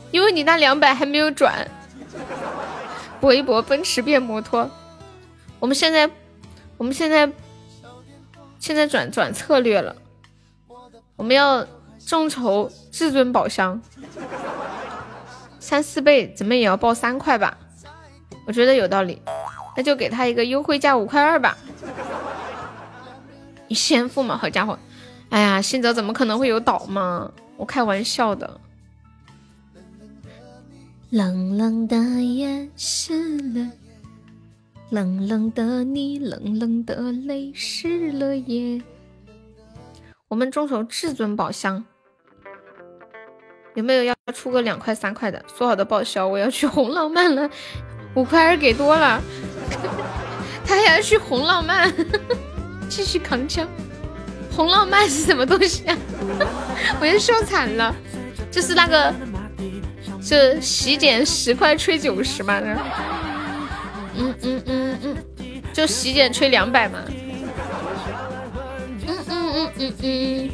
[0.10, 1.70] 因为你那两百还没有转。
[3.22, 4.68] 搏一搏，奔驰变摩托。
[5.60, 6.10] 我们现在，
[6.78, 7.32] 我们现在。
[8.60, 9.96] 现在转转策略了，
[11.16, 11.66] 我们要
[12.06, 13.80] 众筹至尊宝箱，
[15.60, 17.56] 三四倍怎么也要报三块吧？
[18.48, 19.22] 我觉得有道理，
[19.78, 21.56] 那就给他一个优惠价五块二吧。
[23.68, 24.78] 你先付嘛，好家伙！
[25.30, 27.32] 哎呀，新泽怎么可能会有岛嘛？
[27.58, 28.60] 我开玩笑的。
[31.10, 33.72] 冷冷的夜湿了。
[34.90, 38.82] 冷冷的你，冷冷的泪湿了夜。
[40.30, 41.84] 我们众筹至尊宝箱，
[43.76, 45.44] 有没有要出个两块三块的？
[45.58, 47.50] 说好的报销，我要去红浪漫了，
[48.16, 49.22] 五块还是给多了。
[50.66, 51.94] 他还要去红浪漫，
[52.90, 53.68] 继续扛枪。
[54.56, 55.98] 红浪漫是什么东西啊？
[57.00, 57.96] 我要笑惨了。
[58.50, 59.14] 就是那个，
[60.22, 62.60] 就洗剪十块吹九十嘛。
[64.20, 65.18] 嗯嗯嗯嗯，
[65.74, 67.00] 就洗剪吹两百嘛。
[69.06, 70.50] 嗯嗯嗯嗯嗯。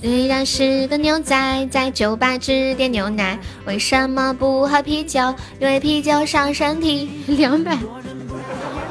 [0.00, 5.34] 虽然是个牛仔，在酒吧只点牛奶，为什么不喝啤酒？
[5.58, 7.10] 因为啤酒伤身体。
[7.26, 7.76] 两百，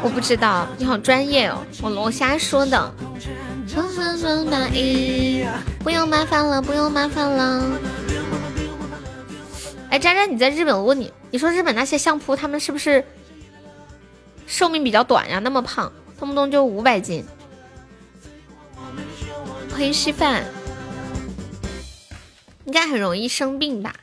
[0.02, 2.94] 我不知道，你好专业哦，我我瞎说的。
[5.84, 7.80] 不用麻烦了，不用麻烦了。
[9.90, 10.76] 哎，渣渣，你在日本？
[10.76, 13.04] 我问你，你说日本那些相扑，他们是不是
[14.48, 15.40] 寿命比较短呀？
[15.40, 17.26] 那么胖，动不动就五百斤。
[19.72, 20.44] 欢迎稀饭，
[22.66, 23.94] 应该很容易生病吧？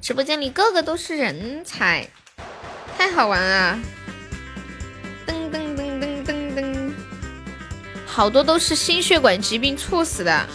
[0.00, 2.08] 直播间里个个都是人才，
[2.98, 3.78] 太好玩了！
[5.24, 6.90] 噔噔噔噔噔噔，
[8.04, 10.46] 好多都是心血管疾病猝死的，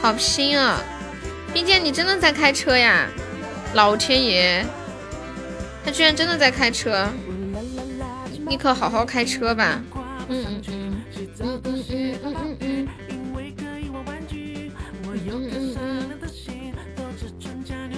[0.00, 0.80] 好拼啊！
[1.52, 3.06] 冰剑，你真的在开车呀？
[3.74, 4.64] 老天爷，
[5.84, 7.06] 他居然真的在开车！
[8.48, 9.82] 你可好好开车吧。
[10.30, 11.04] 嗯嗯嗯
[11.38, 12.88] 嗯嗯嗯嗯。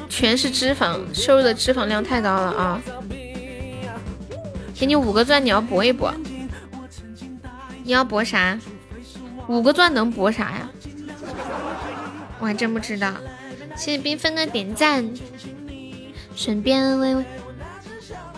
[0.08, 2.82] 全是脂肪，摄入的脂肪量太高了啊！
[4.80, 6.10] 给你五个钻，你要搏一搏。
[7.84, 8.58] 你要搏啥？
[9.46, 10.70] 五个钻能搏啥呀？
[12.38, 13.12] 我还真不知道。
[13.76, 15.06] 谢谢缤纷的点赞，
[16.34, 17.24] 顺便微微。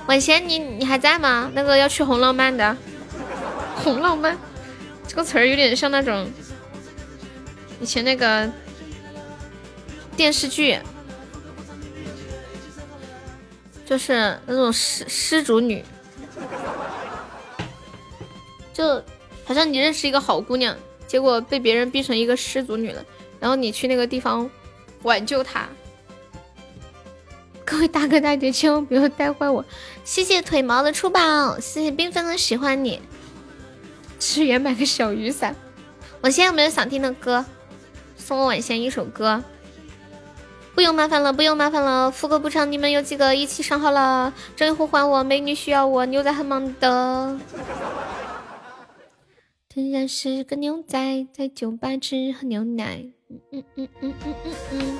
[0.08, 1.48] 晚贤，你你还在吗？
[1.54, 2.76] 那个要去红浪漫的，
[3.76, 4.36] 红浪漫
[5.06, 6.28] 这个词儿有点像那种
[7.80, 8.50] 以前那个
[10.16, 10.76] 电视剧，
[13.86, 15.84] 就是那种失失主女，
[18.72, 19.02] 就
[19.44, 20.76] 好像你认识一个好姑娘，
[21.06, 23.04] 结果被别人逼成一个失足女了，
[23.40, 24.48] 然后你去那个地方。
[25.04, 25.68] 挽救她，
[27.66, 29.64] 各位大哥大姐千万不要带坏我！
[30.04, 33.02] 谢谢腿毛的出宝，谢谢缤纷的喜欢你，
[34.20, 35.56] 支援买个小雨伞。
[36.20, 37.44] 我现在有没有想听的歌？
[38.16, 39.42] 送我晚仙一首歌。
[40.82, 44.34] 不用麻烦了，不用麻烦了，副歌不唱，你们有几个一起上号了？
[44.56, 47.38] 正义呼唤我，美女需要我，牛仔很忙的。
[49.72, 50.98] 突然是个牛仔，
[51.32, 53.04] 在酒吧只喝牛奶。
[53.30, 54.98] 嗯嗯嗯嗯嗯嗯嗯，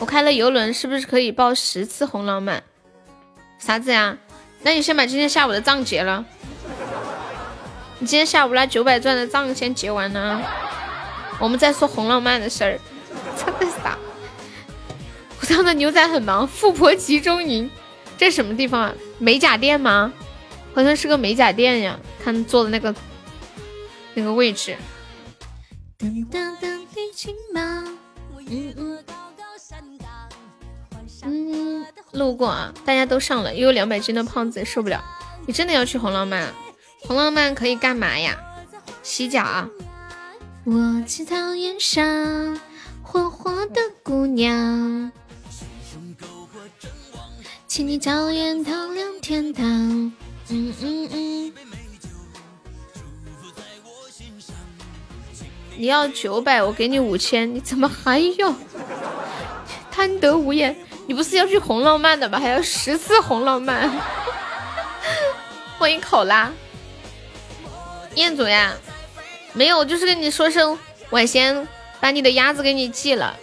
[0.00, 2.62] 我开了游轮，是不是可以报十次红浪漫？
[3.58, 4.18] 啥子呀？
[4.60, 6.22] 那你先把今天下午的账结了。
[8.00, 10.42] 你今天下午那九百钻的账先结完呢，
[11.40, 12.78] 我们再说红浪漫的事儿。
[13.36, 13.98] 真的傻。
[15.40, 17.70] 我上的牛仔很忙，富婆集中营，
[18.16, 18.94] 这是什么地方啊？
[19.18, 20.12] 美甲店吗？
[20.74, 22.94] 好像是个美甲店呀，看坐的那个
[24.14, 24.76] 那个位置。
[31.22, 35.02] 嗯，路过啊，大家都上了，又有两百斤的胖子受不了。
[35.46, 36.52] 你真的要去红浪漫？
[37.02, 38.36] 红浪漫可以干嘛呀？
[39.02, 39.68] 洗脚啊。
[40.64, 42.02] 我只讨厌傻
[43.14, 45.12] 火火的姑娘，
[47.68, 49.64] 请你早点照亮天堂。
[50.48, 51.52] 嗯嗯嗯。
[55.76, 58.52] 你要九百，我给你五千，你怎么还要？
[59.92, 62.40] 贪得无厌，你不是要去红浪漫的吗？
[62.40, 63.88] 还要十次红浪漫？
[65.78, 66.50] 欢迎考拉，
[68.16, 68.74] 彦祖呀，
[69.52, 70.76] 没有，就是跟你说声
[71.10, 71.68] 晚先
[72.04, 73.34] 把你的鸭子给你寄了，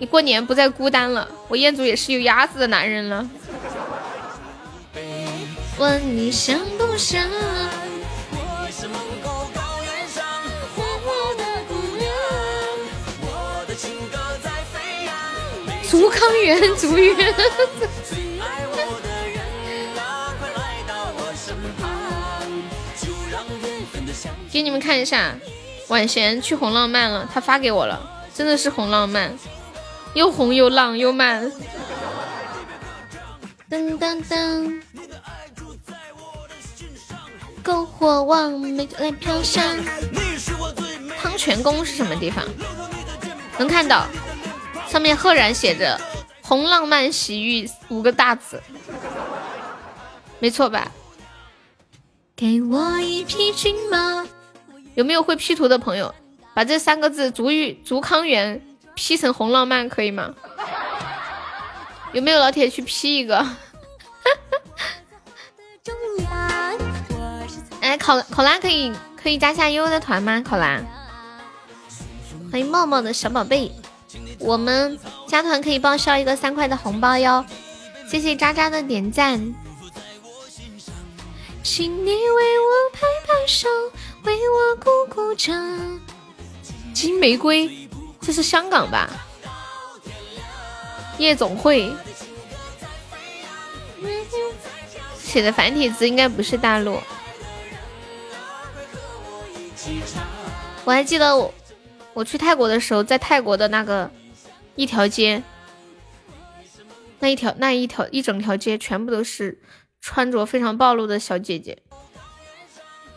[0.00, 1.28] 你过年不再孤单了。
[1.46, 3.30] 我彦祖也是有鸭子的男人了。
[5.78, 7.24] 问你想不想？
[15.88, 17.14] 竹康园，竹园。
[24.50, 25.36] 给你们看一下，
[25.92, 28.00] 晚贤去红浪漫了，他发给我了，
[28.34, 29.30] 真的是红浪漫，
[30.14, 31.52] 又红又浪又慢。
[33.68, 34.80] 噔噔噔，
[37.62, 39.62] 篝火旺，美来飘香。
[41.20, 42.42] 汤泉宫是什么地方？
[43.58, 44.06] 能看到。
[44.88, 46.00] 上面赫然写着
[46.40, 48.62] “红浪漫洗浴五个大字，
[50.38, 50.90] 没错吧？
[52.34, 54.26] 给我一匹骏马。
[54.94, 56.14] 有没有会 P 图的朋友？
[56.54, 58.60] 把这三个字“足浴足康源
[58.94, 60.34] P 成红浪漫可以吗？
[62.12, 63.38] 有没有老铁去 P 一个？
[67.80, 70.42] 哎，考考拉可以可以加下悠悠的团吗？
[70.44, 70.78] 考拉，
[72.50, 73.72] 欢迎茂茂的小宝贝。
[74.38, 77.44] 我们加团可以报销一个三块的红包哟，
[78.06, 79.54] 谢谢渣渣的点赞。
[81.62, 83.68] 请你为我拍拍手，
[84.24, 86.00] 为我鼓鼓掌。
[86.94, 87.88] 金玫瑰，
[88.20, 89.10] 这是香港吧？
[91.18, 91.92] 夜总会
[95.18, 96.98] 写的繁体字应该不是大陆。
[100.84, 101.54] 我还记得我
[102.14, 104.10] 我去泰国的时候，在泰国的那个。
[104.74, 105.42] 一条街，
[107.18, 109.60] 那一条那一条一整条街全部都是
[110.00, 111.76] 穿着非常暴露的小姐姐，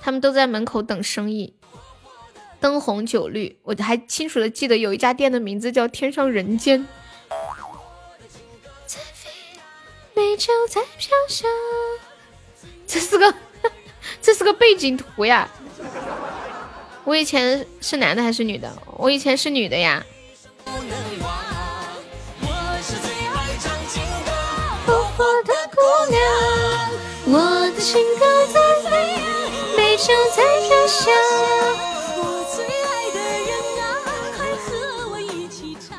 [0.06, 1.56] 他们都在门口等生意，
[2.60, 3.58] 灯红酒绿。
[3.64, 6.88] 我还清楚的记得有一家店的名字叫天上人间。
[12.86, 13.34] 这是个
[14.22, 15.50] 这是个背景图呀！
[17.04, 18.72] 我以前是男的还是女的？
[18.98, 20.06] 我以前是女的呀。
[27.26, 27.72] 我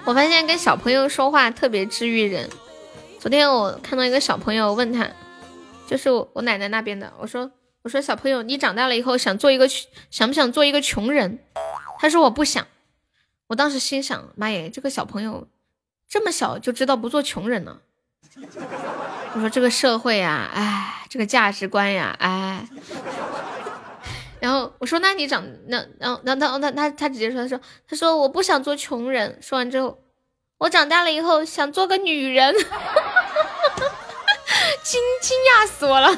[0.04, 2.48] 我发现跟小朋友说话特别治愈人。
[3.18, 5.08] 昨天我看到一个小朋友问他，
[5.88, 7.50] 就是我奶奶那边的，我说
[7.82, 9.68] 我说小朋友，你长大了以后想做一个
[10.10, 11.40] 想不想做一个穷人？
[11.98, 12.64] 他说我不想。
[13.48, 15.48] 我当时心想，妈耶，这个小朋友
[16.08, 17.80] 这么小就知道不做穷人了。
[19.34, 22.68] 我说这个社会呀，哎，这个价值观呀，哎。
[24.40, 29.38] 然后我说那你长那，然后，然后他他他直接说，他说他说我不想做穷人。
[29.40, 29.98] 说完之后，
[30.58, 32.54] 我长大了以后想做个女人，
[34.84, 36.16] 惊惊讶死我了。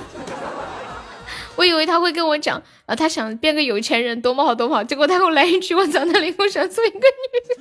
[1.57, 4.85] 我以为他会跟我讲啊，他想变个有钱人，多么好多么好。
[4.85, 7.05] 结果他给我来一句，我长大了以后想做一个女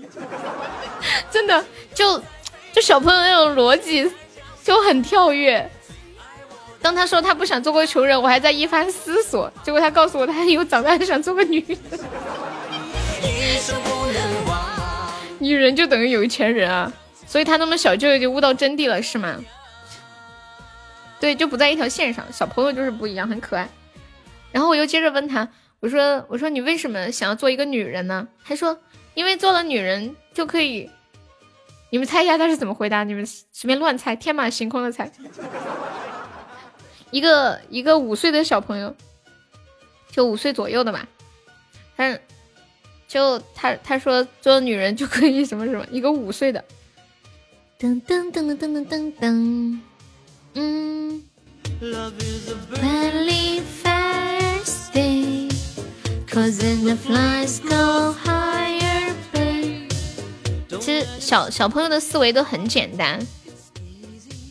[0.01, 0.10] 人。
[1.32, 2.22] 真的，就
[2.72, 4.12] 就小朋友那种逻辑。
[4.64, 5.72] 就很跳跃。
[6.82, 9.51] 当他说他不想做个穷人，我还在一番思索。
[9.63, 11.78] 结果他告诉我，他以后长大想做个女人。
[15.39, 16.91] 女人就等于有钱人啊！
[17.25, 19.36] 所以他那么小就已经悟到真谛了，是吗？
[21.19, 22.25] 对，就不在一条线上。
[22.32, 23.67] 小朋友就是不一样，很可爱。
[24.51, 25.47] 然后我又接着问他，
[25.80, 28.80] 我说：“我说你为什么想要做一个女人呢？”他说
[29.13, 30.89] ：“因为做了女人就可以。”
[31.91, 33.03] 你们猜一下他是怎么回答？
[33.03, 35.11] 你们随便乱猜，天马行空的猜。
[37.12, 38.95] 一个一个五岁的小朋友，
[40.12, 41.08] 就五岁左右的吧，
[41.95, 42.18] 他
[43.08, 46.64] 就他他说做女人就可以什么什么，一个五岁的。
[47.80, 49.80] 噔噔噔噔噔噔噔，
[50.55, 51.24] 嗯。
[60.80, 63.19] 其实小小朋友的思维都很简单，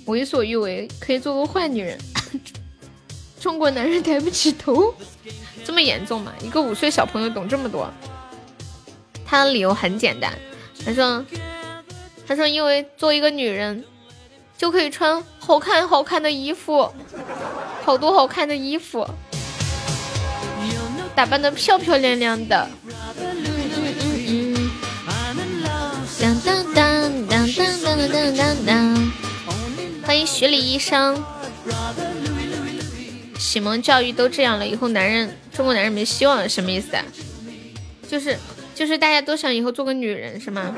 [0.06, 1.98] 为所欲为，可以做个坏女人。
[3.40, 4.94] 中国男人抬不起头，
[5.64, 6.32] 这么严重吗？
[6.42, 7.88] 一个五岁小朋友懂这么多？
[9.24, 10.32] 他的理由很简单，
[10.84, 11.24] 他说，
[12.26, 13.84] 他说因为做一个女人
[14.56, 16.92] 就可以穿好看好看的衣服，
[17.84, 19.08] 好多好看的衣服，
[21.14, 22.68] 打扮的漂漂亮亮的。
[26.18, 29.12] 当当当当当当当当当！
[30.04, 31.22] 欢迎徐李医生。
[33.38, 37.04] 启蒙教育都这样了，以后男人，中国男人没希望了，什么意思啊？
[38.08, 38.36] 就是
[38.74, 40.74] 就是大家都想以后做个女人是吗？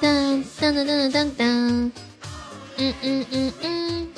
[0.00, 1.92] 当当当当当当，
[2.76, 4.08] 嗯嗯嗯嗯，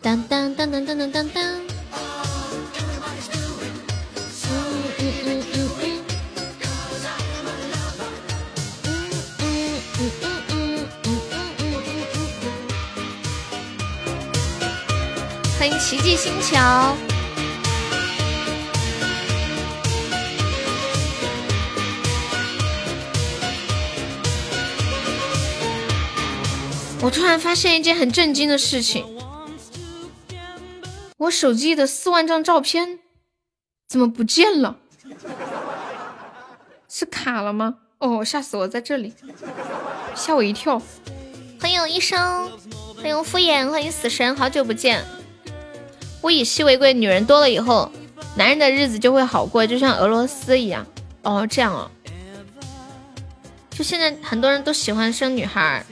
[0.00, 1.42] 当当当当当当当当，
[4.50, 4.60] 嗯
[4.98, 5.61] 嗯嗯嗯。
[15.62, 16.56] 欢迎奇迹星球。
[27.00, 29.06] 我突然发现一件很震惊的事情，
[31.18, 32.98] 我手机的四万张照片
[33.88, 34.78] 怎么不见了？
[36.88, 37.76] 是卡了吗？
[37.98, 39.14] 哦，吓死我，在这里。
[40.16, 40.82] 吓我一跳。
[41.60, 42.50] 欢迎医生，
[42.96, 45.04] 欢迎敷衍，欢迎死神，好久不见。
[46.22, 47.90] 物以稀为贵，女人多了以后，
[48.36, 50.86] 男人的日子就会好过，就像俄罗斯一样。
[51.22, 51.90] 哦，这样哦。
[53.70, 55.84] 就现在很多人都喜欢生女孩。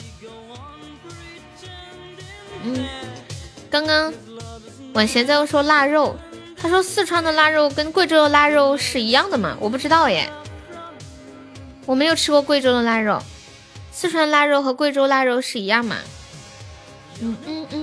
[2.63, 2.85] 嗯，
[3.71, 4.13] 刚刚
[4.93, 6.15] 婉贤在说腊肉，
[6.57, 9.57] 他说四川的腊肉跟贵州的腊肉是一样的吗？
[9.59, 10.31] 我不知道耶，
[11.87, 13.23] 我没有吃过贵州的腊肉，
[13.93, 15.97] 四川腊肉和贵州腊肉是一样吗？
[17.23, 17.80] 嗯嗯嗯嗯，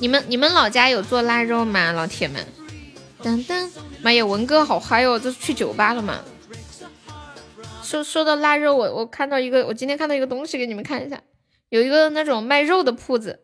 [0.00, 2.46] 你们你们老家有做腊肉吗，老铁们？
[3.22, 3.68] 噔噔，
[4.00, 6.22] 妈呀，文哥好嗨哦，这是去酒吧了吗？
[7.82, 11.20] 说说到腊肉，我我看到一个，我今天看到一个东西，给你们看一下。
[11.68, 13.40] 有一个那种卖肉的铺子，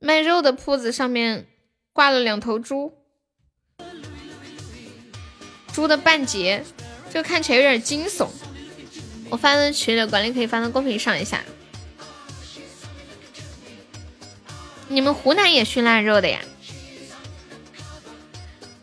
[0.00, 1.46] 卖肉的铺子上面
[1.92, 2.92] 挂了两头猪，
[5.72, 6.64] 猪的半截，
[7.12, 8.26] 这个看起来有点惊悚。
[9.30, 11.40] 我发到群里，管理可以发到公屏上一下。
[14.92, 16.40] 你们湖南也熏腊肉的呀？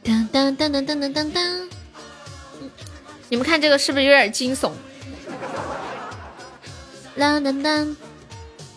[0.01, 1.69] 当当当当当当当当，
[3.27, 4.71] 你们看这个是不是有点惊悚？
[7.17, 7.97] 当当当。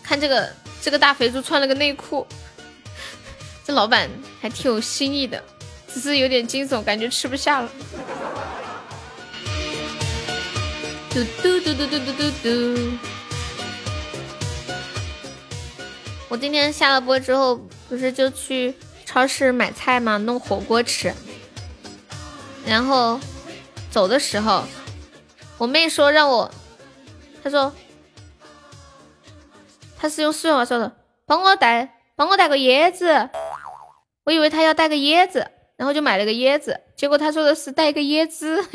[0.03, 2.27] 看这个，这个大肥猪穿了个内裤，
[3.63, 4.09] 这老板
[4.41, 5.41] 还挺有新意的，
[5.87, 7.71] 只是有点惊悚，感觉吃不下了。
[11.11, 12.97] 嘟嘟嘟嘟嘟嘟嘟嘟。
[16.31, 17.59] 我今天下了播之后，
[17.89, 18.73] 不是就去
[19.05, 21.13] 超市买菜嘛，弄火锅吃。
[22.65, 23.19] 然后
[23.89, 24.63] 走的时候，
[25.57, 26.49] 我妹说让我，
[27.43, 27.73] 她说。
[29.99, 30.89] 她是用四川话说的，
[31.25, 33.29] 帮我带，帮我带个椰子。
[34.23, 35.45] 我以为她要带个椰子，
[35.75, 36.79] 然后就买了个椰子。
[36.95, 38.65] 结果她说的是带一个椰子，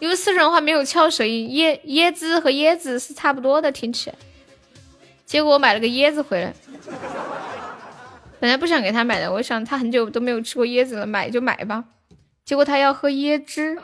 [0.00, 4.16] 因为四川话没有翘舌音，椰椰子和椰子是差不多的，听起来。
[5.26, 6.54] 结果我买了个椰子回来，
[8.40, 11.84] 本来不想给他买的，我想他很久都没有吃过椰子了，买就买吧。
[12.44, 13.78] 结果他要喝椰汁。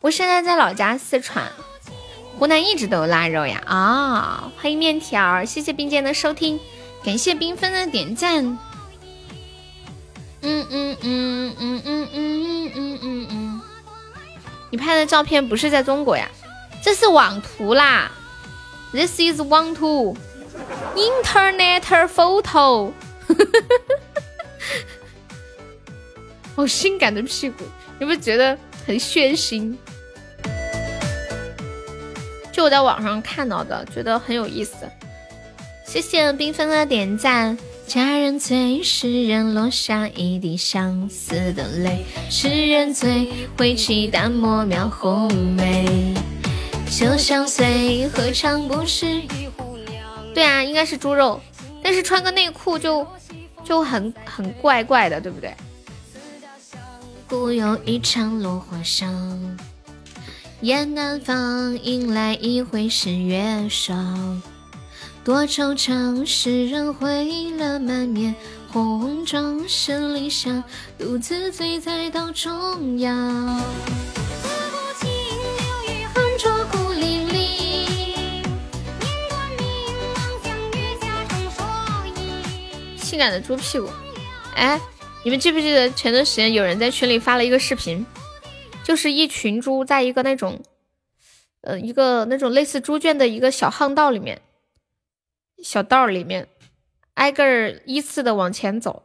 [0.00, 1.44] 我现在在老家四川。
[2.38, 3.62] 湖南一直都有腊肉呀！
[3.64, 6.60] 啊，欢迎面条，谢谢冰剑的收听，
[7.02, 8.44] 感谢缤纷的点赞。
[10.42, 13.60] 嗯嗯嗯嗯嗯嗯嗯嗯嗯，
[14.70, 16.28] 你拍的照片不是在中国呀？
[16.82, 18.12] 这是网图啦
[18.96, 22.92] ！This is one two.，Internet photo。
[26.56, 27.64] 好性感的屁股，
[28.00, 28.56] 你不觉得
[28.86, 29.76] 很血腥？
[32.50, 34.74] 就我在网上看到的，觉得很有意思。
[35.84, 37.58] 谢谢缤纷的点赞。
[37.86, 42.06] 佳人醉，诗人落下一地相思的泪。
[42.30, 46.14] 诗人醉，挥起淡墨描红梅。
[46.90, 50.34] 酒香碎，何尝不是一壶凉？
[50.34, 51.40] 对啊，应该是猪肉，
[51.82, 53.06] 但是穿个内裤就
[53.62, 55.54] 就很很怪怪的，对不对？
[57.28, 59.56] 故有一场落花香。
[60.62, 64.40] 雁南方，迎来一回是月霜。
[65.22, 68.34] 多惆怅，诗人挥了满面
[68.72, 70.64] 红妆，十里香，
[70.98, 73.60] 独自醉在道中央。
[83.06, 83.88] 性感的猪屁股，
[84.56, 84.80] 哎，
[85.22, 88.04] 你们记不记得前段时间有人在群里发了一个视频？
[88.82, 90.60] 就是一群猪在一个那种，
[91.60, 94.42] 呃，一个那种类似猪圈的一个小巷道里面，
[95.62, 96.48] 小道里面，
[97.14, 99.04] 挨个儿依次的往前走，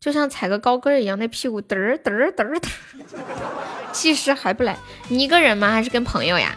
[0.00, 2.70] 就像踩个高跟一样，那屁股嘚儿嘚儿嘚儿嘚。
[3.92, 4.78] 技师还不来？
[5.08, 5.70] 你一个人吗？
[5.72, 6.56] 还是跟朋友呀？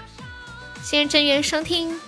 [0.82, 2.00] 谢谢正源收听。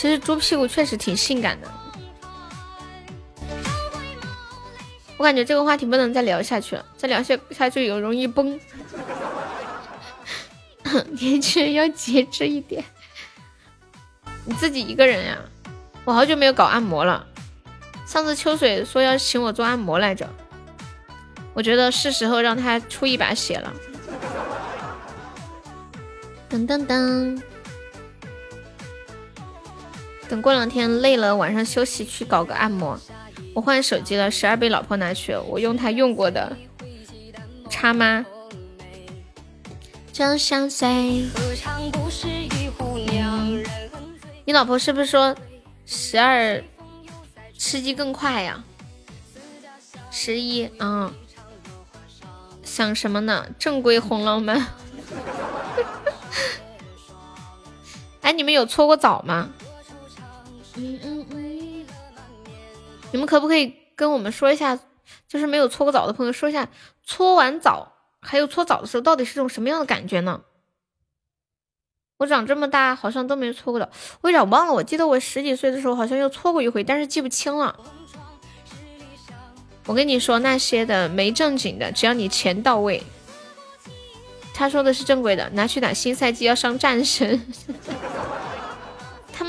[0.00, 1.70] 其实猪屁股确实挺性感的。
[5.18, 8.58] 我感觉这个话题不能再聊下去了，再聊下下去有容易崩。
[11.20, 12.82] 年轻人要节制一点。
[14.46, 15.36] 你自己一个人呀？
[16.06, 17.26] 我好久没有搞按摩了。
[18.06, 20.26] 上次秋水说要请我做按摩来着，
[21.52, 23.70] 我觉得是时候让他出一把血了。
[26.48, 27.42] 噔噔噔，
[30.30, 32.96] 等过两天累了，晚上休息去搞个按摩。
[33.52, 35.36] 我换手机了，十二被老婆拿去。
[35.48, 36.56] 我用她用过的，
[37.68, 38.24] 插吗？
[44.44, 45.34] 你老婆是不是说
[45.84, 46.62] 十二
[47.58, 48.62] 吃鸡更快呀？
[50.12, 51.12] 十一，嗯，
[52.62, 53.46] 想什么呢？
[53.58, 54.64] 正规红浪漫。
[58.22, 59.48] 哎，你们有搓过澡吗？
[63.12, 64.78] 你们可不可以跟我们说一下，
[65.26, 66.68] 就是没有搓过澡的朋友说一下，
[67.02, 70.42] 搓完澡还有搓澡的时候到底是种什么样的感觉呢？
[72.18, 73.88] 我长这么大好像都没搓过澡，
[74.20, 74.74] 我有点忘了。
[74.74, 77.74] 我记得我十几岁的时候好像又搓过一回，但是记不清了。
[79.86, 83.02] 我跟你说那些的没正经的，只要你钱到位。
[84.52, 87.40] 他说的是正规的，拿去打新赛季要上战神。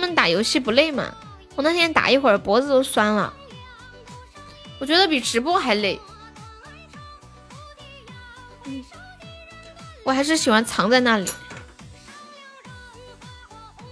[0.02, 1.14] 他们打游戏不累吗？
[1.56, 3.32] 我那天打一会儿脖子都酸了，
[4.80, 6.00] 我觉得比直播还累。
[10.04, 11.30] 我还是喜欢藏在那里。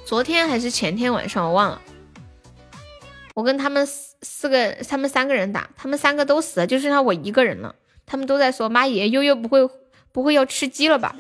[0.04, 1.80] 昨天还是前天晚上，我忘了。
[3.36, 7.76] 我跟他们四四个，他们三个人打，他们三个都死了，就剩下我一个人了。
[8.08, 9.70] 他们都在说：“妈耶，悠悠不会
[10.12, 11.16] 不会要吃鸡了吧？”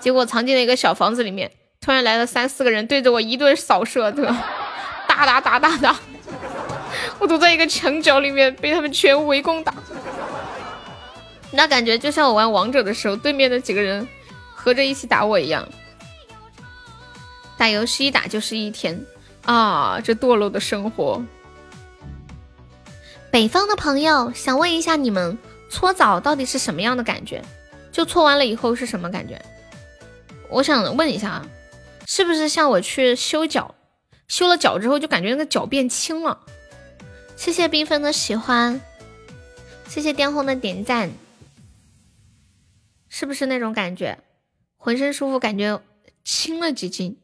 [0.00, 1.52] 结果藏进了一个小房子里面，
[1.82, 4.46] 突然来了三四个人，对着我一顿扫射，对吧，
[5.08, 5.96] 打打打打打，
[7.18, 9.74] 我躲在一个墙角里面，被他们全围攻打。
[11.50, 14.06] 那感觉就像我玩王者的时候，对面的几个人
[14.54, 15.68] 合着一起打我一样。
[17.58, 19.04] 打游戏一打就是一天
[19.44, 20.00] 啊！
[20.02, 21.22] 这堕落的生活。
[23.30, 25.36] 北方的朋友想问一下，你们
[25.68, 27.42] 搓澡到底是什么样的感觉？
[27.90, 29.40] 就搓完了以后是什么感觉？
[30.48, 31.46] 我想问一下啊，
[32.06, 33.74] 是不是像我去修脚，
[34.28, 36.40] 修了脚之后就感觉那个脚变轻了？
[37.36, 38.80] 谢谢缤纷的喜欢，
[39.88, 41.10] 谢谢巅红的点赞，
[43.08, 44.18] 是不是那种感觉？
[44.76, 45.80] 浑身舒服，感觉
[46.24, 47.18] 轻了几斤。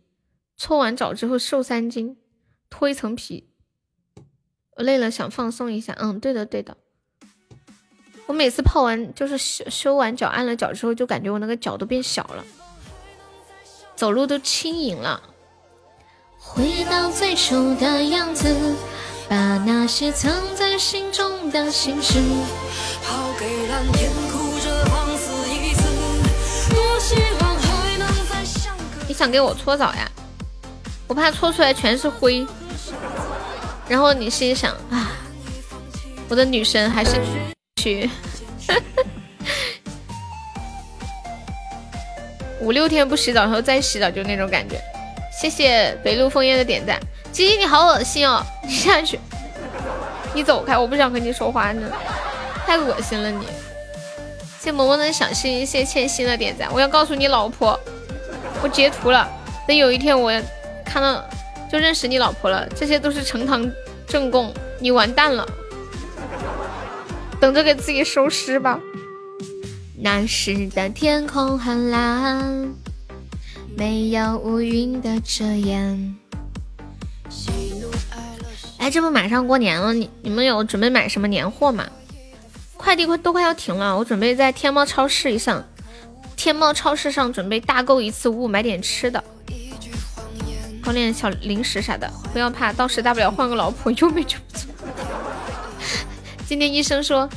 [0.56, 2.16] 搓完澡之后瘦三斤，
[2.68, 3.48] 脱一层皮。
[4.76, 5.96] 我累了想放松一下。
[6.00, 6.76] 嗯，对的对的。
[8.26, 12.44] 我每次泡完就是修修完脚按了脚之后，就感觉我那个脚都变小了，
[13.98, 15.20] 走路都轻盈了。
[16.38, 18.54] 回到最初的样子，
[19.28, 22.20] 把那些藏在心中的心事
[23.02, 25.82] 抛给蓝天，哭着放肆一次。
[26.72, 28.36] 多希望还能再。
[29.08, 30.08] 你想给我搓澡呀？
[31.08, 32.46] 我怕搓出来全是灰，
[33.88, 35.10] 然后你心想啊，
[36.28, 37.20] 我的女神还是
[37.82, 38.08] 去
[42.60, 44.76] 五六天不洗澡，然后再洗澡，就那种感觉。
[45.40, 46.98] 谢谢北路枫叶的点赞，
[47.30, 49.18] 鸡鸡你好恶心哦，你下去，
[50.35, 51.90] 你走开，我不想和你说话呢，
[52.66, 53.47] 太恶心了你。
[54.60, 57.78] 谢萌萌的小心，谢欠心的点赞，我要告诉你老婆，
[58.62, 59.28] 我截图了，
[59.66, 60.32] 等有一天我。
[60.90, 61.22] 看到
[61.70, 63.70] 就认识你老婆了，这些都是呈堂
[64.06, 65.47] 证供，你完蛋了，
[67.39, 68.80] 等着给自己收尸吧。
[70.00, 72.72] 那时的天空很蓝，
[73.76, 76.16] 没有乌云的遮掩。
[78.78, 81.84] 哎，这不马上过年了，你你们有准备买什么年货吗？
[82.76, 85.64] 快递快都快要停了，我准备在天猫超市上，
[86.36, 89.22] 天猫超市上准备大购一次物，买点吃的。
[90.80, 94.70] 搞点小零食啥的，不要怕，到时大不了换个老婆，优美就不错。
[96.46, 97.28] 今天医生说，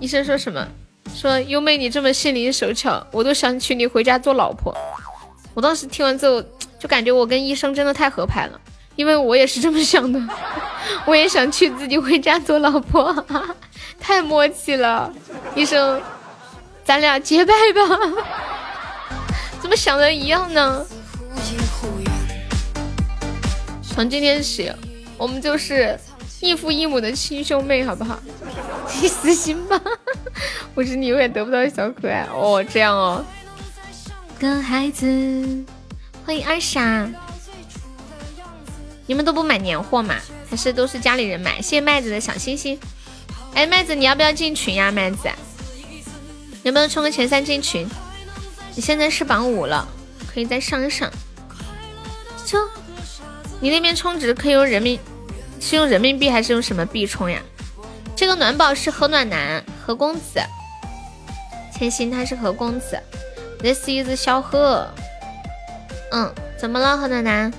[0.00, 0.66] 医生说什么？
[1.14, 4.74] 说优妹你这么心灵手巧，我都想娶你回家做老婆。
[5.52, 6.42] 我当时听完之后，
[6.78, 8.60] 就感觉我跟医生真的太合拍了，
[8.96, 10.20] 因为我也是这么想的，
[11.04, 13.24] 我也想娶自己回家做老婆，
[13.98, 15.12] 太默契了。
[15.54, 16.00] 医生，
[16.84, 17.96] 咱俩结拜吧？
[19.60, 20.86] 怎么想的一样呢？
[23.82, 24.72] 从今天起，
[25.18, 25.98] 我们就是
[26.40, 28.18] 异父异母的亲兄妹，好不好？
[29.00, 29.80] 你死心吧，
[30.74, 32.64] 我是你永远得不到的小可爱哦。
[32.68, 33.24] 这样哦，
[34.38, 35.06] 个孩子，
[36.24, 37.08] 欢迎二傻。
[39.06, 40.14] 你们都不买年货吗？
[40.48, 41.56] 还是都是家里人买？
[41.56, 42.78] 谢谢麦子的小心心。
[43.54, 44.90] 哎，麦子，你要不要进群呀？
[44.90, 45.28] 麦子，
[46.62, 47.86] 能不能冲个前三进群？
[48.74, 49.86] 你现在是榜五了，
[50.32, 51.10] 可以再上一上。
[52.46, 52.58] 就。
[53.62, 54.98] 你那边充值可以用人民，
[55.60, 57.40] 是用人民币还是用什么币充呀？
[58.16, 60.40] 这个暖宝是何暖男、何公子，
[61.72, 62.98] 千心他是何公子
[63.60, 64.88] ，This is 小何。
[66.10, 67.52] 嗯，怎么了何暖男？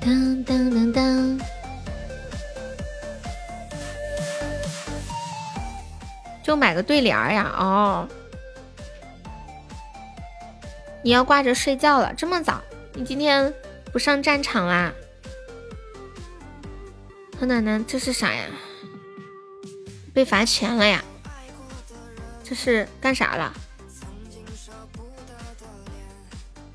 [0.00, 1.40] 噔噔噔噔，
[6.44, 7.52] 就买个对联呀？
[7.58, 8.08] 哦，
[11.02, 12.62] 你要挂着睡觉了，这么早？
[12.94, 13.52] 你今天
[13.92, 14.92] 不上战场啦，
[17.38, 18.46] 何奶奶，这是啥呀？
[20.14, 21.04] 被罚钱了呀？
[22.42, 23.52] 这是干啥了？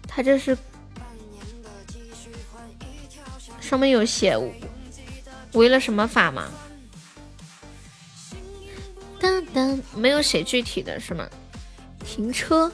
[0.07, 0.57] 他这是
[3.59, 4.37] 上面有写
[5.53, 6.51] 违了什么法吗？
[9.19, 11.27] 当当，没有写具体的是吗？
[12.05, 12.71] 停车？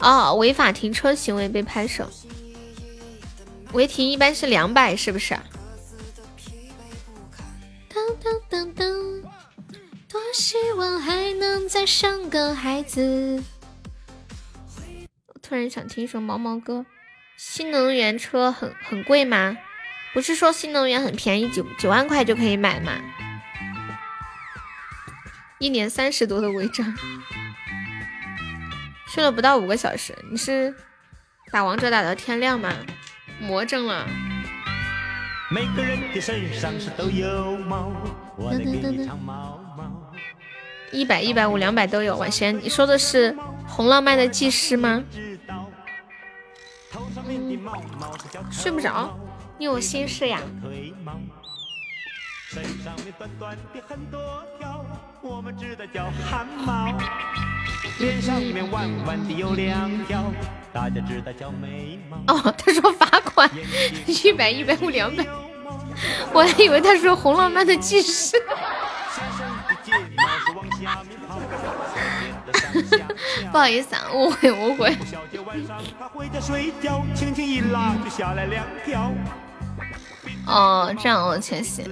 [0.00, 2.10] 哦，违法停车行为被拍摄。
[3.72, 5.38] 违停一般是两百，是不是？
[11.86, 13.40] 能再生个孩子。
[15.40, 16.84] 突然想听一首毛毛歌。
[17.36, 19.56] 新能源车很很贵吗？
[20.12, 22.92] 不是说新能源很便宜，九九万块就可以买吗？
[25.60, 26.92] 一年三十多的违章，
[29.06, 30.12] 睡了不到五个小时。
[30.28, 30.74] 你是
[31.52, 32.74] 打王者打到天亮吗？
[33.38, 34.08] 魔怔了。
[35.50, 37.92] 每个人的身上是都有毛，
[38.36, 39.65] 我来给你唱毛毛。
[40.96, 42.16] 一百、一百五、两百都有。
[42.16, 43.30] 晚仙，你说的是
[43.68, 45.04] 《红浪漫的技师》吗？
[48.50, 49.14] 睡不着，
[49.58, 50.40] 你有心事呀？
[62.26, 63.50] 哦，他说罚款
[64.06, 65.26] 一百、一百五、两百，
[66.32, 68.34] 我还以为他说《红浪漫的技师》。
[73.52, 74.96] 不好意思啊，误会误会。
[80.46, 81.84] 哦，这样哦，千玺，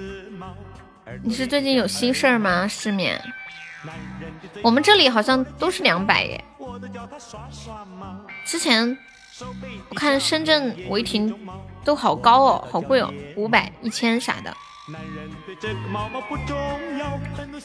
[1.23, 2.67] 你是最近有心事儿吗？
[2.69, 3.21] 失眠？
[4.63, 6.45] 我们这里好像都是两百耶。
[8.47, 8.97] 之前
[9.91, 11.37] 我看深圳违停
[11.85, 14.57] 都好高哦，好贵哦，五百、一千啥的。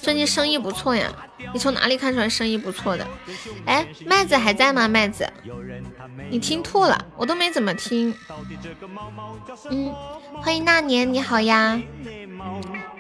[0.02, 1.12] 最近生意不错呀，
[1.54, 3.06] 你从哪里看出来生意不错的？
[3.66, 4.88] 哎，麦子还在吗？
[4.88, 5.30] 麦子，
[6.30, 8.16] 你听吐了，我都没怎么听。
[9.70, 9.94] 嗯，
[10.42, 11.82] 欢迎那年，你好呀，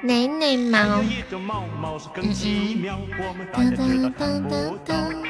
[0.01, 1.01] 奶奶猫。
[3.55, 3.73] 嗯
[4.87, 5.23] 嗯。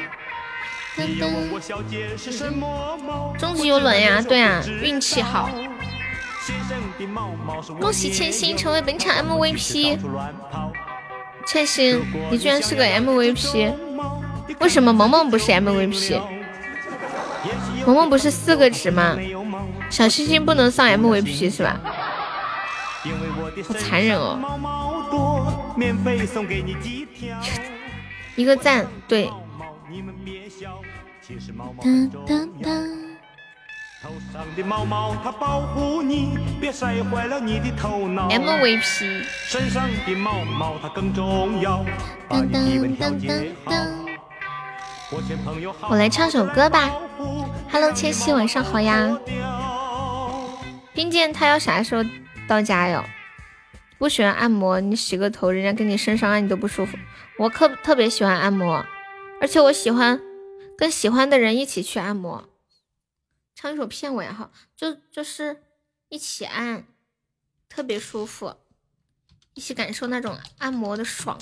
[3.38, 5.48] 终极游轮呀，对啊，运气好。
[7.80, 9.98] 恭喜千星成为本场 MVP，
[11.46, 13.74] 千星，你居然是个 MVP，
[14.60, 16.20] 为什么萌萌不是 MVP？
[17.86, 19.16] 萌萌不是四个值吗？
[19.90, 21.80] 小星星不能上 MVP 是吧？
[23.66, 24.38] 好残忍哦！
[28.36, 29.30] 一个赞，对。
[34.02, 34.16] MVP。
[45.90, 46.90] 我来唱首歌吧。
[47.70, 49.18] Hello，千玺，晚上好呀。
[50.94, 52.02] 冰剑他要啥时候
[52.48, 53.04] 到家哟？
[53.98, 56.96] 不喜欢按摩，你洗个头，人家给你身上按你都不舒服。
[57.36, 58.82] 我特特别喜欢按摩，
[59.42, 60.18] 而且我喜欢
[60.78, 62.49] 跟喜欢的人一起去按摩。
[63.60, 65.62] 唱一首片尾哈，就就是
[66.08, 66.86] 一起按，
[67.68, 68.56] 特别舒服，
[69.52, 71.38] 一起感受那种按摩的爽。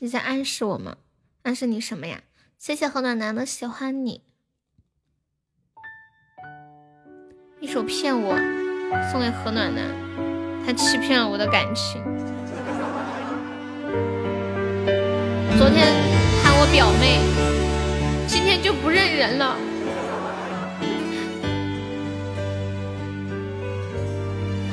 [0.00, 0.96] 你在暗示我吗？
[1.42, 2.24] 暗示你什么呀？
[2.58, 4.24] 谢谢何暖男的喜欢你，
[7.60, 8.34] 一首骗我
[9.12, 9.86] 送给何暖男，
[10.66, 12.02] 他欺骗了我的感情。
[15.56, 15.94] 昨天
[16.42, 19.56] 喊我表妹，今天就不认人了。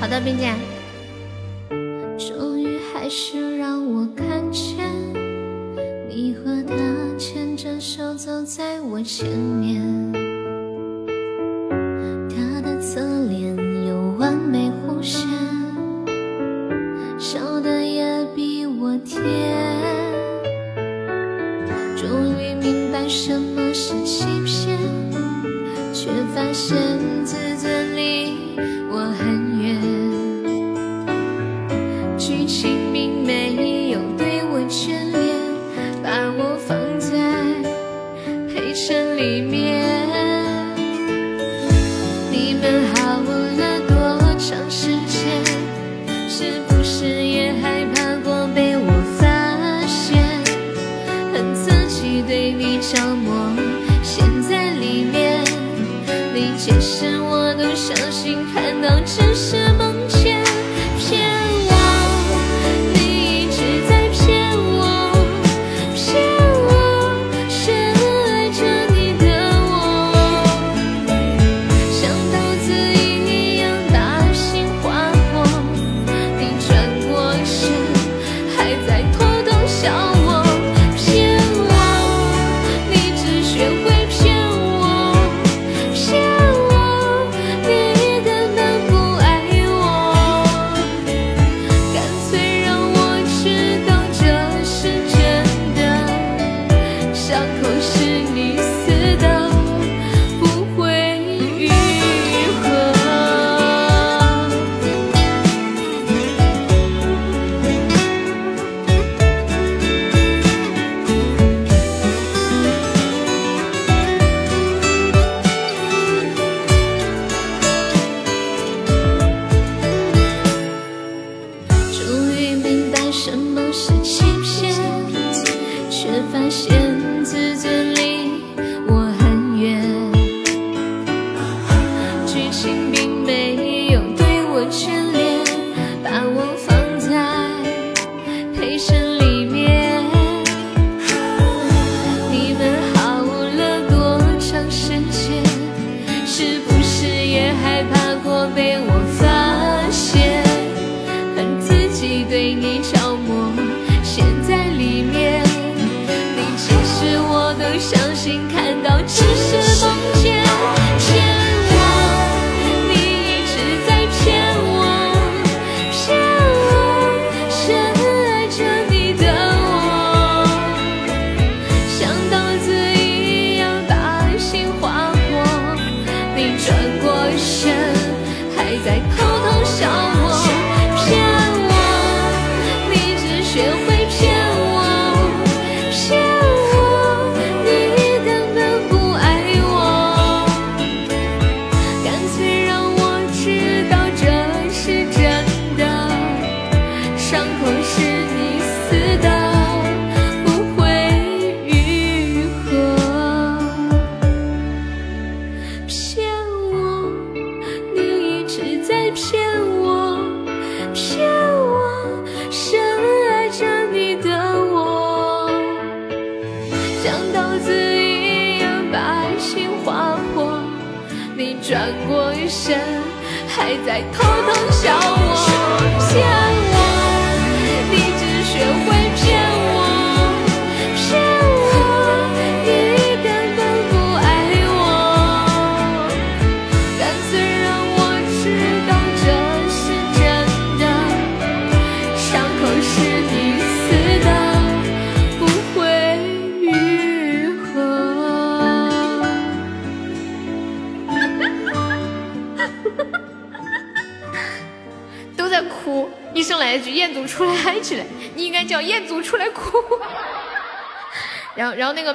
[0.01, 0.51] 好的，冰姐。
[2.17, 4.83] 终于还是让我看见
[6.09, 6.73] 你和他
[7.19, 9.79] 牵着手走在我前面，
[12.31, 12.99] 他的侧
[13.29, 13.55] 脸
[13.87, 15.29] 有完美弧线，
[17.19, 19.21] 笑得也比我甜。
[21.95, 22.09] 终
[22.39, 24.79] 于明白什么是欺骗，
[25.93, 26.75] 却发现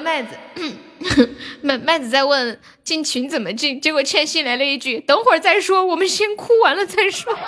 [0.07, 0.37] 麦子，
[1.59, 7.37] 麦麦子在问进群怎么进，结果倩欣来了一句：“等会儿再说，我们先哭完了再说。”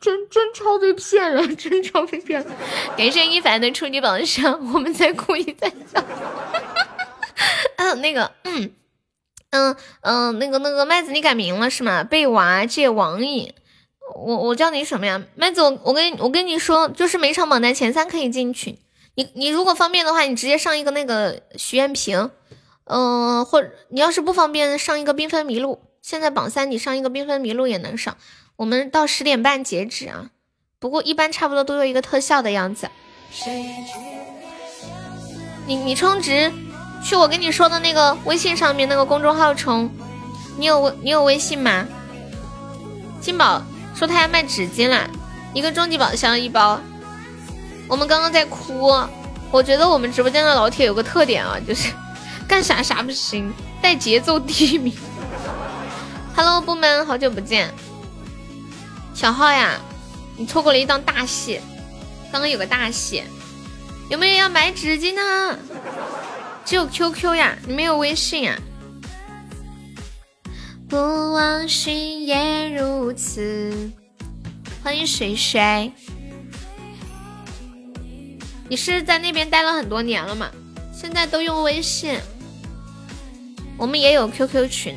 [0.00, 2.54] 真真超被骗了，真超被骗了！
[2.96, 6.04] 感谢 一凡的初级宝箱，我们再哭一再笑。
[7.74, 8.70] 嗯，那个，嗯
[9.50, 12.04] 嗯嗯，那个那个麦子，你改名了是吗？
[12.04, 13.52] 贝娃借网瘾。
[14.14, 15.20] 我我叫你什么呀？
[15.34, 18.78] 麦子，我我跟我跟你说，就是每场榜单前三可以进群。
[19.16, 22.30] 你你如果方便的话，你直接上一个那个许愿瓶，
[22.84, 25.80] 嗯，或者你要是不方便，上一个缤纷麋鹿。
[26.02, 28.16] 现在榜三你上一个缤纷麋鹿也能上。
[28.56, 30.30] 我们到十点半截止啊，
[30.78, 32.88] 不过一般差不多都有一个特效的样子。
[35.66, 36.52] 你你充值
[37.02, 39.90] 去我跟你说的那个微信上面那个公众号充，
[40.58, 41.86] 你有微你有微信吗？
[43.20, 43.62] 金宝
[43.94, 45.08] 说他要卖纸巾了，
[45.54, 46.80] 一个终极宝箱一包。
[47.86, 48.92] 我们刚刚在哭，
[49.50, 51.92] 我觉得我们直播间的老铁有个特点啊，就是
[52.48, 53.52] 干啥啥不行，
[53.82, 54.92] 带节奏第一名。
[56.34, 57.72] Hello，部门好久不见。
[59.14, 59.78] 小号呀，
[60.36, 61.60] 你错过了一档大戏，
[62.32, 63.22] 刚刚有个大戏，
[64.08, 65.58] 有没有要买纸巾呢？
[66.64, 68.58] 只有 QQ 呀，你没有微信呀？
[70.88, 70.96] 不
[71.32, 73.92] 忘寻也如此。
[74.82, 75.92] 欢迎水水，
[78.68, 80.50] 你是在那边待了很多年了吗？
[80.92, 82.18] 现在都用微信，
[83.76, 84.96] 我们也有 QQ 群。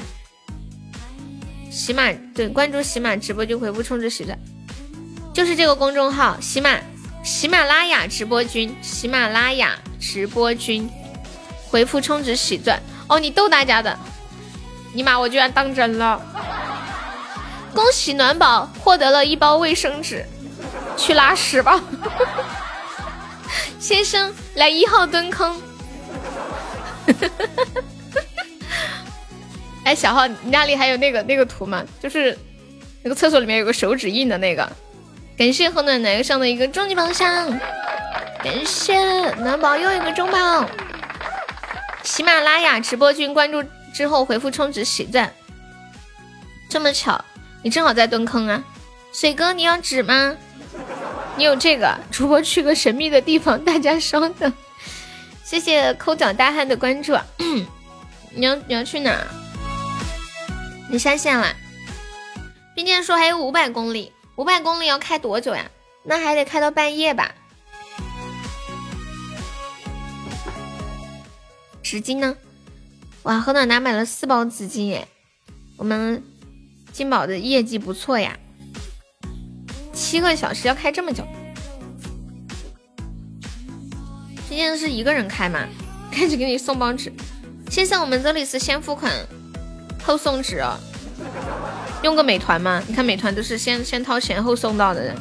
[1.70, 4.38] 喜马对，关注喜马直播就回复充值喜钻，
[5.34, 6.78] 就是这个公众号喜马
[7.24, 10.90] 喜马拉雅直播君，喜马拉雅直播君，
[11.68, 13.98] 回复充值喜钻哦，你逗大家的，
[14.94, 16.22] 尼玛我居然当真了！
[17.76, 20.26] 恭喜暖宝获得了一包卫生纸，
[20.96, 21.84] 去拉屎吧，
[23.80, 25.62] 先生来一号蹲坑。
[29.84, 31.84] 哎，小号，你那里还有那个那个图吗？
[32.00, 32.38] 就是
[33.04, 34.70] 那个厕所里面有个手指印的那个。
[35.38, 37.48] 感谢和暖男上的一个终极宝箱，
[38.44, 39.00] 感谢
[39.36, 40.68] 暖宝又一个中宝。
[42.04, 43.64] 喜马拉雅直播君关注
[43.94, 45.32] 之后回复充值喜钻。
[46.70, 47.24] 这么巧，
[47.62, 48.64] 你正好在蹲坑啊，
[49.14, 50.36] 水哥，你要纸吗？
[51.38, 51.96] 你有这个？
[52.12, 54.52] 主播去个神秘的地方，大家稍等。
[55.44, 57.16] 谢谢抠脚大汉的关注。
[58.34, 59.26] 你要你要去哪？
[60.90, 61.56] 你下线了，
[62.74, 65.70] 冰剑说还有五百公里，五百公里要开多久呀？
[66.04, 67.36] 那还得开到半夜吧。
[71.84, 72.36] 纸巾呢？
[73.24, 75.08] 哇，何暖男买了四包纸巾耶！
[75.78, 76.24] 我们
[76.92, 78.38] 金宝的业绩不错呀，
[79.98, 81.26] 七个小时要开这么久。
[84.48, 85.68] 今天是一个人开吗？
[86.12, 87.12] 开始给你送包纸，
[87.72, 89.12] 先生，我们这里是先付款。
[90.04, 90.80] 后送纸啊？
[92.04, 92.82] 用个美团吗？
[92.88, 95.16] 你看美团都是先先掏钱后送到的人，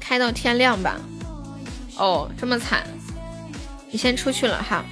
[0.00, 1.00] 开到天亮吧。
[1.96, 2.84] 哦，这么惨，
[3.90, 4.84] 你先出去了哈。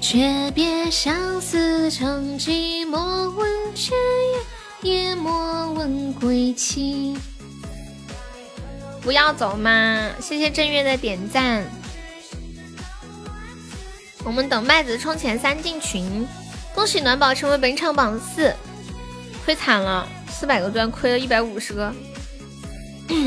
[0.00, 4.40] 诀别相思成疾，莫问天涯，
[4.86, 7.16] 也莫问归期。
[9.02, 10.12] 不要走嘛！
[10.20, 11.64] 谢谢正月的点赞。
[14.22, 16.26] 我们等麦子冲前三进群，
[16.72, 18.54] 恭喜暖宝成为本场榜四，
[19.44, 21.92] 亏惨了，四百个钻亏了一百五十个，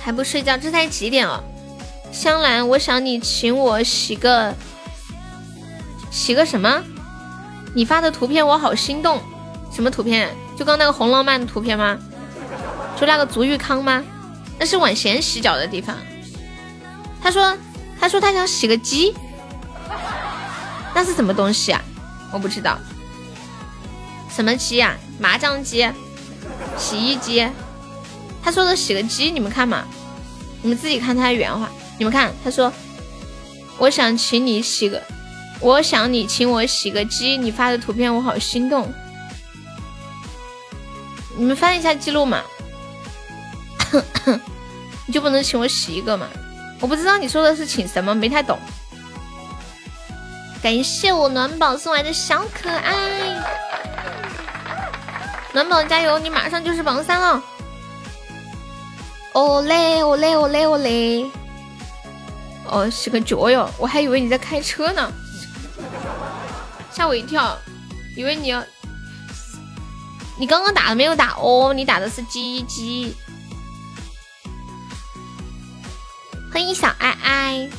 [0.00, 0.56] 还不睡觉？
[0.56, 1.44] 这才几点了？
[2.10, 4.54] 香兰，我想你请我洗个
[6.10, 6.82] 洗个什么？
[7.74, 9.20] 你发的图片我好心动，
[9.70, 10.34] 什么图片？
[10.56, 11.98] 就刚那个红浪漫的图片吗？
[12.98, 14.04] 就那个足浴康吗？
[14.58, 15.96] 那是晚贤洗脚的地方。
[17.22, 17.56] 他说。
[18.00, 19.12] 他说他想洗个鸡，
[20.94, 21.82] 那是什么东西啊？
[22.30, 22.78] 我不知道，
[24.30, 24.96] 什么鸡啊？
[25.18, 25.90] 麻将机、
[26.78, 27.44] 洗衣机。
[28.40, 29.82] 他说的洗个鸡，你们看嘛？
[30.62, 31.68] 你们自己看他的原话。
[31.98, 32.72] 你们看，他说
[33.78, 35.02] 我想请你洗个
[35.60, 38.92] 我想你请我洗个鸡，你发的图片我好心动。
[41.36, 42.42] 你们翻一下记录嘛，
[45.06, 46.26] 你就不能请我洗一个吗？
[46.80, 48.58] 我不知道你说的是请什么，没太懂。
[50.62, 52.94] 感谢我暖宝送来的小可爱，
[55.52, 57.42] 暖宝加油，你马上就是榜三了。
[59.34, 61.30] 哦嘞哦嘞哦嘞哦嘞！
[62.64, 65.12] 哦，是个脚哟，我还以为你在开车呢，
[66.90, 67.56] 吓我一跳，
[68.16, 68.64] 以为你要，
[70.38, 73.14] 你刚刚打的没有打哦，你打的是鸡鸡。
[76.50, 77.70] 欢迎小爱爱，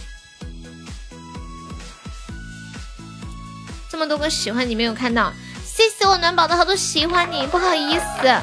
[3.89, 5.33] 这么多个喜欢你没有看到，
[5.65, 8.41] 谢谢我暖宝的好多喜欢你，不好意思，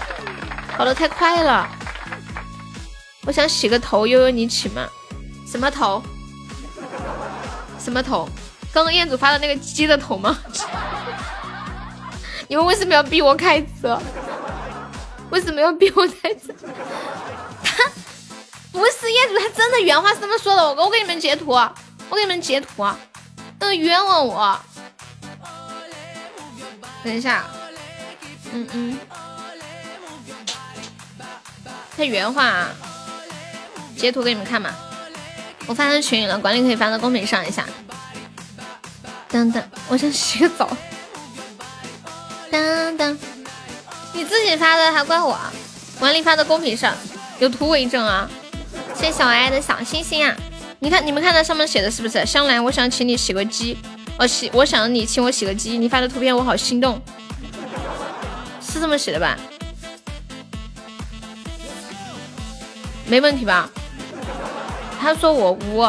[0.76, 1.66] 跑的太快了。
[3.24, 4.86] 我想洗个头，悠悠你起吗？
[5.50, 6.02] 什么头？
[7.78, 8.28] 什么头？
[8.76, 10.38] 刚刚彦祖发的那个鸡的头吗？
[12.46, 13.98] 你们为什么要逼我开车？
[15.30, 16.52] 为什么要逼我开车？
[17.64, 17.90] 他
[18.70, 20.62] 不是彦祖，他真的原话是这么说的。
[20.62, 22.86] 我我给你们截图，我给你们截图。
[23.60, 24.60] 嗯，冤枉我。
[27.02, 27.46] 等一下，
[28.52, 28.98] 嗯嗯，
[31.96, 32.44] 他原话。
[32.44, 32.68] 啊。
[33.96, 34.70] 截图给你们看嘛，
[35.66, 37.64] 我发到群里了，管理可以发到公屏上一下。
[39.28, 40.68] 等等，我想洗个澡。
[42.50, 43.18] 等等，
[44.12, 45.38] 你自己发的还怪我？
[45.98, 46.94] 管理发的公屏上，
[47.38, 48.28] 有图为证啊！
[48.94, 50.34] 谢小爱的小心心啊！
[50.78, 52.24] 你看，你们看到上面写的是不是？
[52.24, 53.76] 香兰，我想请你洗个鸡。
[54.18, 55.76] 哦，洗，我想你请我洗个鸡。
[55.76, 57.00] 你发的图片我好心动，
[58.60, 59.36] 是这么写的吧？
[63.06, 63.68] 没问题吧？
[65.00, 65.86] 他说我污，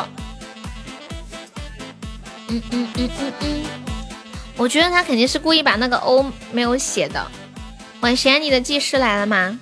[2.49, 3.65] 嗯嗯嗯嗯嗯，
[4.56, 7.26] 我觉得他肯定是故意把那个 O 没有写的。
[8.02, 9.60] 晚贤，你的技师来了吗？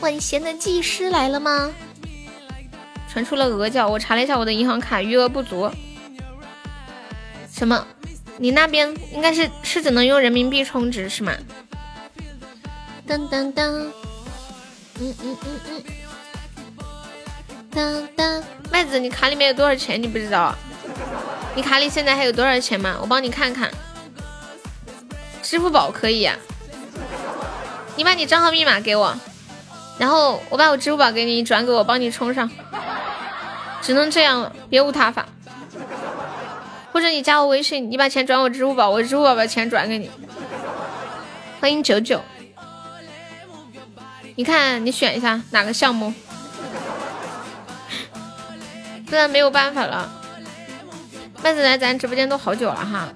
[0.00, 1.70] 晚贤的技师来了吗？
[3.10, 5.70] 传出了鹅叫，我查了一下我的银行卡余额不足。
[7.52, 7.86] 什么？
[8.38, 11.32] 你那边应该是是只能用人民币充值是吗？
[13.06, 13.62] 噔噔噔，
[14.98, 15.82] 嗯嗯嗯嗯。
[17.70, 20.02] 当当，麦子，你卡里面有多少钱？
[20.02, 20.54] 你不知道？
[21.54, 22.96] 你卡里现在还有多少钱吗？
[23.00, 23.70] 我帮你看看。
[25.42, 26.36] 支付宝可以呀。
[27.96, 29.14] 你把你账号密码给我，
[29.98, 32.50] 然后我把我支付宝给你转给我，帮你充上。
[33.82, 35.26] 只能这样了，别无他法。
[36.92, 40.10] 或者你加我微信，你把钱转我支付宝，我支付宝把钱转给你。
[41.60, 42.20] 欢迎九九。
[44.34, 46.12] 你看，你选一下哪个项目？
[49.10, 50.08] 不然没有办法了。
[51.42, 53.08] 麦子来咱直播间都好久了哈，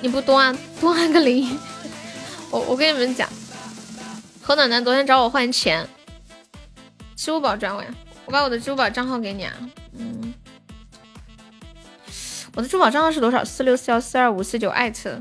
[0.00, 1.58] 你不多按多按个零。
[2.50, 3.28] 我我跟你们讲，
[4.40, 5.88] 何暖暖昨天找我换钱，
[7.16, 7.88] 支付宝转我呀，
[8.24, 9.52] 我把我的支付宝账号给你啊。
[9.98, 10.32] 嗯，
[12.54, 13.44] 我的支付宝账号是多少？
[13.44, 15.20] 四六四幺四二五四九艾特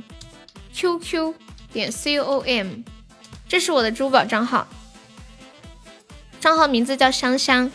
[0.71, 1.33] qq
[1.73, 2.83] 点 com，
[3.47, 4.67] 这是我的支付宝账号，
[6.39, 7.71] 账号名字叫香香。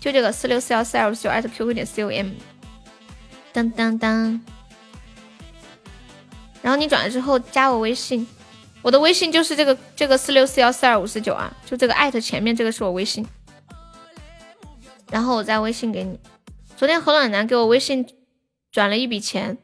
[0.00, 2.30] 就这个四六四幺四二五九艾特 qq 点 com，
[3.52, 4.40] 当当当，
[6.62, 8.26] 然后你转了之后加我微信，
[8.80, 13.26] 我的微信就是这个这个四六四幺四二五四九啊，就这个艾特前面这个是我微信，
[15.10, 16.18] 然后我再微信给你。
[16.78, 18.06] 昨天何暖男给我微信
[18.72, 19.58] 转了一笔钱，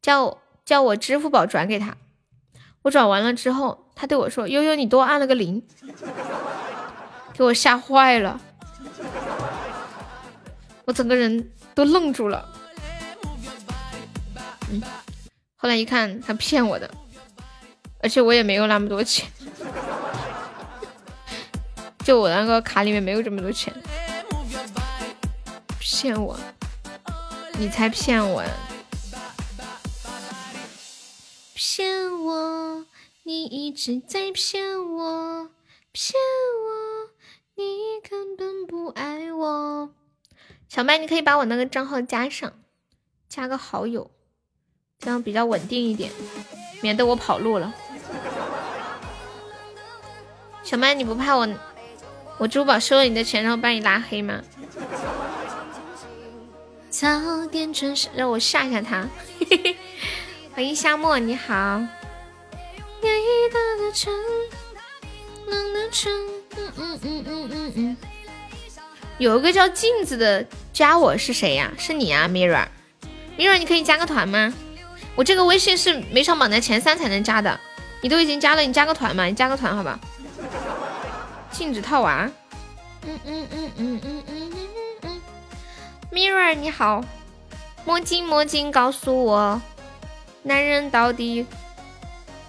[0.00, 1.98] 叫叫我支付宝转给他，
[2.80, 5.62] 我转完了之后，他对我说悠悠你多按了个零，
[7.34, 8.40] 给我吓坏了。
[10.92, 12.48] 整个人都愣住了，
[14.70, 14.82] 嗯，
[15.56, 16.90] 后来一看他骗我的，
[18.00, 19.30] 而且我也没有那么多钱，
[22.04, 23.72] 就我那个卡里面没有这么多钱，
[25.78, 26.38] 骗我，
[27.58, 28.42] 你才骗我，
[31.54, 32.84] 骗我，
[33.22, 35.48] 你一直在骗我，
[35.92, 36.14] 骗
[36.64, 37.10] 我，
[37.54, 39.90] 你根本不爱我。
[40.74, 42.50] 小麦，你可以把我那个账号加上，
[43.28, 44.10] 加个好友，
[44.98, 46.10] 这样比较稳定一点，
[46.80, 47.74] 免得我跑路了。
[50.62, 51.46] 小麦，你不怕我
[52.38, 54.40] 我支付宝收了你的钱，然后把你拉黑吗？
[56.88, 59.06] 早点准时，让我吓吓他。
[60.56, 61.82] 欢迎夏末，你好。
[69.22, 71.72] 有一个叫镜子的加我是谁呀？
[71.78, 74.52] 是你啊，Mirror，Mirror，你可以加个团吗？
[75.14, 77.60] 我这个微信是没上榜的前三才能加的，
[78.00, 79.26] 你都已经加了，你加个团嘛？
[79.26, 79.96] 你加个团好吧？
[81.52, 82.28] 镜子套娃，
[83.06, 84.68] 嗯嗯嗯嗯嗯嗯嗯
[85.02, 85.20] 嗯
[86.10, 87.04] ，Mirror 你好，
[87.84, 89.62] 魔镜魔镜告诉我，
[90.42, 91.46] 男人到底？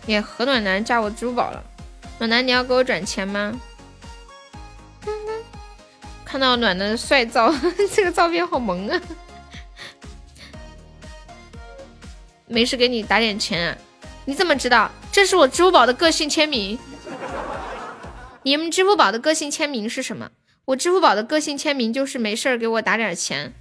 [0.07, 1.63] 耶，何暖男加我支付宝了，
[2.17, 3.53] 暖男你要给我转钱吗？
[6.33, 7.53] 看到暖的帅照，
[7.93, 8.99] 这个照片好萌啊！
[12.47, 13.77] 没事，给你打点钱？
[14.25, 14.89] 你怎么知道？
[15.11, 16.79] 这是我支付宝的个性签名。
[18.41, 20.31] 你们支付宝的个性签名是什么？
[20.65, 23.53] 我支付宝的个性签名就是没事给我打点钱。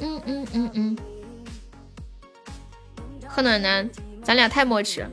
[0.00, 0.98] 嗯嗯嗯嗯。
[3.26, 3.90] 贺暖男，
[4.22, 5.04] 咱俩太默契。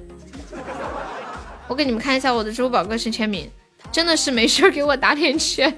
[1.67, 3.49] 我给你们看一下我的支付宝个性签名，
[3.91, 5.75] 真的是没事给我打点钱。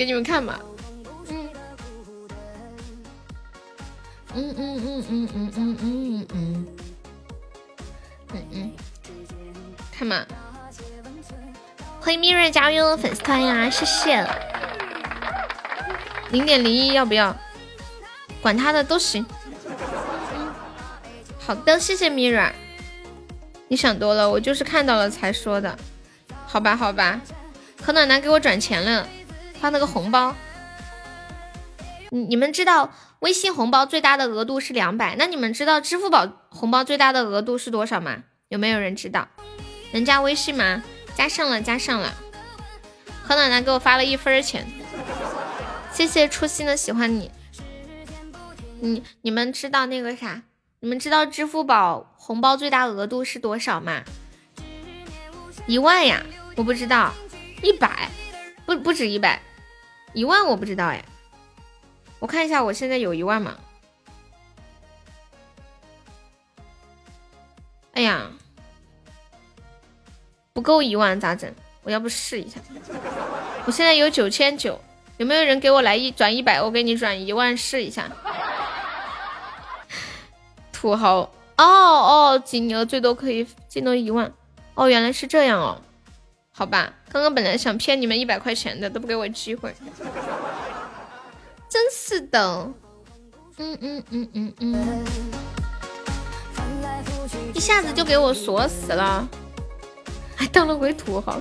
[0.00, 0.58] 给你们看吧，
[1.28, 1.50] 嗯，
[4.34, 6.66] 嗯嗯嗯嗯嗯嗯嗯嗯
[8.32, 8.72] 嗯，嗯，
[9.92, 10.24] 看嘛，
[12.00, 14.26] 欢迎蜜瑞加入粉丝团呀，谢谢。
[16.30, 17.36] 零点零一要不要？
[18.40, 19.26] 管他的都行。
[21.38, 22.42] 好的，谢谢蜜瑞。
[23.68, 25.76] 你想多了，我就是看到了才说的。
[26.46, 27.20] 好吧，好吧，
[27.84, 29.06] 何暖男给我转钱了。
[29.60, 30.34] 发那个红包，
[32.10, 38.24] 你你们知道微信红包最大的额度是两百，那你们知道支付宝红包最大的额度是多少吗？
[38.48, 39.28] 有没有人知道？
[39.92, 40.82] 能加微信吗？
[41.14, 42.14] 加上了，加上了。
[43.22, 44.66] 何奶奶给我发了一分钱，
[45.92, 47.30] 谢谢初心的喜欢你。
[48.80, 50.42] 你你们知道那个啥？
[50.80, 54.02] 你们知道支付宝红包最大额度是多少吗？
[55.66, 56.22] 一万呀？
[56.56, 57.12] 我不知道，
[57.62, 58.10] 一百，
[58.64, 59.40] 不不止一百。
[60.12, 61.04] 一万我不知道哎，
[62.18, 63.56] 我看一下我现在有一万吗？
[67.92, 68.30] 哎呀，
[70.52, 71.52] 不够一万咋整？
[71.82, 72.60] 我要不试一下？
[73.66, 74.80] 我现在有九千九，
[75.16, 76.60] 有没有人给我来一转一百？
[76.60, 78.10] 我给你转一万试一下。
[80.72, 81.20] 土豪
[81.56, 84.32] 哦哦，金额最多可以进到一万
[84.74, 85.80] 哦，原来是这样哦。
[86.52, 89.74] 好吧，刚刚本来想骗你们一百块钱的，都不给我机会，
[91.68, 92.72] 真是的。
[93.58, 95.04] 嗯嗯嗯嗯嗯，
[97.52, 99.28] 一下子就给我锁死了，
[100.36, 101.40] 还当了回土豪。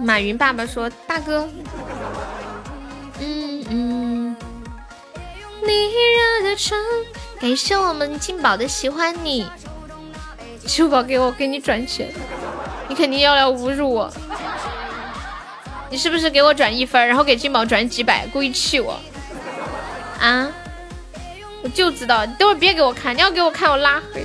[0.00, 1.48] 马云爸爸说：“大哥，
[3.20, 4.36] 嗯嗯，
[5.62, 5.68] 你
[6.42, 6.76] 热的城，
[7.40, 9.46] 感谢我们金宝的喜欢你，
[10.66, 12.12] 支付宝给我给你转钱。”
[12.88, 14.10] 你肯定要来侮辱我！
[15.90, 18.98] 你是不是给我转一分，然后给金宝转几百，故意气我？
[20.20, 20.50] 啊！
[21.62, 24.24] 我就知道，你等会别给我看，你要给我看我拉黑。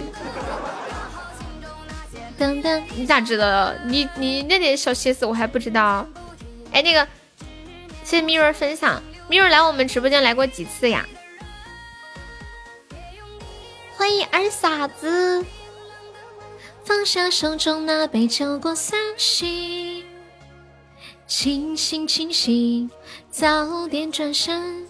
[2.95, 3.79] 你咋知道的？
[3.85, 6.05] 你你那点小心思我还不知道。
[6.71, 7.07] 哎，那个，
[8.03, 11.05] 谢谢 Mirror 分享，Mirror 来我们直播间来过几次呀？
[13.95, 15.45] 欢迎二傻子。
[16.85, 20.05] 放下手中那杯酒过三巡，
[21.25, 22.91] 清醒清醒，
[23.29, 24.85] 早点转身。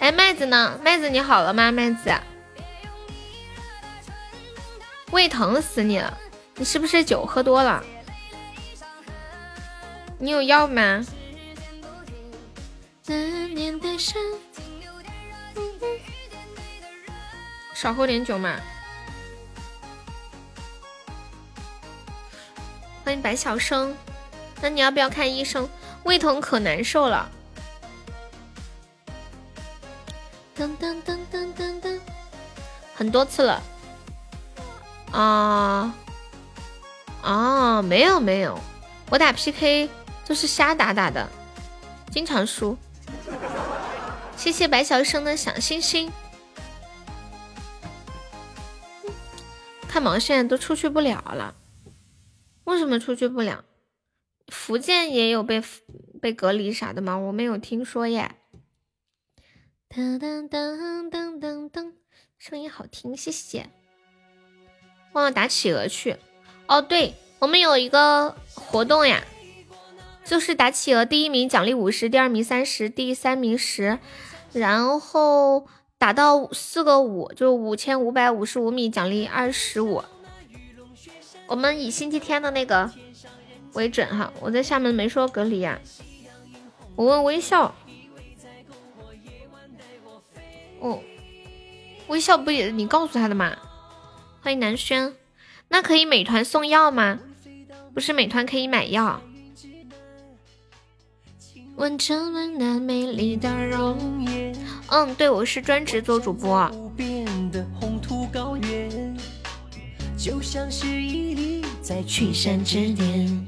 [0.00, 0.78] 哎，麦子呢？
[0.82, 1.70] 麦子你好了吗？
[1.70, 2.12] 麦子，
[5.12, 6.18] 胃疼死你了！
[6.56, 7.84] 你是不是酒喝多了？
[10.18, 11.04] 你有药吗？
[17.72, 18.60] 少喝点酒嘛。
[23.16, 23.96] 白小生，
[24.60, 25.68] 那你要不要看医生？
[26.04, 27.30] 胃疼可难受了。
[30.56, 31.98] 噔噔噔噔噔噔，
[32.94, 33.62] 很多次了。
[35.12, 35.94] 啊
[37.22, 38.58] 啊，没有没有，
[39.10, 39.88] 我打 PK
[40.26, 41.28] 都是瞎打打的，
[42.10, 42.76] 经常输。
[44.36, 46.10] 谢谢白小生的小星星。
[49.88, 51.54] 看毛线都出去不了了。
[52.70, 53.64] 为什么出去不了？
[54.46, 55.60] 福建也有被
[56.22, 57.16] 被隔离啥的吗？
[57.16, 58.36] 我没有听说耶。
[59.92, 61.92] 噔噔噔噔噔噔，
[62.38, 63.68] 声音好听，谢谢。
[65.14, 66.16] 忘了打企鹅去。
[66.68, 69.24] 哦，对，我们有一个活动呀，
[70.24, 73.98] 就是打企鹅，第一名奖励五十，第二名三十，第三名十，
[74.52, 75.66] 然后
[75.98, 80.04] 打到四个五，就五千五百五十五米，奖励二十五。
[81.50, 82.88] 我们以星期天的那个
[83.72, 84.32] 为准哈。
[84.40, 85.80] 我在厦门没说隔离呀。
[86.94, 87.74] 我问微笑。
[90.78, 91.00] 哦，
[92.06, 93.56] 微笑不也你告诉他的吗？
[94.40, 95.12] 欢迎南轩。
[95.66, 97.18] 那可以美团送药吗？
[97.92, 99.20] 不是美团可以买药。
[101.74, 104.54] 问这么那美丽的容颜。
[104.86, 106.70] 嗯，对，我是专职做主播。
[110.16, 111.29] 就像是一粒
[111.90, 113.44] 在群山之巅。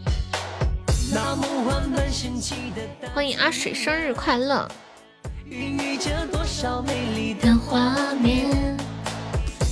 [3.15, 4.69] 欢迎阿水，生日快乐！
[5.45, 8.77] 孕育着多少美丽的画面？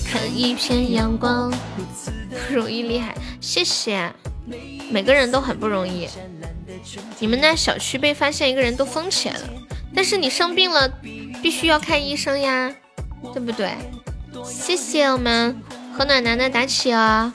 [0.07, 1.53] 看一片阳光，
[2.47, 4.09] 不容易厉害，谢谢。
[4.89, 6.09] 每个人都很不容易。
[7.19, 9.49] 你们那小区被发现一个人都封起来了，
[9.93, 10.89] 但是你生病了，
[11.43, 12.73] 必须要看医生呀，
[13.35, 13.75] 对不对？
[14.45, 15.61] 谢谢我们。
[15.93, 17.33] 和暖男的打起啊！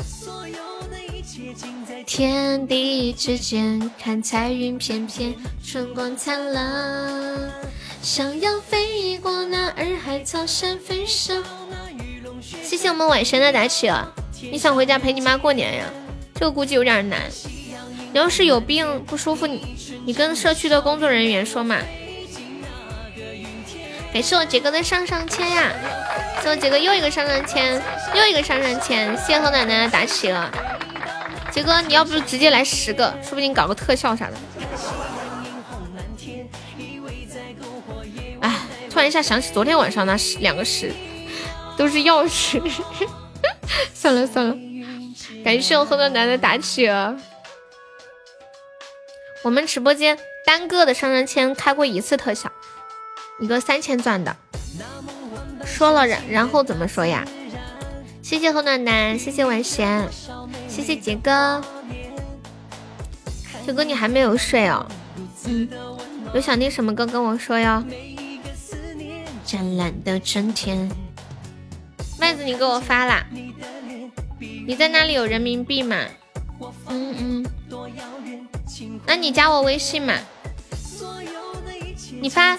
[2.06, 6.64] 天地之间，看彩云翩翩，春光灿烂。
[8.02, 11.44] 想要飞过那洱海草山，飞上
[12.64, 14.08] 谢谢我们晚神的打起啊！
[14.40, 15.86] 你想回家陪你妈过年呀？
[16.36, 17.22] 这个估计有点难。
[18.14, 19.76] 你要是有病不舒服，你
[20.06, 21.78] 你跟社区的工作人员说嘛。
[24.14, 25.74] 感谢我杰哥的上上签呀！
[26.44, 27.82] 谢我杰哥又一个上上签，
[28.14, 30.52] 又一个上上签，谢谢何奶奶的打起了。
[31.56, 34.34] 杰哥，你要不直接来十个，说不定搞个特效啥的。
[38.42, 38.60] 哎，
[38.90, 40.92] 突然一下想起昨天晚上那十两个十，
[41.78, 42.62] 都是钥匙。
[43.96, 44.58] 算了算了，
[45.46, 47.16] 感谢我何奶奶的打起了。
[49.42, 52.52] 我们直播间单个的上上签开过一次特效。
[53.40, 54.36] 一个三千钻的，
[55.66, 57.26] 说了然然后怎么说呀？
[58.22, 60.04] 谢谢何暖男，谢谢晚霞，
[60.76, 61.64] 谢谢杰哥，
[63.66, 64.86] 杰哥你还没有睡哦？
[65.46, 65.70] 嗯，
[66.34, 67.82] 有想听什么歌跟我说哟。
[69.46, 70.92] 湛蓝的春天，
[72.20, 73.26] 麦子你给我发啦？
[74.68, 75.96] 你在那里有人民币吗？
[76.90, 77.46] 嗯嗯，
[79.08, 80.14] 那你加我微信嘛？
[82.20, 82.58] 你发。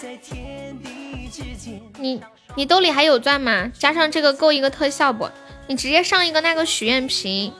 [1.99, 2.23] 你
[2.55, 3.71] 你兜里还有钻吗？
[3.79, 5.29] 加上这个够一个特效不？
[5.67, 7.53] 你直接上一个那个许愿瓶，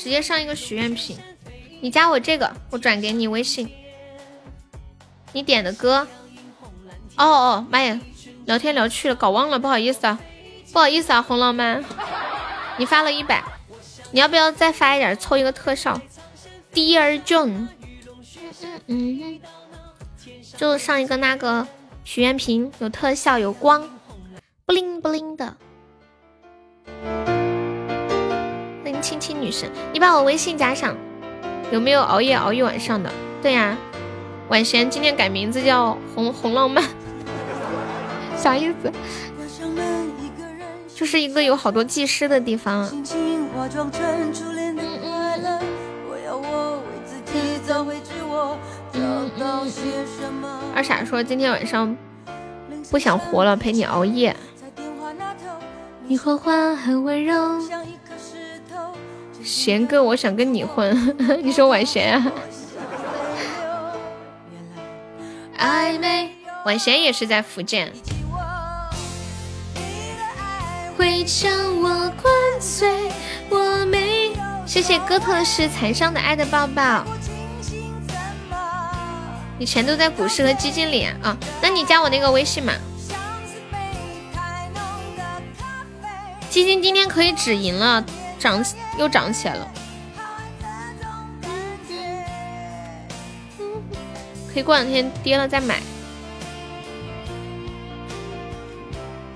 [0.00, 1.18] 直接上一个许愿瓶。
[1.82, 3.70] 你加我这个，我转给你微信。
[5.32, 6.08] 你点的歌。
[7.16, 8.00] 哦哦，妈呀，
[8.46, 10.18] 聊天聊去了，搞忘了，不好意思啊，
[10.72, 11.84] 不好意思啊，红浪漫，
[12.78, 13.44] 你发了一百，
[14.10, 16.00] 你要不要再发一点，凑一个特效
[16.72, 17.68] ？Dear John，
[18.86, 19.40] 嗯嗯，
[20.56, 21.68] 就上一个那个。
[22.02, 23.86] 许愿瓶有特效，有光，
[24.64, 25.54] 不灵不灵的。
[29.00, 30.94] 迎亲亲女神，你把我微信加上。
[31.72, 33.10] 有没有熬夜熬一晚上的？
[33.40, 33.74] 对呀，
[34.50, 36.84] 晚贤今天改名字叫红红浪漫，
[38.36, 38.92] 啥意思？
[40.94, 42.86] 就是一个有好多技师的地方。
[50.74, 51.96] 二傻说今天晚上
[52.90, 54.36] 不想活了，陪你熬夜。
[56.06, 57.34] 你说话很温柔，
[59.44, 61.16] 贤哥，我想跟你混。
[61.42, 62.32] 你说晚贤啊？
[65.58, 66.30] 暧昧
[66.64, 67.92] 晚贤也是在福建。
[74.66, 77.04] 谢谢哥特式残伤的爱的抱抱。
[79.58, 81.36] 你钱都在股市和基金里啊？
[81.60, 82.72] 那你加我那个微信嘛。
[86.48, 88.04] 基金今天可以止盈了，
[88.40, 88.64] 涨
[88.98, 89.70] 又涨起来了。
[94.52, 95.80] 可以过两天跌了再买。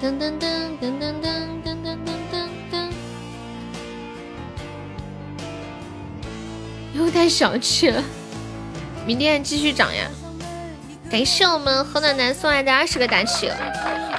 [0.02, 1.96] 噔噔噔噔噔噔噔噔
[2.32, 2.90] 噔噔。
[6.94, 8.02] 又太小气了。
[9.06, 10.08] 明天继续涨呀！
[11.10, 13.56] 感谢我们何暖男送来的二十个打起了，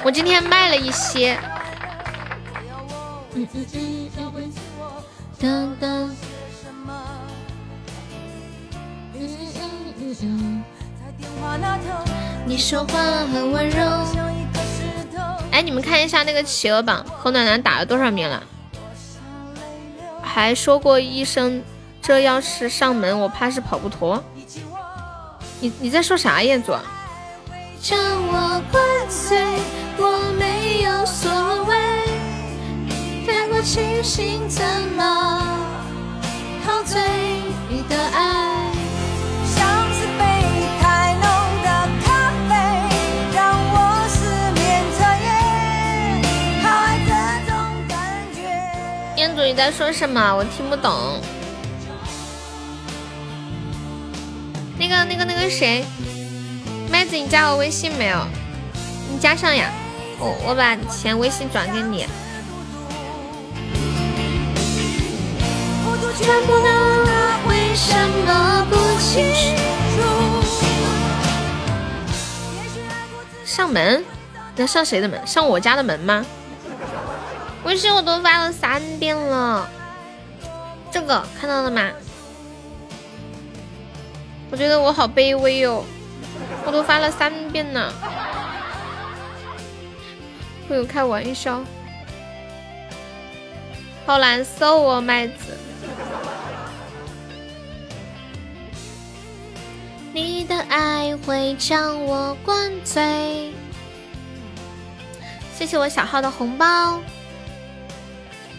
[0.04, 1.36] 我今天卖了一些。
[3.34, 4.52] 嗯嗯嗯嗯嗯。
[5.40, 6.08] 噔噔。
[9.14, 9.60] 嗯嗯
[10.00, 10.64] 嗯嗯。
[12.46, 12.98] 你说话
[13.32, 13.76] 很温柔。
[15.52, 18.42] 哎，你们看一下那个企鹅榜，何暖男打了多少名了？
[20.22, 21.62] 还说过一声，
[22.02, 24.22] 这要是上门，我怕是跑不脱。
[25.60, 26.72] 你你在说啥，彦祖？
[33.66, 34.64] 星星怎
[34.96, 35.58] 么
[36.64, 37.00] 陶醉
[37.68, 38.70] 你的爱？
[39.44, 40.22] 像是被
[40.80, 41.22] 太浓
[41.64, 41.68] 的
[42.04, 42.54] 咖啡
[43.34, 43.74] 让我
[44.08, 44.20] 失
[44.54, 44.64] 眠。
[49.16, 50.36] 烟嘴，你在说什么？
[50.36, 51.20] 我听不懂。
[54.78, 55.84] 那个那个那个谁
[56.88, 58.24] 麦子，你加我微信没有？
[59.10, 59.72] 你加上呀，
[60.20, 62.06] 我我把钱微信转给你。
[73.44, 74.04] 上门？
[74.56, 75.26] 要上谁的门？
[75.26, 76.24] 上我家的门吗？
[77.64, 79.68] 微信我都发了三遍了，
[80.90, 81.90] 这个看到了吗？
[84.50, 85.84] 我觉得我好卑微哦，
[86.64, 87.92] 我都发了三遍了。
[90.68, 91.62] 朋友开玩笑，
[94.06, 95.58] 好难受哦，麦子。
[100.16, 103.52] 你的爱会将我灌醉。
[105.54, 106.98] 谢谢我小号的红包。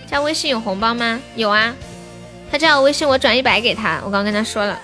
[0.06, 1.20] 加微信有红包吗？
[1.34, 1.74] 有啊，
[2.52, 4.00] 他加我微信，我转一百给他。
[4.06, 4.78] 我刚跟他说了。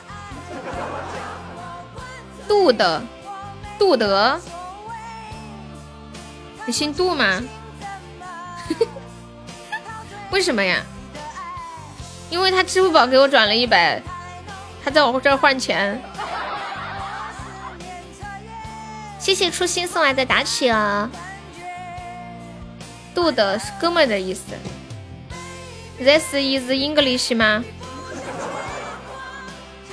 [2.47, 3.03] 杜的，
[3.77, 4.41] 杜德，
[6.65, 7.39] 你姓杜吗？
[10.31, 10.83] 为什么呀？
[12.31, 14.01] 因为他支付宝给我转了一百，
[14.83, 16.01] 他在我这儿换钱。
[19.23, 21.09] 谢谢初心送来的打起啊！
[23.15, 24.41] 杜的是哥们的意思。
[25.97, 27.63] This is English 吗？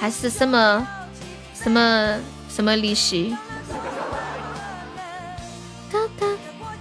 [0.01, 0.85] 还是什么
[1.55, 3.37] 什么什么利息？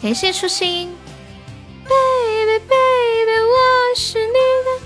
[0.01, 0.97] 感谢初心
[1.83, 4.33] ，baby baby，我是你
[4.65, 4.81] 的，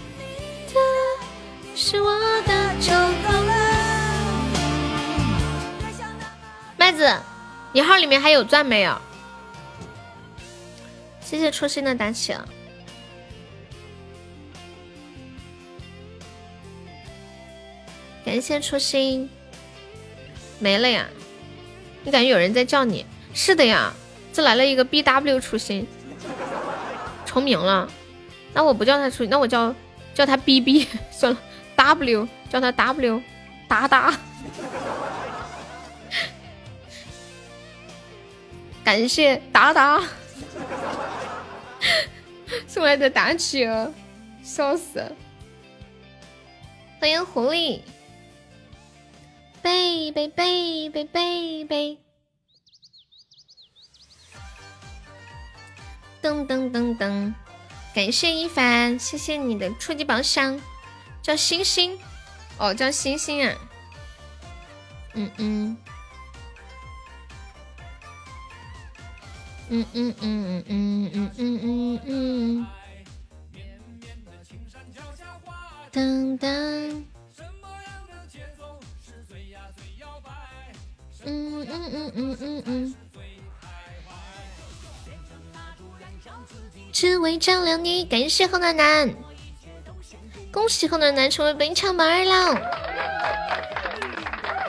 [0.67, 0.73] 他
[1.77, 2.11] 是我
[2.41, 3.53] 的就够了。
[6.75, 7.07] 麦子，
[7.73, 8.95] 你号里面还有钻没有？
[11.19, 12.33] 谢谢初心的打起。
[18.23, 19.27] 感谢初心，
[20.59, 21.07] 没了呀？
[22.03, 23.05] 你感觉有人在叫你？
[23.33, 23.91] 是的呀，
[24.31, 25.87] 这来了一个 B W 初心，
[27.25, 27.89] 重名了。
[28.53, 29.73] 那我不叫他初心，那我叫
[30.13, 31.39] 叫他 B B 算了
[31.75, 33.21] ，W 叫他 W
[33.67, 34.13] 达达。
[38.83, 40.01] 感谢达达
[42.67, 43.93] 送来的打企鹅，
[44.43, 45.15] 笑死！
[46.99, 47.81] 欢迎狐狸。
[49.61, 51.97] 贝贝贝贝贝贝，
[56.21, 57.33] 噔噔噔噔！
[57.95, 60.59] 感谢一凡，谢谢你的初级宝箱，
[61.21, 61.97] 叫星星
[62.57, 63.55] 哦，叫星星啊，
[65.13, 65.77] 嗯嗯，
[69.69, 72.67] 嗯嗯嗯嗯嗯嗯嗯嗯嗯，
[75.91, 77.03] 噔噔。
[81.25, 82.95] 嗯嗯嗯嗯嗯嗯，
[86.91, 88.03] 只为照亮你。
[88.05, 89.09] 感谢后暖男，
[90.51, 92.55] 恭喜后暖男成为本场榜二了。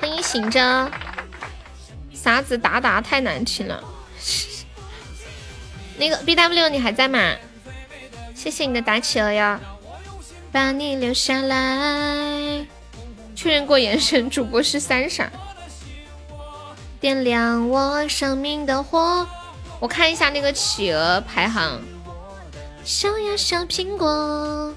[0.00, 0.90] 欢迎醒着，
[2.12, 3.82] 啥子达达太难听了。
[5.96, 7.34] 那个 B W 你还在吗？
[8.34, 9.60] 谢谢你的打企鹅呀，
[10.50, 12.66] 把你留下来。
[13.36, 15.30] 确认过眼神，主播是三傻。
[17.00, 19.26] 点亮我生命的火。
[19.80, 21.82] 我看一下那个企鹅排行。
[22.84, 24.74] 小呀小苹果，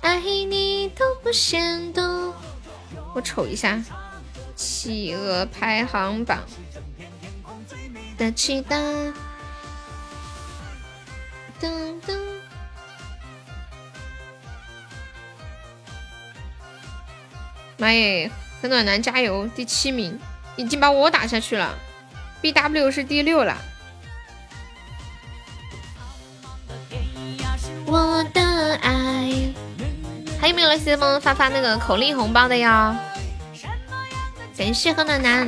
[0.00, 2.34] 爱你都不嫌多。
[3.14, 3.82] 我瞅一下
[4.54, 6.38] 企鹅排行榜
[8.16, 8.76] 的期待。
[11.60, 12.18] 噔噔。
[17.76, 18.30] 妈耶，
[18.60, 20.18] 很暖男加油，第七名。
[20.56, 21.78] 已经把我打下去了
[22.40, 23.56] ，B W 是第六了。
[27.86, 29.30] 我的爱，
[30.40, 32.98] 还有没有来帮忙发发那个口令红包的呀？
[34.56, 35.46] 感谢何暖男。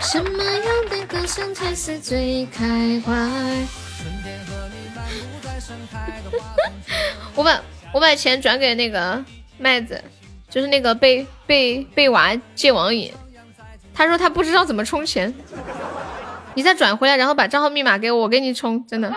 [0.00, 3.12] 什么样的歌声才是最开怀？
[7.34, 7.62] 我把
[7.92, 9.24] 我把钱转给那个
[9.58, 10.02] 麦子。
[10.48, 13.12] 就是那个被被被娃戒网瘾，
[13.92, 15.34] 他说他不知道怎么充钱，
[16.54, 19.12] 你再转回来，然后把账号密码给我，我给你充，真的。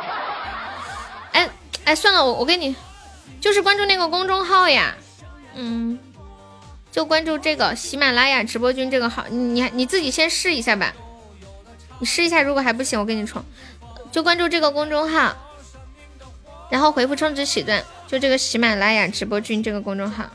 [1.32, 1.48] 哎
[1.86, 2.76] 哎，算了，我我给你，
[3.40, 4.96] 就是关注那个公众号呀，
[5.54, 6.00] 嗯，
[6.92, 10.92] 就关注这个喜马拉雅直播君这个号，你你自己先试一下吧。
[12.00, 13.42] 你试一下，如果还不行，我给你充。
[14.12, 15.38] 就关注这个公众号，
[16.70, 20.30] 然后回复充值喜钻，就这个喜马拉雅直播君这个公众号。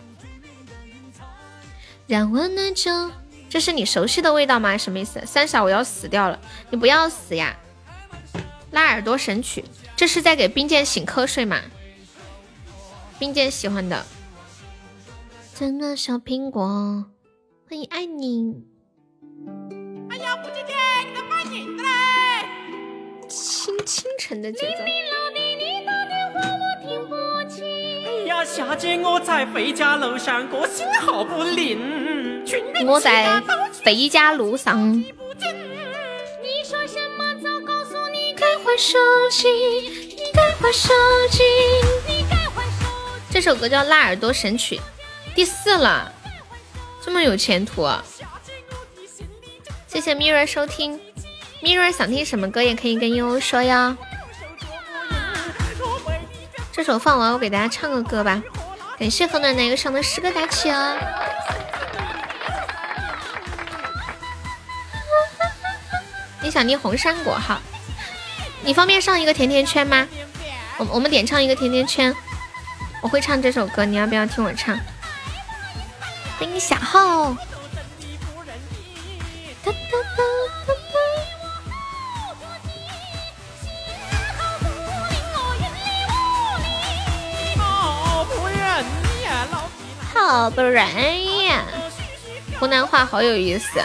[2.06, 3.11] 让我能就，
[3.48, 4.77] 这是你熟悉的味道吗？
[4.77, 5.24] 什么意思？
[5.24, 6.39] 三小我要死掉了，
[6.70, 7.56] 你不要死呀！
[8.73, 9.65] 拉耳朵神曲，
[9.97, 11.61] 这是在给冰剑醒瞌睡吗？
[13.19, 14.05] 冰剑喜欢的。
[15.55, 17.06] 真的小苹果，
[17.69, 18.65] 欢迎爱你。
[20.11, 20.77] 哎呀，不今天
[21.09, 23.28] 你在发你的嘞？
[23.28, 24.85] 清清晨的节奏。
[28.35, 32.44] 哎呀，下姐我在回家路上，我信号不灵。
[32.85, 33.40] 我在
[33.85, 34.93] 回家路上。
[34.93, 35.05] 你
[36.69, 37.35] 说什么？
[37.40, 38.98] 早告诉你该换手
[39.31, 39.47] 机，
[40.16, 40.93] 你该换手
[41.31, 41.44] 机。
[43.31, 44.77] 这首歌叫《辣耳朵神曲》，
[45.36, 46.12] 第四了，
[47.05, 47.89] 这么有前途。
[49.86, 50.98] 谢谢 Mirror 收听
[51.62, 53.97] ，Mirror 想听什么歌也可以跟悠悠说呀。
[56.76, 58.42] 这首放完，我给大家唱个歌吧。
[58.98, 60.98] 感谢何暖男又上的十个大旗哦。
[66.42, 67.60] 你想听红山果哈？
[68.64, 70.09] 你方便上一个甜甜圈吗？
[70.78, 72.12] 我我们点唱一个甜甜圈。
[73.01, 74.76] 我会唱这首歌，你要不要听我唱？
[76.40, 77.36] 欢迎小号。
[90.15, 90.73] 好不容
[91.12, 91.51] 易，
[92.59, 93.81] 湖南话好有意思。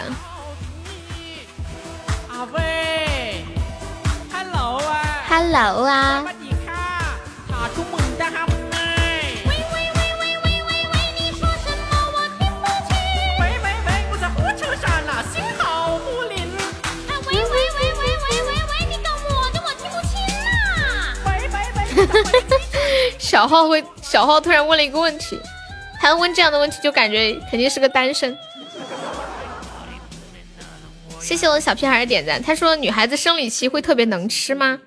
[2.28, 3.44] 阿喂
[4.32, 6.24] ，Hello 啊，Hello 啊。
[23.18, 25.40] 小号会，小号突然问了一个问题，
[26.00, 28.36] 他问这样的问题就感觉肯定是个单身。
[31.20, 34.80] 谢谢我的小屁孩的点赞，他说女孩子生理期会特别能吃吗？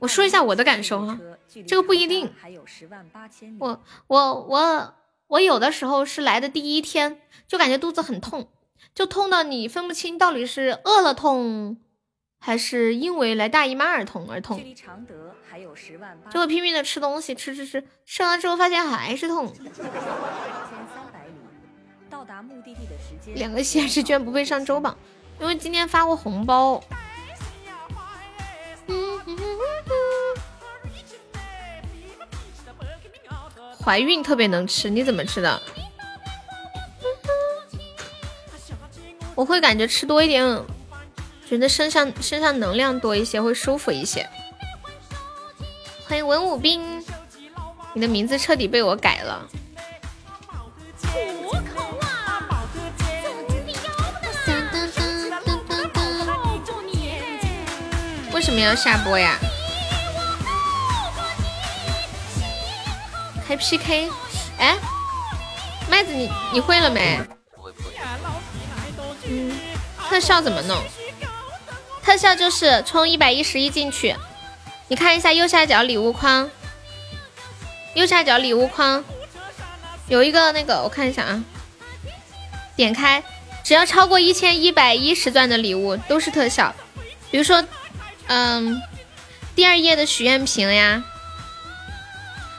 [0.00, 1.18] 我说一下我的感受哈，
[1.66, 2.30] 这个不一定。
[3.60, 4.94] 我我我
[5.28, 8.48] 我有的时候是来的第一天就感觉肚子很痛，
[8.94, 11.78] 就痛到你分不清到底是饿了痛。
[12.44, 14.60] 还是因为来大姨妈而痛而痛，
[16.30, 19.52] 就会拼命的吃东西，吃吃吃，吃完之后发现还是痛。
[22.10, 24.96] 到达目的地的时间两个显示居然不配上周榜，
[25.40, 26.82] 因为今天发过红包。
[33.82, 35.60] 怀孕特别能吃，你怎么吃的？
[39.34, 40.62] 我会感觉吃多一点。
[41.44, 44.26] 觉得身上身上能量多一些，会舒服一些。
[46.08, 47.02] 欢迎文武兵，
[47.94, 49.48] 你的名字彻底被我改了。
[58.32, 59.38] 为什么要下播呀？
[63.46, 64.10] 开 PK？
[64.58, 64.76] 哎，
[65.88, 67.18] 麦子，你你会了没？
[69.26, 69.52] 嗯，
[70.08, 70.76] 特效怎么弄？
[72.02, 74.16] 特效就是充一百一十一进去，
[74.88, 76.50] 你看一下右下角礼物框，
[77.94, 79.02] 右下角礼物框
[80.08, 81.44] 有一个那个，我看一下啊，
[82.76, 83.22] 点开，
[83.64, 86.74] 只要超过一千一百一十钻的礼物都是特效，
[87.30, 87.64] 比如说，
[88.26, 88.82] 嗯，
[89.54, 91.02] 第二页的许愿瓶呀，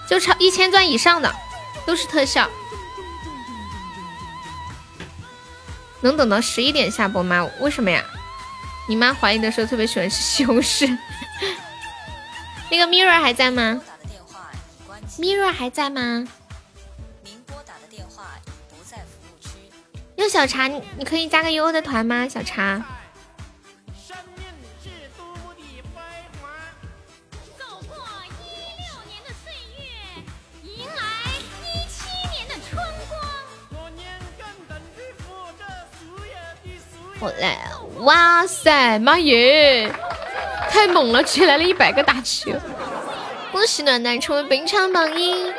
[0.07, 1.31] 就超一千钻以上的
[1.85, 2.49] 都是特效。
[6.01, 7.47] 能等到十一点下播吗？
[7.59, 8.03] 为什么呀？
[8.89, 10.97] 你妈怀孕的时候特别喜欢吃西红柿。
[12.73, 13.79] 那个 Mirror 还在吗
[15.19, 16.27] ？Mirror 还在吗？
[20.15, 22.27] 有小茶，你你可以加个悠悠的团吗？
[22.27, 22.83] 小茶。
[37.19, 37.69] 我来，
[37.99, 39.93] 哇塞，妈耶，
[40.73, 42.51] 太猛了，直接来了一百个大旗！
[43.51, 45.53] 恭喜暖男成为本场榜一，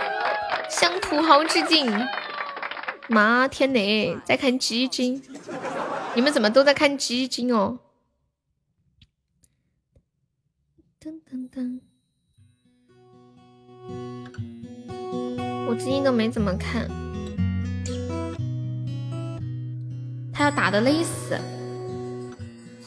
[0.68, 1.88] 向土豪致敬！
[3.06, 5.22] 妈天呐，在看基金，
[6.16, 7.78] 你们怎么都在看基金哦？
[11.00, 11.80] 噔噔噔，
[15.68, 16.90] 我最近都没怎么看。
[20.32, 21.38] 他要打的勒死。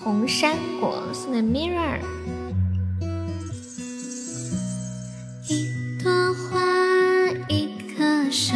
[0.07, 1.99] 红山果送的 mirror。
[5.49, 5.67] 一
[6.01, 6.61] 朵花，
[7.49, 8.55] 一棵树，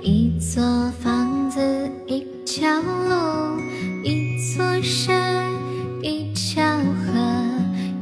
[0.00, 1.60] 一座房子，
[2.06, 3.60] 一条路，
[4.02, 5.52] 一座山，
[6.00, 7.20] 一条河，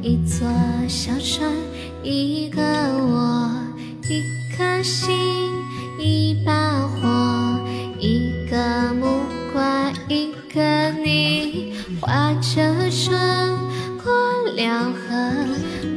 [0.01, 0.47] 一座
[0.87, 1.51] 小船，
[2.01, 3.51] 一个我，
[4.07, 4.23] 一
[4.55, 5.13] 颗心，
[5.99, 7.59] 一把火，
[7.99, 9.19] 一个木
[9.51, 11.72] 瓜，一个你，
[12.05, 13.57] 划着船
[14.03, 14.11] 过
[14.57, 15.15] 了河，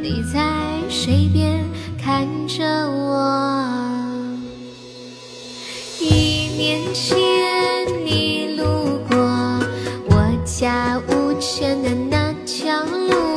[0.00, 0.40] 你在
[0.88, 1.64] 水边
[2.00, 3.58] 看着我。
[5.98, 7.18] 一年前
[8.04, 9.18] 你路过
[10.08, 13.35] 我家屋前的那条路，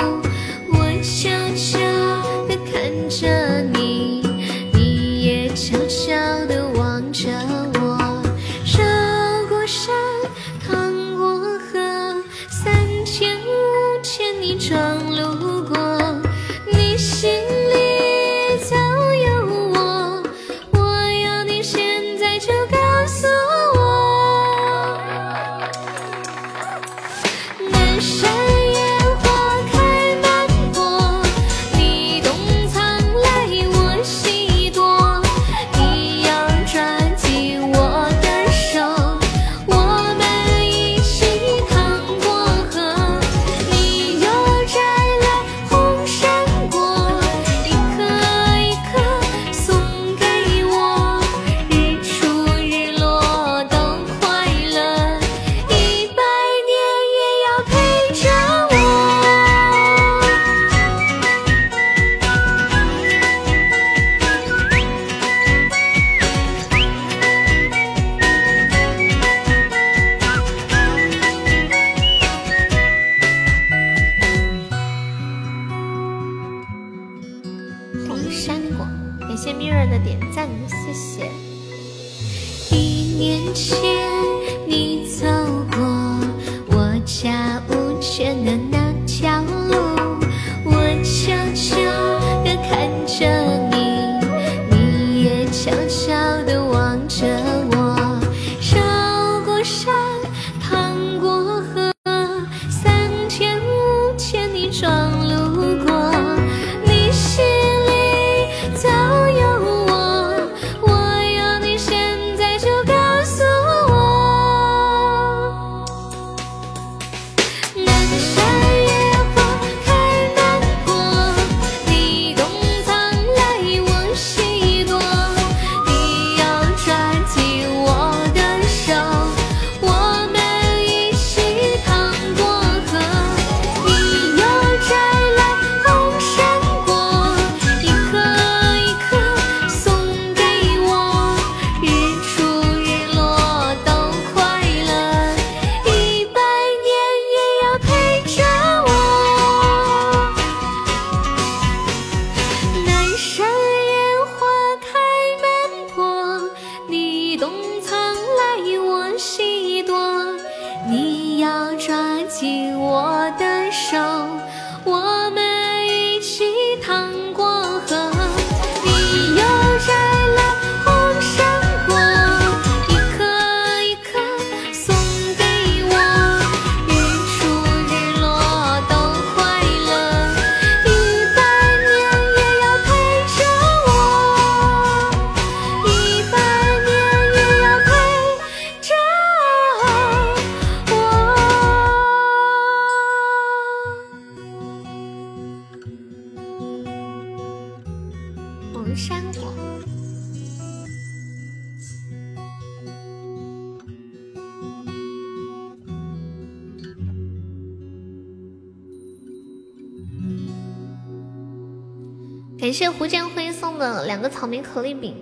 [214.72, 215.16] 可丽饼。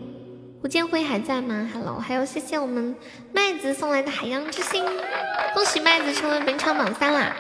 [0.61, 2.95] 胡建辉还在吗？Hello，还有谢谢我们
[3.31, 4.83] 麦子送来的海洋之心，
[5.53, 7.35] 恭喜麦子成为本场榜三啦！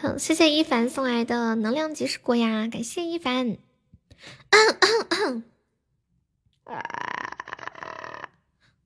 [0.00, 3.56] 好，谢谢一凡送来的能量即时果呀，感谢一凡。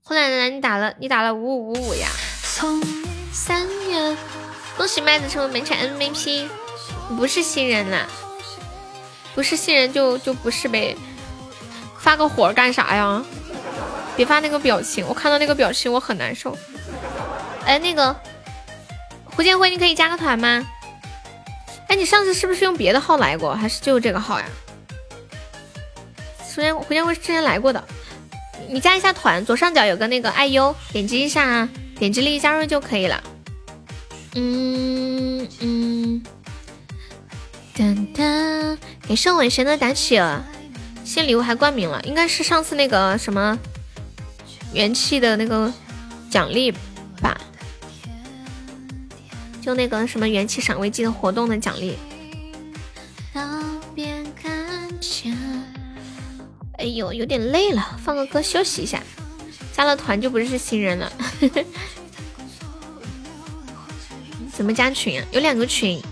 [0.03, 2.09] 胡奶奶，你打了你打了五五五五呀！
[2.55, 2.81] 从
[3.33, 4.17] 三月，
[4.77, 6.49] 恭喜麦子成为本场 MVP，
[7.11, 8.07] 你不是新人啦，
[9.35, 10.97] 不是新人就就不是呗。
[12.07, 13.21] 发个火干啥呀？
[14.15, 16.57] 别发那个表情，我看到那个表情我很难受。
[17.65, 18.15] 哎，那个
[19.25, 20.65] 胡建辉，你可以加个团吗？
[21.89, 24.47] 哎，你上次是不是用别的号来过，还是就这个号呀？
[26.55, 27.83] 昨天胡建辉之前来过的，
[28.69, 31.69] 你加一下团，左上角有个那个爱优，点击一下，
[31.99, 33.21] 点击立即加入就可以了。
[34.37, 36.23] 嗯嗯，
[37.77, 38.79] 噔噔，
[39.09, 40.17] 给盛伟神的打起
[41.07, 43.57] 新礼物还冠名了，应该是上次那个什么
[44.73, 45.73] 元气的那个
[46.29, 46.73] 奖励
[47.23, 47.41] 吧。
[49.63, 51.97] 就那个什么元气赏味季的活动的奖励。
[56.79, 59.01] 哎呦，有点累了，放个歌休息一下。
[59.73, 61.13] 加了团就不是新人了。
[64.53, 65.27] 怎么加群啊？
[65.31, 66.03] 有两个群，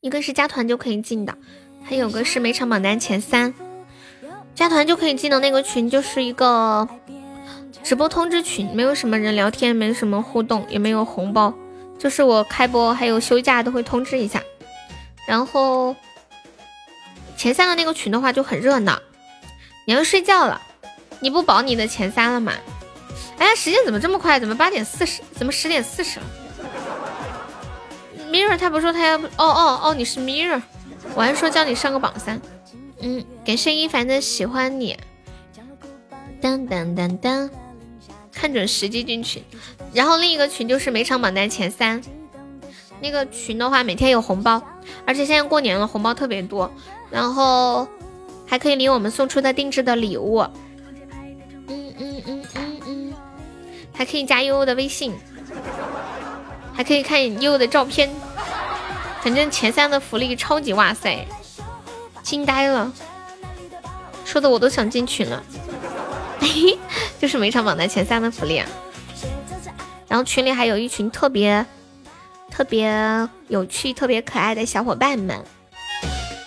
[0.00, 1.36] 一个是加团就可以进的，
[1.84, 3.52] 还有个是每场榜单前三。
[4.54, 6.88] 加团就可以进的那个群就是一个。
[7.82, 11.52] 直播通知群没有什么人聊天，没什么互动，也没有红包，
[11.98, 14.42] 就是我开播还有休假都会通知一下。
[15.26, 15.94] 然后
[17.36, 19.00] 前三的那个群的话就很热闹。
[19.86, 20.60] 你要睡觉了，
[21.20, 22.52] 你不保你的前三了吗？
[23.38, 24.40] 哎呀，时间怎么这么快？
[24.40, 25.22] 怎么八点四十？
[25.34, 26.26] 怎么十点四十了
[28.30, 30.62] ？Mirror 他不说他要哦哦哦，你是 Mirror，
[31.14, 32.40] 我还说叫你上个榜三。
[33.00, 34.96] 嗯，感谢一凡的喜欢你。
[36.40, 37.50] 当当当当。
[38.32, 39.42] 看准时机进群，
[39.92, 42.00] 然后另一个群就是每场榜单前三，
[43.02, 44.62] 那个群的话每天有红包，
[45.04, 46.72] 而且现在过年了，红包特别多，
[47.10, 47.86] 然后
[48.46, 50.38] 还可以领我们送出的定制的礼物，
[51.66, 53.12] 嗯嗯嗯嗯嗯，
[53.92, 55.12] 还可以加悠悠的微信，
[56.80, 58.08] 还可以看悠悠的照片，
[59.20, 61.26] 反正前三的福利超级哇塞，
[62.22, 62.90] 惊呆了，
[64.24, 65.44] 说的我都想进群了。
[67.20, 68.66] 就是每场榜单前三的福利啊，
[70.08, 71.66] 然后群里还有一群特别
[72.50, 72.88] 特别
[73.48, 75.38] 有趣、特别可爱的小伙伴们，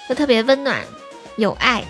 [0.09, 0.81] 都特别温暖
[1.35, 1.83] 有爱。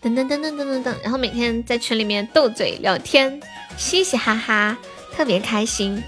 [0.00, 3.40] 噔噔噔噔噔噔噔，然后每天在群里面斗嘴聊天，
[3.76, 4.78] 嘻嘻哈哈，
[5.14, 6.02] 特别开心。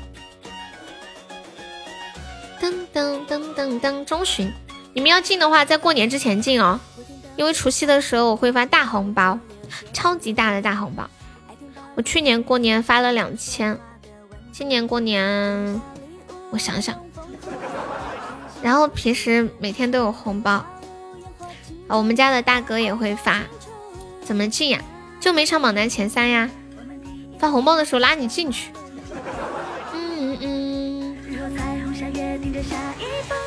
[2.61, 4.51] 噔噔噔噔噔，中旬，
[4.95, 6.81] 你们要进的话，在过年之前进哦。
[7.37, 9.39] 因为除夕的时候我会发大红包，
[9.93, 11.09] 超级大的大红包。
[11.97, 13.79] 我去年过年发了两千，
[14.53, 15.81] 今年过年
[16.51, 16.97] 我想想，
[18.63, 20.65] 然后平时每天都有红包，
[21.89, 23.43] 我们家的大哥也会发。
[24.25, 24.81] 怎么进呀？
[25.21, 26.49] 就每场榜单前三呀。
[27.39, 28.71] 发红包的时候拉你进去。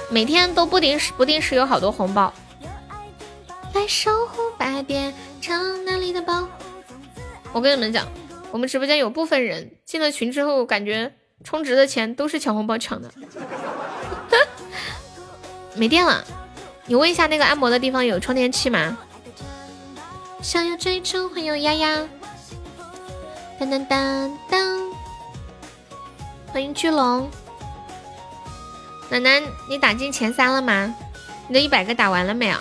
[0.10, 2.34] 每天都不定时不定时有好多红包。
[3.74, 6.48] 来守护百变城那里的宝。
[7.52, 8.08] 我跟你们讲，
[8.52, 11.14] 我们直播间有部分人进了群之后，感觉
[11.44, 13.12] 充值的钱都是抢红包抢的。
[15.76, 16.24] 没电了，
[16.86, 18.98] 你问一下那个按摩的地方有充电器吗？
[20.42, 22.08] 想要追逐欢迎丫丫，
[23.60, 24.92] 当当当当，
[26.52, 27.30] 欢迎巨龙。
[29.10, 30.96] 奶奶，你打进前三了吗？
[31.48, 32.58] 你的一百个打完了没有？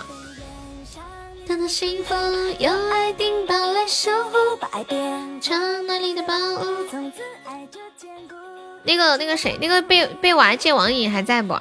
[1.68, 2.14] 幸福
[2.60, 8.36] 用爱顶宝来守护百变成那里的宝物，从此爱就坚固。
[8.84, 11.58] 那个那个谁，那个被被娃戒网瘾还在不？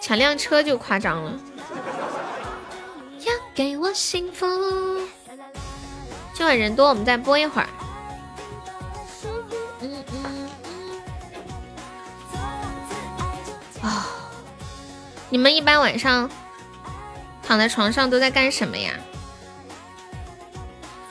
[0.00, 1.32] 抢辆车就夸张了。
[3.20, 4.46] 要给我幸福。
[6.32, 7.68] 今晚人多，我们再播一会儿。
[13.82, 14.06] 啊，
[15.28, 16.30] 你们一般晚上？
[17.44, 18.94] 躺在床上都在干什么呀？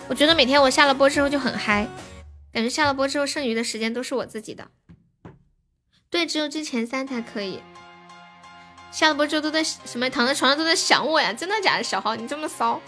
[0.08, 1.88] 我觉得每天我下了播之后就很嗨，
[2.54, 4.68] 感觉下了播之后剩余的时间都是我自己的。
[6.10, 7.62] 对，只有进前三才可以。
[8.92, 10.10] 下了播之后都在什么？
[10.10, 11.32] 躺在床上都在想我呀？
[11.34, 11.84] 真的假的？
[11.84, 12.80] 小号，你这么骚，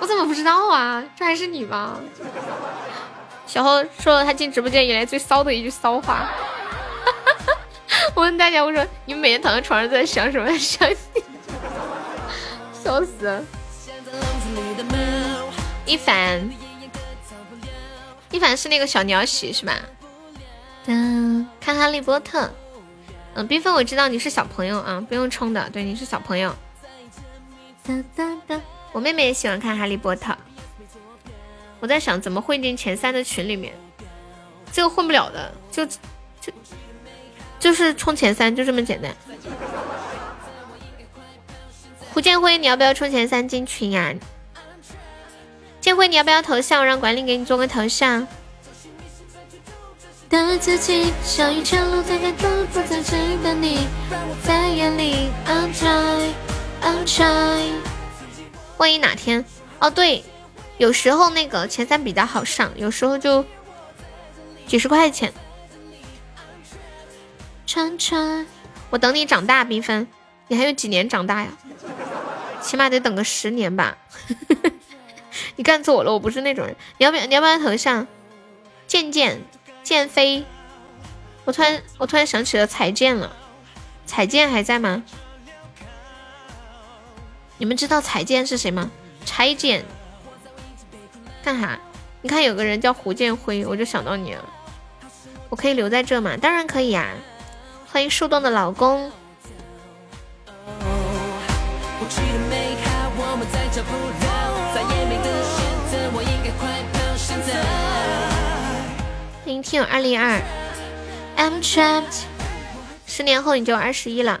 [0.00, 1.04] 我怎么不知道啊？
[1.16, 2.00] 这还是你吗？
[3.46, 6.30] 小豪说了他进直播间以来最骚的一句骚话。
[8.14, 10.58] 我问大家，我说你们每天躺在床上在想什么？
[10.58, 10.96] 想你。
[12.82, 13.44] 笑死！
[15.86, 16.50] 一凡，
[18.30, 19.78] 一凡是那个小鸟喜是吧？
[20.86, 22.50] 嗯，看哈利波特。
[23.34, 25.70] 嗯，缤纷我知道你是小朋友啊，不用充的。
[25.70, 26.54] 对，你是小朋友。
[27.84, 28.60] 哒哒哒，
[28.92, 30.36] 我妹妹也喜欢看哈利波特。
[31.80, 33.74] 我在想怎么混进前三的群里面，
[34.72, 36.52] 这个混不了的，就就
[37.62, 39.14] 就是冲前三，就这么简单。
[42.12, 44.12] 胡建辉，你要不要冲前三进群呀？
[45.80, 46.80] 建辉，你要不要头像？
[46.80, 48.26] 我让管理给你做个头像。
[50.28, 53.12] 的自己，像一场路，在在不不再值
[53.44, 53.86] 得你，
[54.42, 55.28] 在眼里。
[55.46, 56.32] I'm try,
[56.82, 57.70] I'm try。
[58.76, 59.44] 万一哪天，
[59.78, 60.24] 哦对，
[60.78, 63.44] 有时候那个前三比较好上，有时候就
[64.66, 65.32] 几十块钱。
[67.66, 68.46] 川川，
[68.90, 70.06] 我等你长大，缤纷，
[70.48, 71.48] 你还有几年长大呀？
[72.60, 73.98] 起码得等个十年吧。
[75.56, 76.76] 你干错了，我不是那种人。
[76.98, 77.26] 你要不要？
[77.26, 78.06] 你要不要头像？
[78.86, 79.40] 剑剑
[79.82, 80.44] 剑飞。
[81.44, 83.34] 我突然，我突然想起了彩剑了。
[84.06, 85.02] 彩剑还在吗？
[87.58, 88.90] 你们知道彩剑是谁吗？
[89.24, 89.84] 拆剑。
[91.42, 91.78] 干啥？
[92.20, 94.44] 你看有个人叫胡建辉，我就想到你了。
[95.48, 96.36] 我可以留在这吗？
[96.36, 97.08] 当然可以呀。
[97.92, 99.12] 欢迎树洞的老公。
[109.44, 110.40] 欢迎听友二零二
[111.36, 112.22] ，I'm trapped。
[113.06, 114.40] 十年后你就二十一了，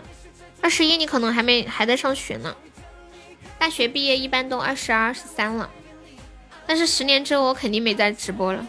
[0.62, 2.56] 二十一你可能还没还在上学呢。
[3.58, 5.68] 大学毕业一般都二十二、二十三了，
[6.66, 8.66] 但是十年之后我肯定没在直播了。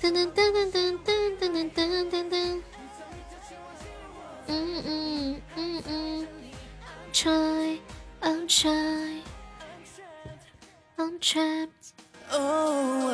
[0.00, 2.62] 噔噔噔噔噔噔噔噔噔噔。
[4.48, 6.26] 嗯嗯嗯嗯。
[7.12, 7.78] Try,
[8.20, 9.22] I'm try,
[10.98, 11.94] I'm trapped.
[12.30, 13.08] Oh,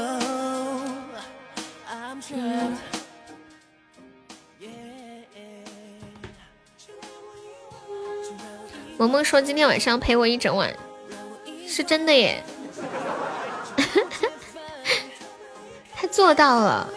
[1.88, 2.78] I'm trapped.
[8.98, 10.74] 萌萌说今天晚上陪我一整晚，
[11.66, 12.42] 是真的耶，
[15.94, 16.88] 他做到了。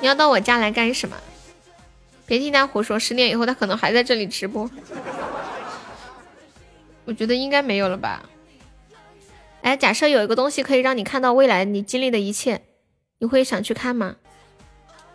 [0.00, 1.16] 你要到我家来干什么？
[2.26, 4.70] 别听他胡说，十年以后他可能还在这里直播。
[7.04, 8.28] 我觉得应该没有了吧。
[9.62, 12.62] 哎，假设有一个东西可以让你看到未来你经历的一切，
[13.18, 14.16] 你会想去看吗？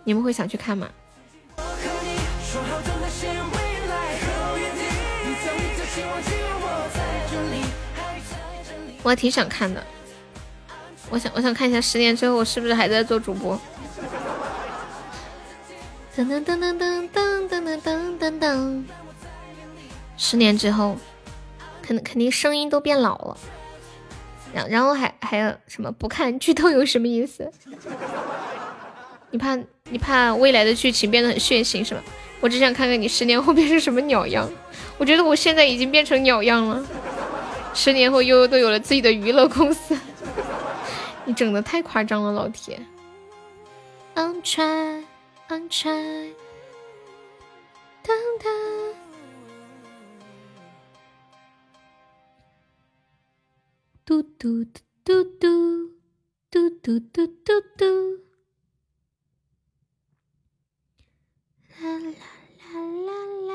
[0.03, 0.89] 你们会想去看吗？
[9.03, 9.83] 我还挺想看的。
[11.09, 13.59] 我想，我想看一下十年之后我是不是还在做主播。
[16.15, 18.83] 噔噔噔噔噔噔噔噔噔噔，
[20.15, 20.95] 十年之后，
[21.81, 23.37] 肯肯定声音都变老了。
[24.53, 27.51] 然然后还还有什么不看剧透有什么意思？
[29.31, 29.57] 你怕
[29.89, 32.03] 你怕未来的剧情变得很血腥是吧？
[32.39, 34.47] 我只想看看你十年后变成什么鸟样。
[34.99, 36.85] 我觉得我现在已经变成鸟样了。
[37.73, 39.97] 十年后悠悠都有了自己的娱乐公司，
[41.25, 42.79] 你整的太夸张了，老铁。
[44.13, 45.02] I'm try.
[45.49, 46.33] I'm try，
[48.01, 48.45] 噔噔，
[54.03, 55.89] 嘟嘟嘟嘟嘟，
[56.49, 57.85] 嘟嘟嘟嘟，
[61.79, 62.15] 啦啦
[62.71, 63.11] 啦啦
[63.47, 63.53] 啦，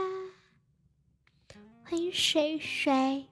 [1.84, 3.26] 欢迎水水。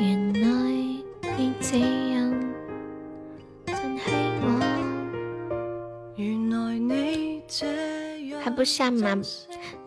[0.00, 0.48] 原来
[1.36, 2.07] 你这
[8.48, 9.14] 还不下吗？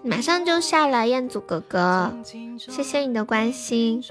[0.03, 2.15] 马上就下了，彦祖哥哥，
[2.59, 4.03] 谢谢你的关心。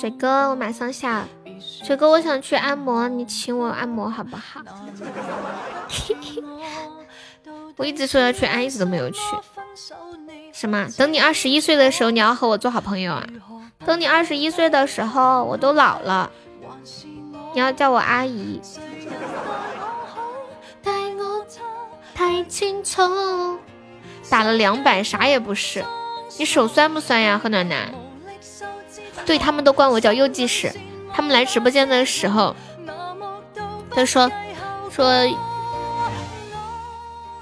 [0.00, 1.26] 水哥，我马上下。
[1.60, 4.62] 水哥，我想去按摩，你请我按摩好不好？
[7.76, 9.20] 我一直说要去按，一直都没有去。
[10.50, 10.88] 什么？
[10.96, 13.26] 等你二十一岁的时候，你要和我做好朋友啊？
[13.84, 16.30] 等你二十一岁的时候，我都老了，
[17.52, 18.58] 你要叫我阿姨。
[22.30, 23.58] 太清楚，
[24.28, 25.84] 打了两百，啥也不是。
[26.38, 27.92] 你手酸不酸呀，贺暖暖？
[29.26, 30.72] 对他们都管我叫右技师。
[31.12, 32.54] 他们来直播间的时候，
[33.90, 34.30] 他说
[34.92, 35.12] 说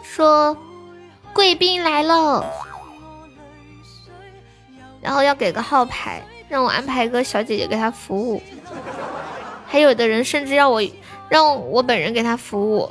[0.03, 0.57] 说
[1.35, 2.51] 贵宾来了，
[5.03, 8.43] 然后要给个号牌，让我安排一个小姐姐给他服务。
[9.67, 10.83] 还有的人甚至让我
[11.29, 12.91] 让我本人给他服务。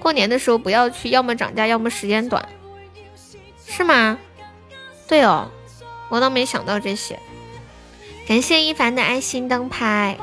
[0.00, 2.48] 过年的时候不要去，要么涨价，要么时间短，
[3.66, 4.18] 是吗？
[5.06, 5.50] 对哦，
[6.08, 7.18] 我倒没想到这些。
[8.26, 10.16] 感谢一凡的爱心灯牌。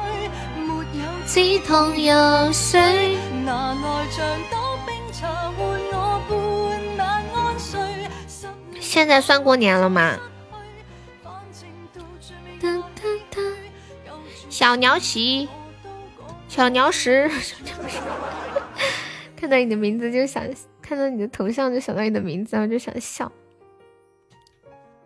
[8.79, 10.17] 现在算过年了吗？
[14.49, 15.47] 小鸟喜，
[16.47, 17.29] 小鸟屎。
[19.37, 20.43] 看到你的名字就想
[20.81, 23.31] 看到你的头像就想到你的名字，我就想笑。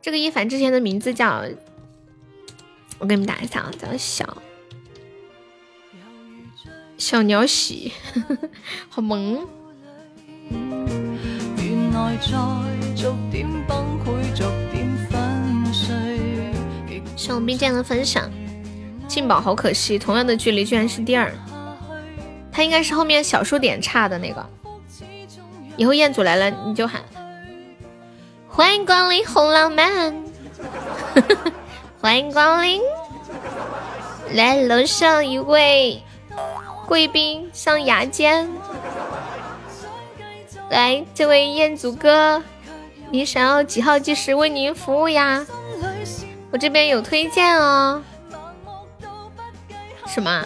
[0.02, 1.44] 这个一凡之前的名字叫，
[2.98, 4.42] 我给你们打一下啊，叫小
[6.98, 7.92] 小鸟喜，
[8.90, 9.46] 好萌。
[17.16, 18.32] 谢我冰剑的分享，
[19.08, 21.32] 进宝好可惜，同样的距离居然是第二，
[22.52, 24.46] 他应该是后面小数点差的那个。
[25.78, 27.02] 以后彦祖来了你就喊，
[28.48, 30.24] 欢迎光临红浪漫，
[32.00, 32.82] 欢迎光临，
[34.34, 36.04] 来楼上一位
[36.86, 38.50] 贵宾上牙尖，
[40.70, 42.44] 来这位彦祖哥，
[43.10, 45.46] 你想要几号技师为您服务呀？
[46.52, 48.04] 我这边有推荐哦。
[50.06, 50.46] 什么？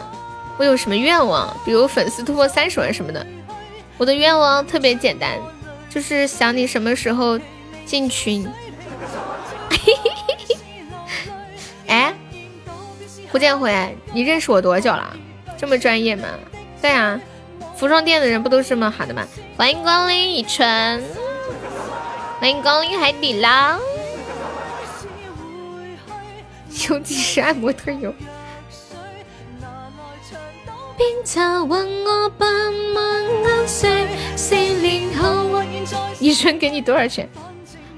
[0.58, 1.56] 我有什么愿望？
[1.66, 3.26] 比如粉丝突破三十万什么的。
[3.98, 5.38] 我的愿望特别简单，
[5.90, 7.40] 就是想你什么时候
[7.86, 8.48] 进群。
[11.88, 12.14] 哎，
[13.32, 15.16] 胡建辉，你认识我多久了？
[15.58, 16.28] 这么专业吗？
[16.82, 17.20] 对啊，
[17.78, 19.26] 服装店的人不都是这么喊的吗？
[19.58, 21.04] 欢迎光临以纯，
[22.40, 23.80] 欢迎光临海底捞。
[26.90, 27.72] 尤其是按摩
[30.98, 31.04] 特
[35.24, 35.64] 有。
[36.20, 37.30] 一春给你多少钱？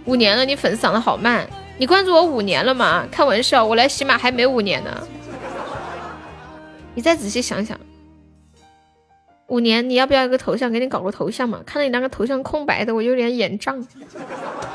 [0.05, 1.47] 五年了，你粉丝涨得好慢。
[1.77, 3.07] 你关注我五年了吗？
[3.11, 5.07] 开玩笑，我来喜马还没五年呢。
[6.95, 7.79] 你再仔细想想，
[9.47, 10.71] 五年你要不要一个头像？
[10.71, 11.61] 给你搞个头像嘛？
[11.65, 13.87] 看到你那个头像空白的，我有点眼胀，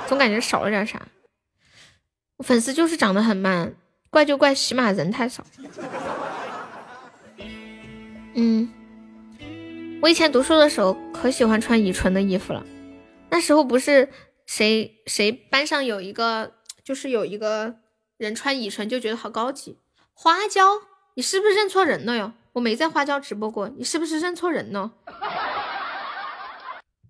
[0.06, 1.02] 总感觉少了点啥。
[2.44, 3.74] 粉丝就是涨得很慢。
[4.10, 5.42] 怪就怪喜马人太少。
[8.34, 8.68] 嗯，
[10.02, 12.64] 我以前读书的时候可喜欢穿以纯的衣服了。
[13.30, 14.10] 那时候不是
[14.46, 16.54] 谁谁班上有一个，
[16.84, 17.76] 就是有一个
[18.16, 19.78] 人穿以纯就觉得好高级。
[20.12, 20.82] 花椒，
[21.14, 22.32] 你是不是认错人了哟？
[22.54, 24.92] 我没在花椒直播过，你是不是认错人了？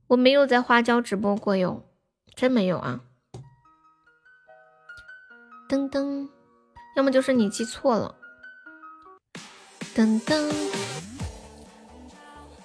[0.08, 1.82] 我没有在花椒直播过哟，
[2.34, 3.00] 真没有啊。
[5.68, 6.28] 噔噔。
[6.94, 8.16] 要么就是你记错了。
[9.94, 10.52] 噔噔，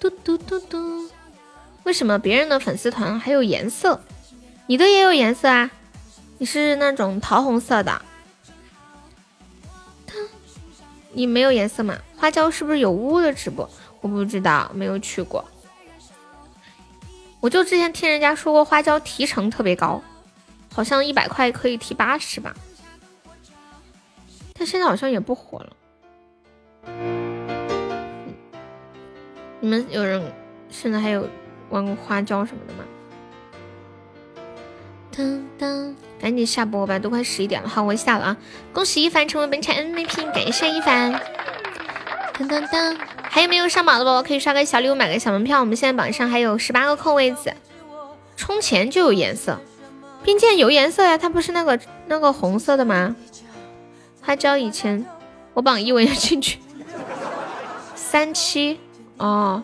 [0.00, 1.10] 嘟嘟嘟嘟，
[1.84, 4.00] 为什么别人的粉丝团还有颜色，
[4.66, 5.70] 你的也有颜色啊？
[6.38, 8.02] 你是那种桃红色的。
[11.12, 11.98] 你没有颜色吗？
[12.16, 13.68] 花椒是不是有污的直播？
[14.00, 15.44] 我不知道，没有去过。
[17.40, 20.00] 我就之前听人家说过，花椒提成特别高，
[20.72, 22.54] 好像一百块可以提八十吧。
[24.54, 25.76] 他现在好像也不火了。
[29.60, 30.22] 你们有人
[30.70, 31.28] 现在还有
[31.70, 32.84] 玩过花椒什么的吗？
[35.16, 37.68] 当当，赶紧下播吧，都快十一点了。
[37.68, 38.36] 好，我下了啊！
[38.72, 41.20] 恭喜一凡成为本场 MVP，感谢一凡。
[42.38, 45.58] 当当当，还有没有上榜的宝宝可以刷个小礼物，买个小门票。
[45.58, 47.52] 我们现在榜上还有十八个空位子，
[48.36, 49.58] 充钱就有颜色。
[50.22, 53.16] 冰剑有颜色呀，它不是那个那个红色的吗？
[54.22, 55.04] 花椒以前
[55.54, 56.58] 我榜一我也进去，
[57.96, 58.78] 三七
[59.18, 59.62] 哦，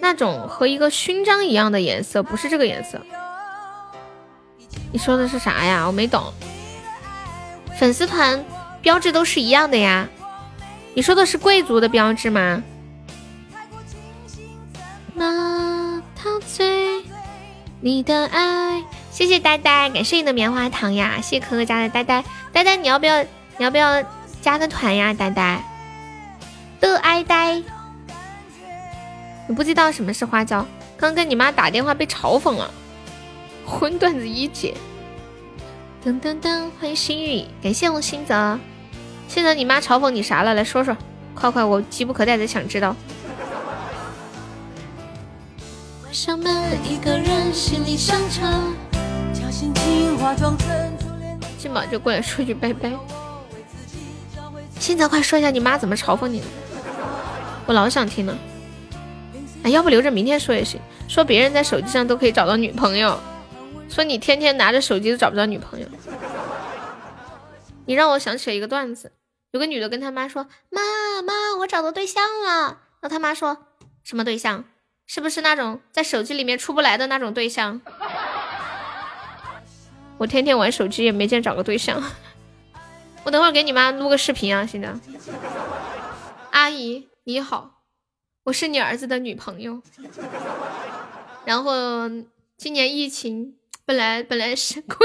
[0.00, 3.00] 那种和一个勋章一样的颜色，不是这个颜色。
[4.92, 5.86] 你说的是啥呀？
[5.86, 6.32] 我没懂。
[7.78, 8.44] 粉丝团
[8.80, 10.08] 标志都是一样的呀？
[10.94, 12.62] 你说的是贵族的标志吗？
[15.14, 17.02] 那陶醉
[17.80, 18.82] 你的爱。
[19.10, 21.20] 谢谢呆呆，感谢你的棉花糖呀！
[21.22, 23.28] 谢谢可可家的呆呆，呆呆你要不要你
[23.58, 24.02] 要不要
[24.40, 25.14] 加个团呀？
[25.14, 25.62] 呆呆
[26.84, 27.62] 的爱呆，
[29.48, 30.66] 你不知道什么是花椒？
[30.98, 32.70] 刚跟你妈打电话被嘲讽了，
[33.64, 34.74] 荤段子一姐。
[36.04, 38.58] 噔噔噔，欢迎心雨，感谢我心泽。
[39.28, 40.52] 新泽你妈嘲讽你啥了？
[40.52, 40.94] 来说说，
[41.34, 42.94] 快快，我急不可待的想知道。
[46.12, 46.54] 上门
[46.86, 48.42] 一个人心里伤彻。
[51.56, 52.92] 金宝就过来说句拜拜。
[54.78, 56.46] 新泽快说一下你妈怎么嘲讽你的，
[57.66, 58.36] 我老想听了。
[59.62, 60.80] 哎，要不留着明天说也行。
[61.08, 63.18] 说别人在手机上都可以找到女朋友，
[63.88, 65.86] 说你天天拿着手机都找不到女朋友。
[67.86, 69.12] 你让我想起了一个段子，
[69.50, 70.80] 有个女的跟她妈说：“妈
[71.22, 73.66] 妈，我找到对象了。”那她妈说
[74.02, 74.64] 什么对象？
[75.06, 77.82] 是不是那种在手机里面出不来的那种对象？
[80.16, 82.02] 我天天玩手机也没见找个对象，
[83.24, 84.98] 我等会儿给你妈录个视频啊，行的。
[86.52, 87.80] 阿姨你好，
[88.44, 89.80] 我是你儿子的女朋友。
[91.46, 92.06] 然后
[92.58, 94.98] 今年疫情，本来本来是 过，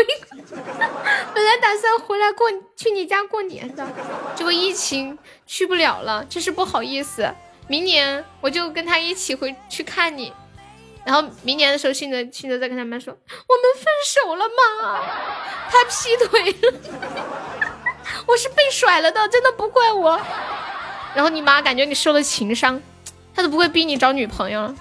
[1.33, 3.87] 本来打算回来过去你家过年的，
[4.35, 7.33] 结果疫情去不了了，真是不好意思。
[7.69, 10.33] 明年我就跟他一起回去看你。
[11.05, 15.01] 然后明年的时候，信泽信泽再跟他们说，我们分手了吗？
[15.71, 16.73] 他劈腿了，
[18.27, 20.19] 我是被甩了的，真的不怪我。
[21.19, 22.81] 然后你妈感觉你受了情伤，
[23.35, 24.75] 她都不会逼你找女朋友了。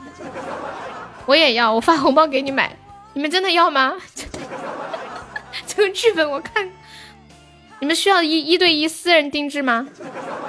[1.27, 2.77] 我也要，我发红包给你买，
[3.15, 3.95] 你们真的要吗？
[5.67, 6.71] 这个剧本我看，
[7.81, 9.89] 你们需要一一对一私人定制吗？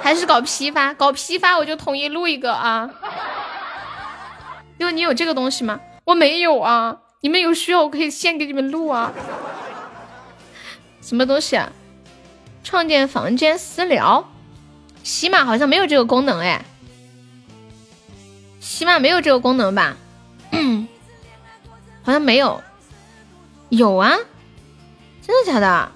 [0.00, 0.94] 还是搞批发？
[0.94, 2.88] 搞批发我就统一录一个啊。
[4.78, 5.80] 因为你有这个东西吗？
[6.04, 6.98] 我没有啊。
[7.22, 9.12] 你们有需要我可以先给你们录啊。
[11.02, 11.72] 什么东西啊？
[12.62, 14.30] 创建房间私聊？
[15.02, 16.64] 喜马好像没有这个功能哎。
[18.60, 19.96] 喜马没有这个功能吧？
[22.02, 22.62] 好像没有。
[23.68, 24.16] 有啊？
[25.22, 25.92] 真的假的？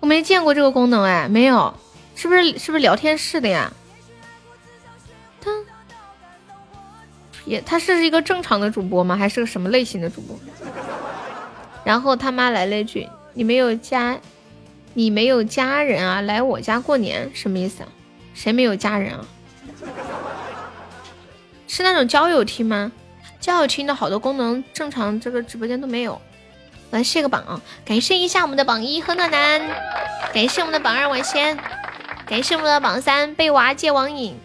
[0.00, 1.74] 我没见过这个功能哎，没有。
[2.16, 3.72] 是不是是不是聊天室的呀？
[5.40, 5.50] 他
[7.46, 9.16] 也，他是一个正常的主播吗？
[9.16, 10.38] 还是个什么类型的主播？
[11.82, 14.18] 然后他妈来了一句：“你没有加，
[14.94, 16.20] 你没有家人啊？
[16.20, 17.88] 来我家过年什么意思啊？
[18.34, 19.26] 谁没有家人啊？
[21.68, 22.90] 是那种交友厅吗？
[23.38, 26.20] 交友厅的好多功能正常这个直播间都没有。
[26.90, 29.60] 来卸个榜啊，感谢一下我们的榜一何暖暖，
[30.34, 31.56] 感谢我们的榜二晚仙，
[32.26, 34.36] 感谢我们的榜三被娃戒网瘾。”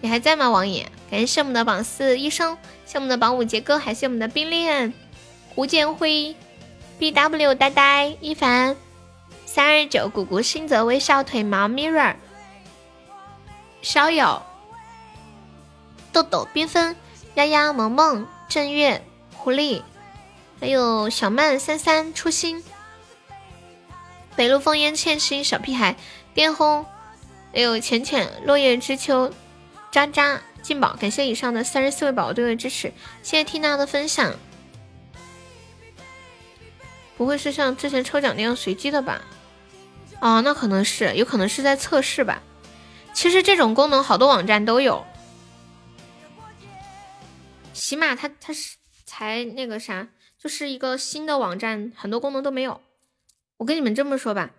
[0.00, 0.86] 你还在吗，网瘾？
[1.10, 4.92] 感谢我们的榜四医生，谢我们的榜五杰哥，还谢我们的冰恋
[5.56, 6.36] 胡建辉
[7.00, 8.76] ，B W 呆呆一凡
[9.50, 12.14] 三二九姑姑新泽微笑腿毛 mirror
[13.80, 14.44] 逍遥
[16.12, 16.94] 豆豆缤纷。
[17.34, 19.02] 丫丫萌萌正月
[19.32, 19.82] 狐狸，
[20.60, 22.62] 还有小曼三三初心
[24.36, 25.96] 北路烽烟倩心小屁孩。
[26.34, 26.84] 巅红，
[27.54, 29.32] 还有浅浅落叶知秋。
[29.90, 30.42] 渣渣。
[30.60, 34.34] 进宝，感谢以上的三十四位宝宝对我的支持，谢谢缇娜的分享。
[37.16, 39.22] 不会是像之前抽奖那样随机的吧？
[40.20, 42.42] 哦，那可能是，有可能是在测试吧。
[43.12, 45.04] 其实这种功能好多网站都有，
[47.72, 52.80] 起码它它是才那个啥，就是一个新的网站，很多功能都没有。
[53.58, 54.50] 我跟你们这么说吧，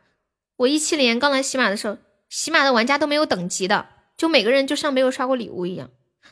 [0.57, 1.97] 我一七年刚来喜马的时候，
[2.29, 3.87] 喜马的玩家都没有等级的。
[4.17, 5.89] 就每个人就像没有刷过礼物一样，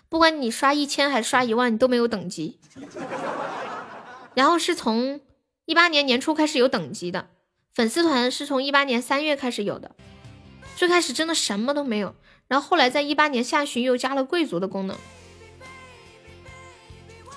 [0.10, 2.60] 不管你刷一千还是刷一万，你都没有等级。
[4.36, 5.22] 然后是从
[5.66, 7.30] 一八年年初开始有等级的，
[7.78, 9.92] 粉丝团是从一八年三月开始有的。
[10.76, 12.16] 最开始真的什么都没有，
[12.48, 14.98] 然后后来在一八年下旬又加了贵族的功能。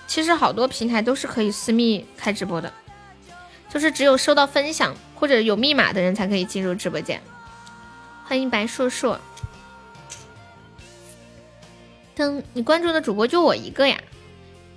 [0.06, 2.72] 其实好多平台都是可以私密开直播的，
[3.68, 7.20] 就是只有收到分享或者有密码的人才可以进入直播间。
[8.24, 9.20] 欢迎白硕硕。
[12.54, 14.00] 你关注的主播就我一个呀，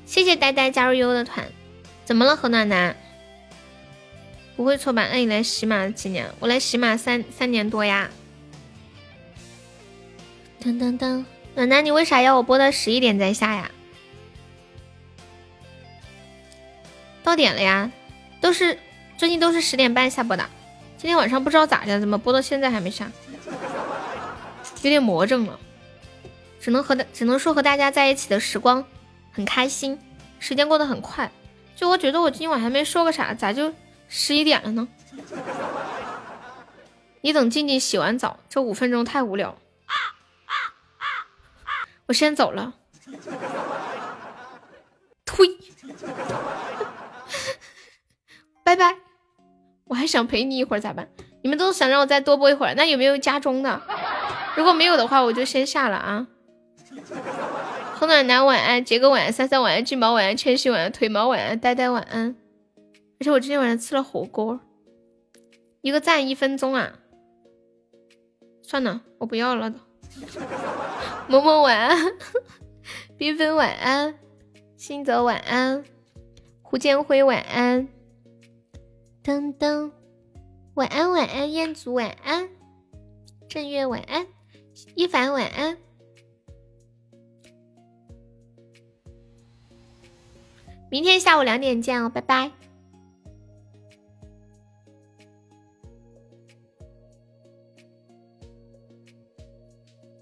[0.05, 1.49] 谢谢呆呆加入悠悠的团。
[2.03, 2.97] 怎么了，何暖暖？
[4.55, 5.07] 不会错吧？
[5.11, 6.29] 那你来喜马几年？
[6.39, 8.09] 我来喜马三三年多呀。
[10.61, 11.25] 噔噔噔，
[11.55, 13.69] 暖暖，你为啥要我播到十一点再下呀？
[17.23, 17.91] 到点了呀，
[18.39, 18.77] 都是
[19.17, 20.49] 最近都是十点半下播的。
[20.97, 23.11] 今天晚上不知道咋的，怎么播到现在还没下？
[24.83, 25.59] 有点魔怔了。
[26.61, 28.85] 只能和大，只能说和大家在一起的时光
[29.31, 29.99] 很开心，
[30.39, 31.29] 时间过得很快。
[31.75, 33.73] 就我觉得我今晚还没说个啥，咋就
[34.15, 34.87] 十一点了呢？
[37.21, 39.57] 你等静静洗完澡，这五分钟太无聊。
[42.05, 42.75] 我先走了，
[45.25, 45.57] 呸，
[48.63, 48.97] 拜拜。
[49.85, 51.09] 我还想陪你一会儿，咋办？
[51.41, 53.81] 你们都想让我再多播一会儿，那有没有加钟的？
[54.55, 56.27] 如果没有的话，我就先下了啊。
[57.95, 62.35] 何暖男晚安，杰哥晚安，三三晚安，金毛晚安，千玺晚安，腿毛晚安，呆呆晚安。
[63.23, 64.59] 而且我今天晚上吃了火锅，
[65.79, 66.99] 一个赞一分钟啊！
[68.61, 69.73] 算了，我不要了。
[71.29, 71.97] 萌萌晚安，
[73.17, 74.19] 缤纷晚安，
[74.75, 75.85] 新泽晚安，
[76.61, 77.87] 胡建辉晚安，
[79.23, 79.91] 噔噔
[80.73, 82.49] 晚安晚安，彦祖晚安，
[83.47, 84.27] 正月晚安，
[84.95, 85.77] 一凡晚安。
[90.91, 92.51] 明天下午两点见哦，拜拜。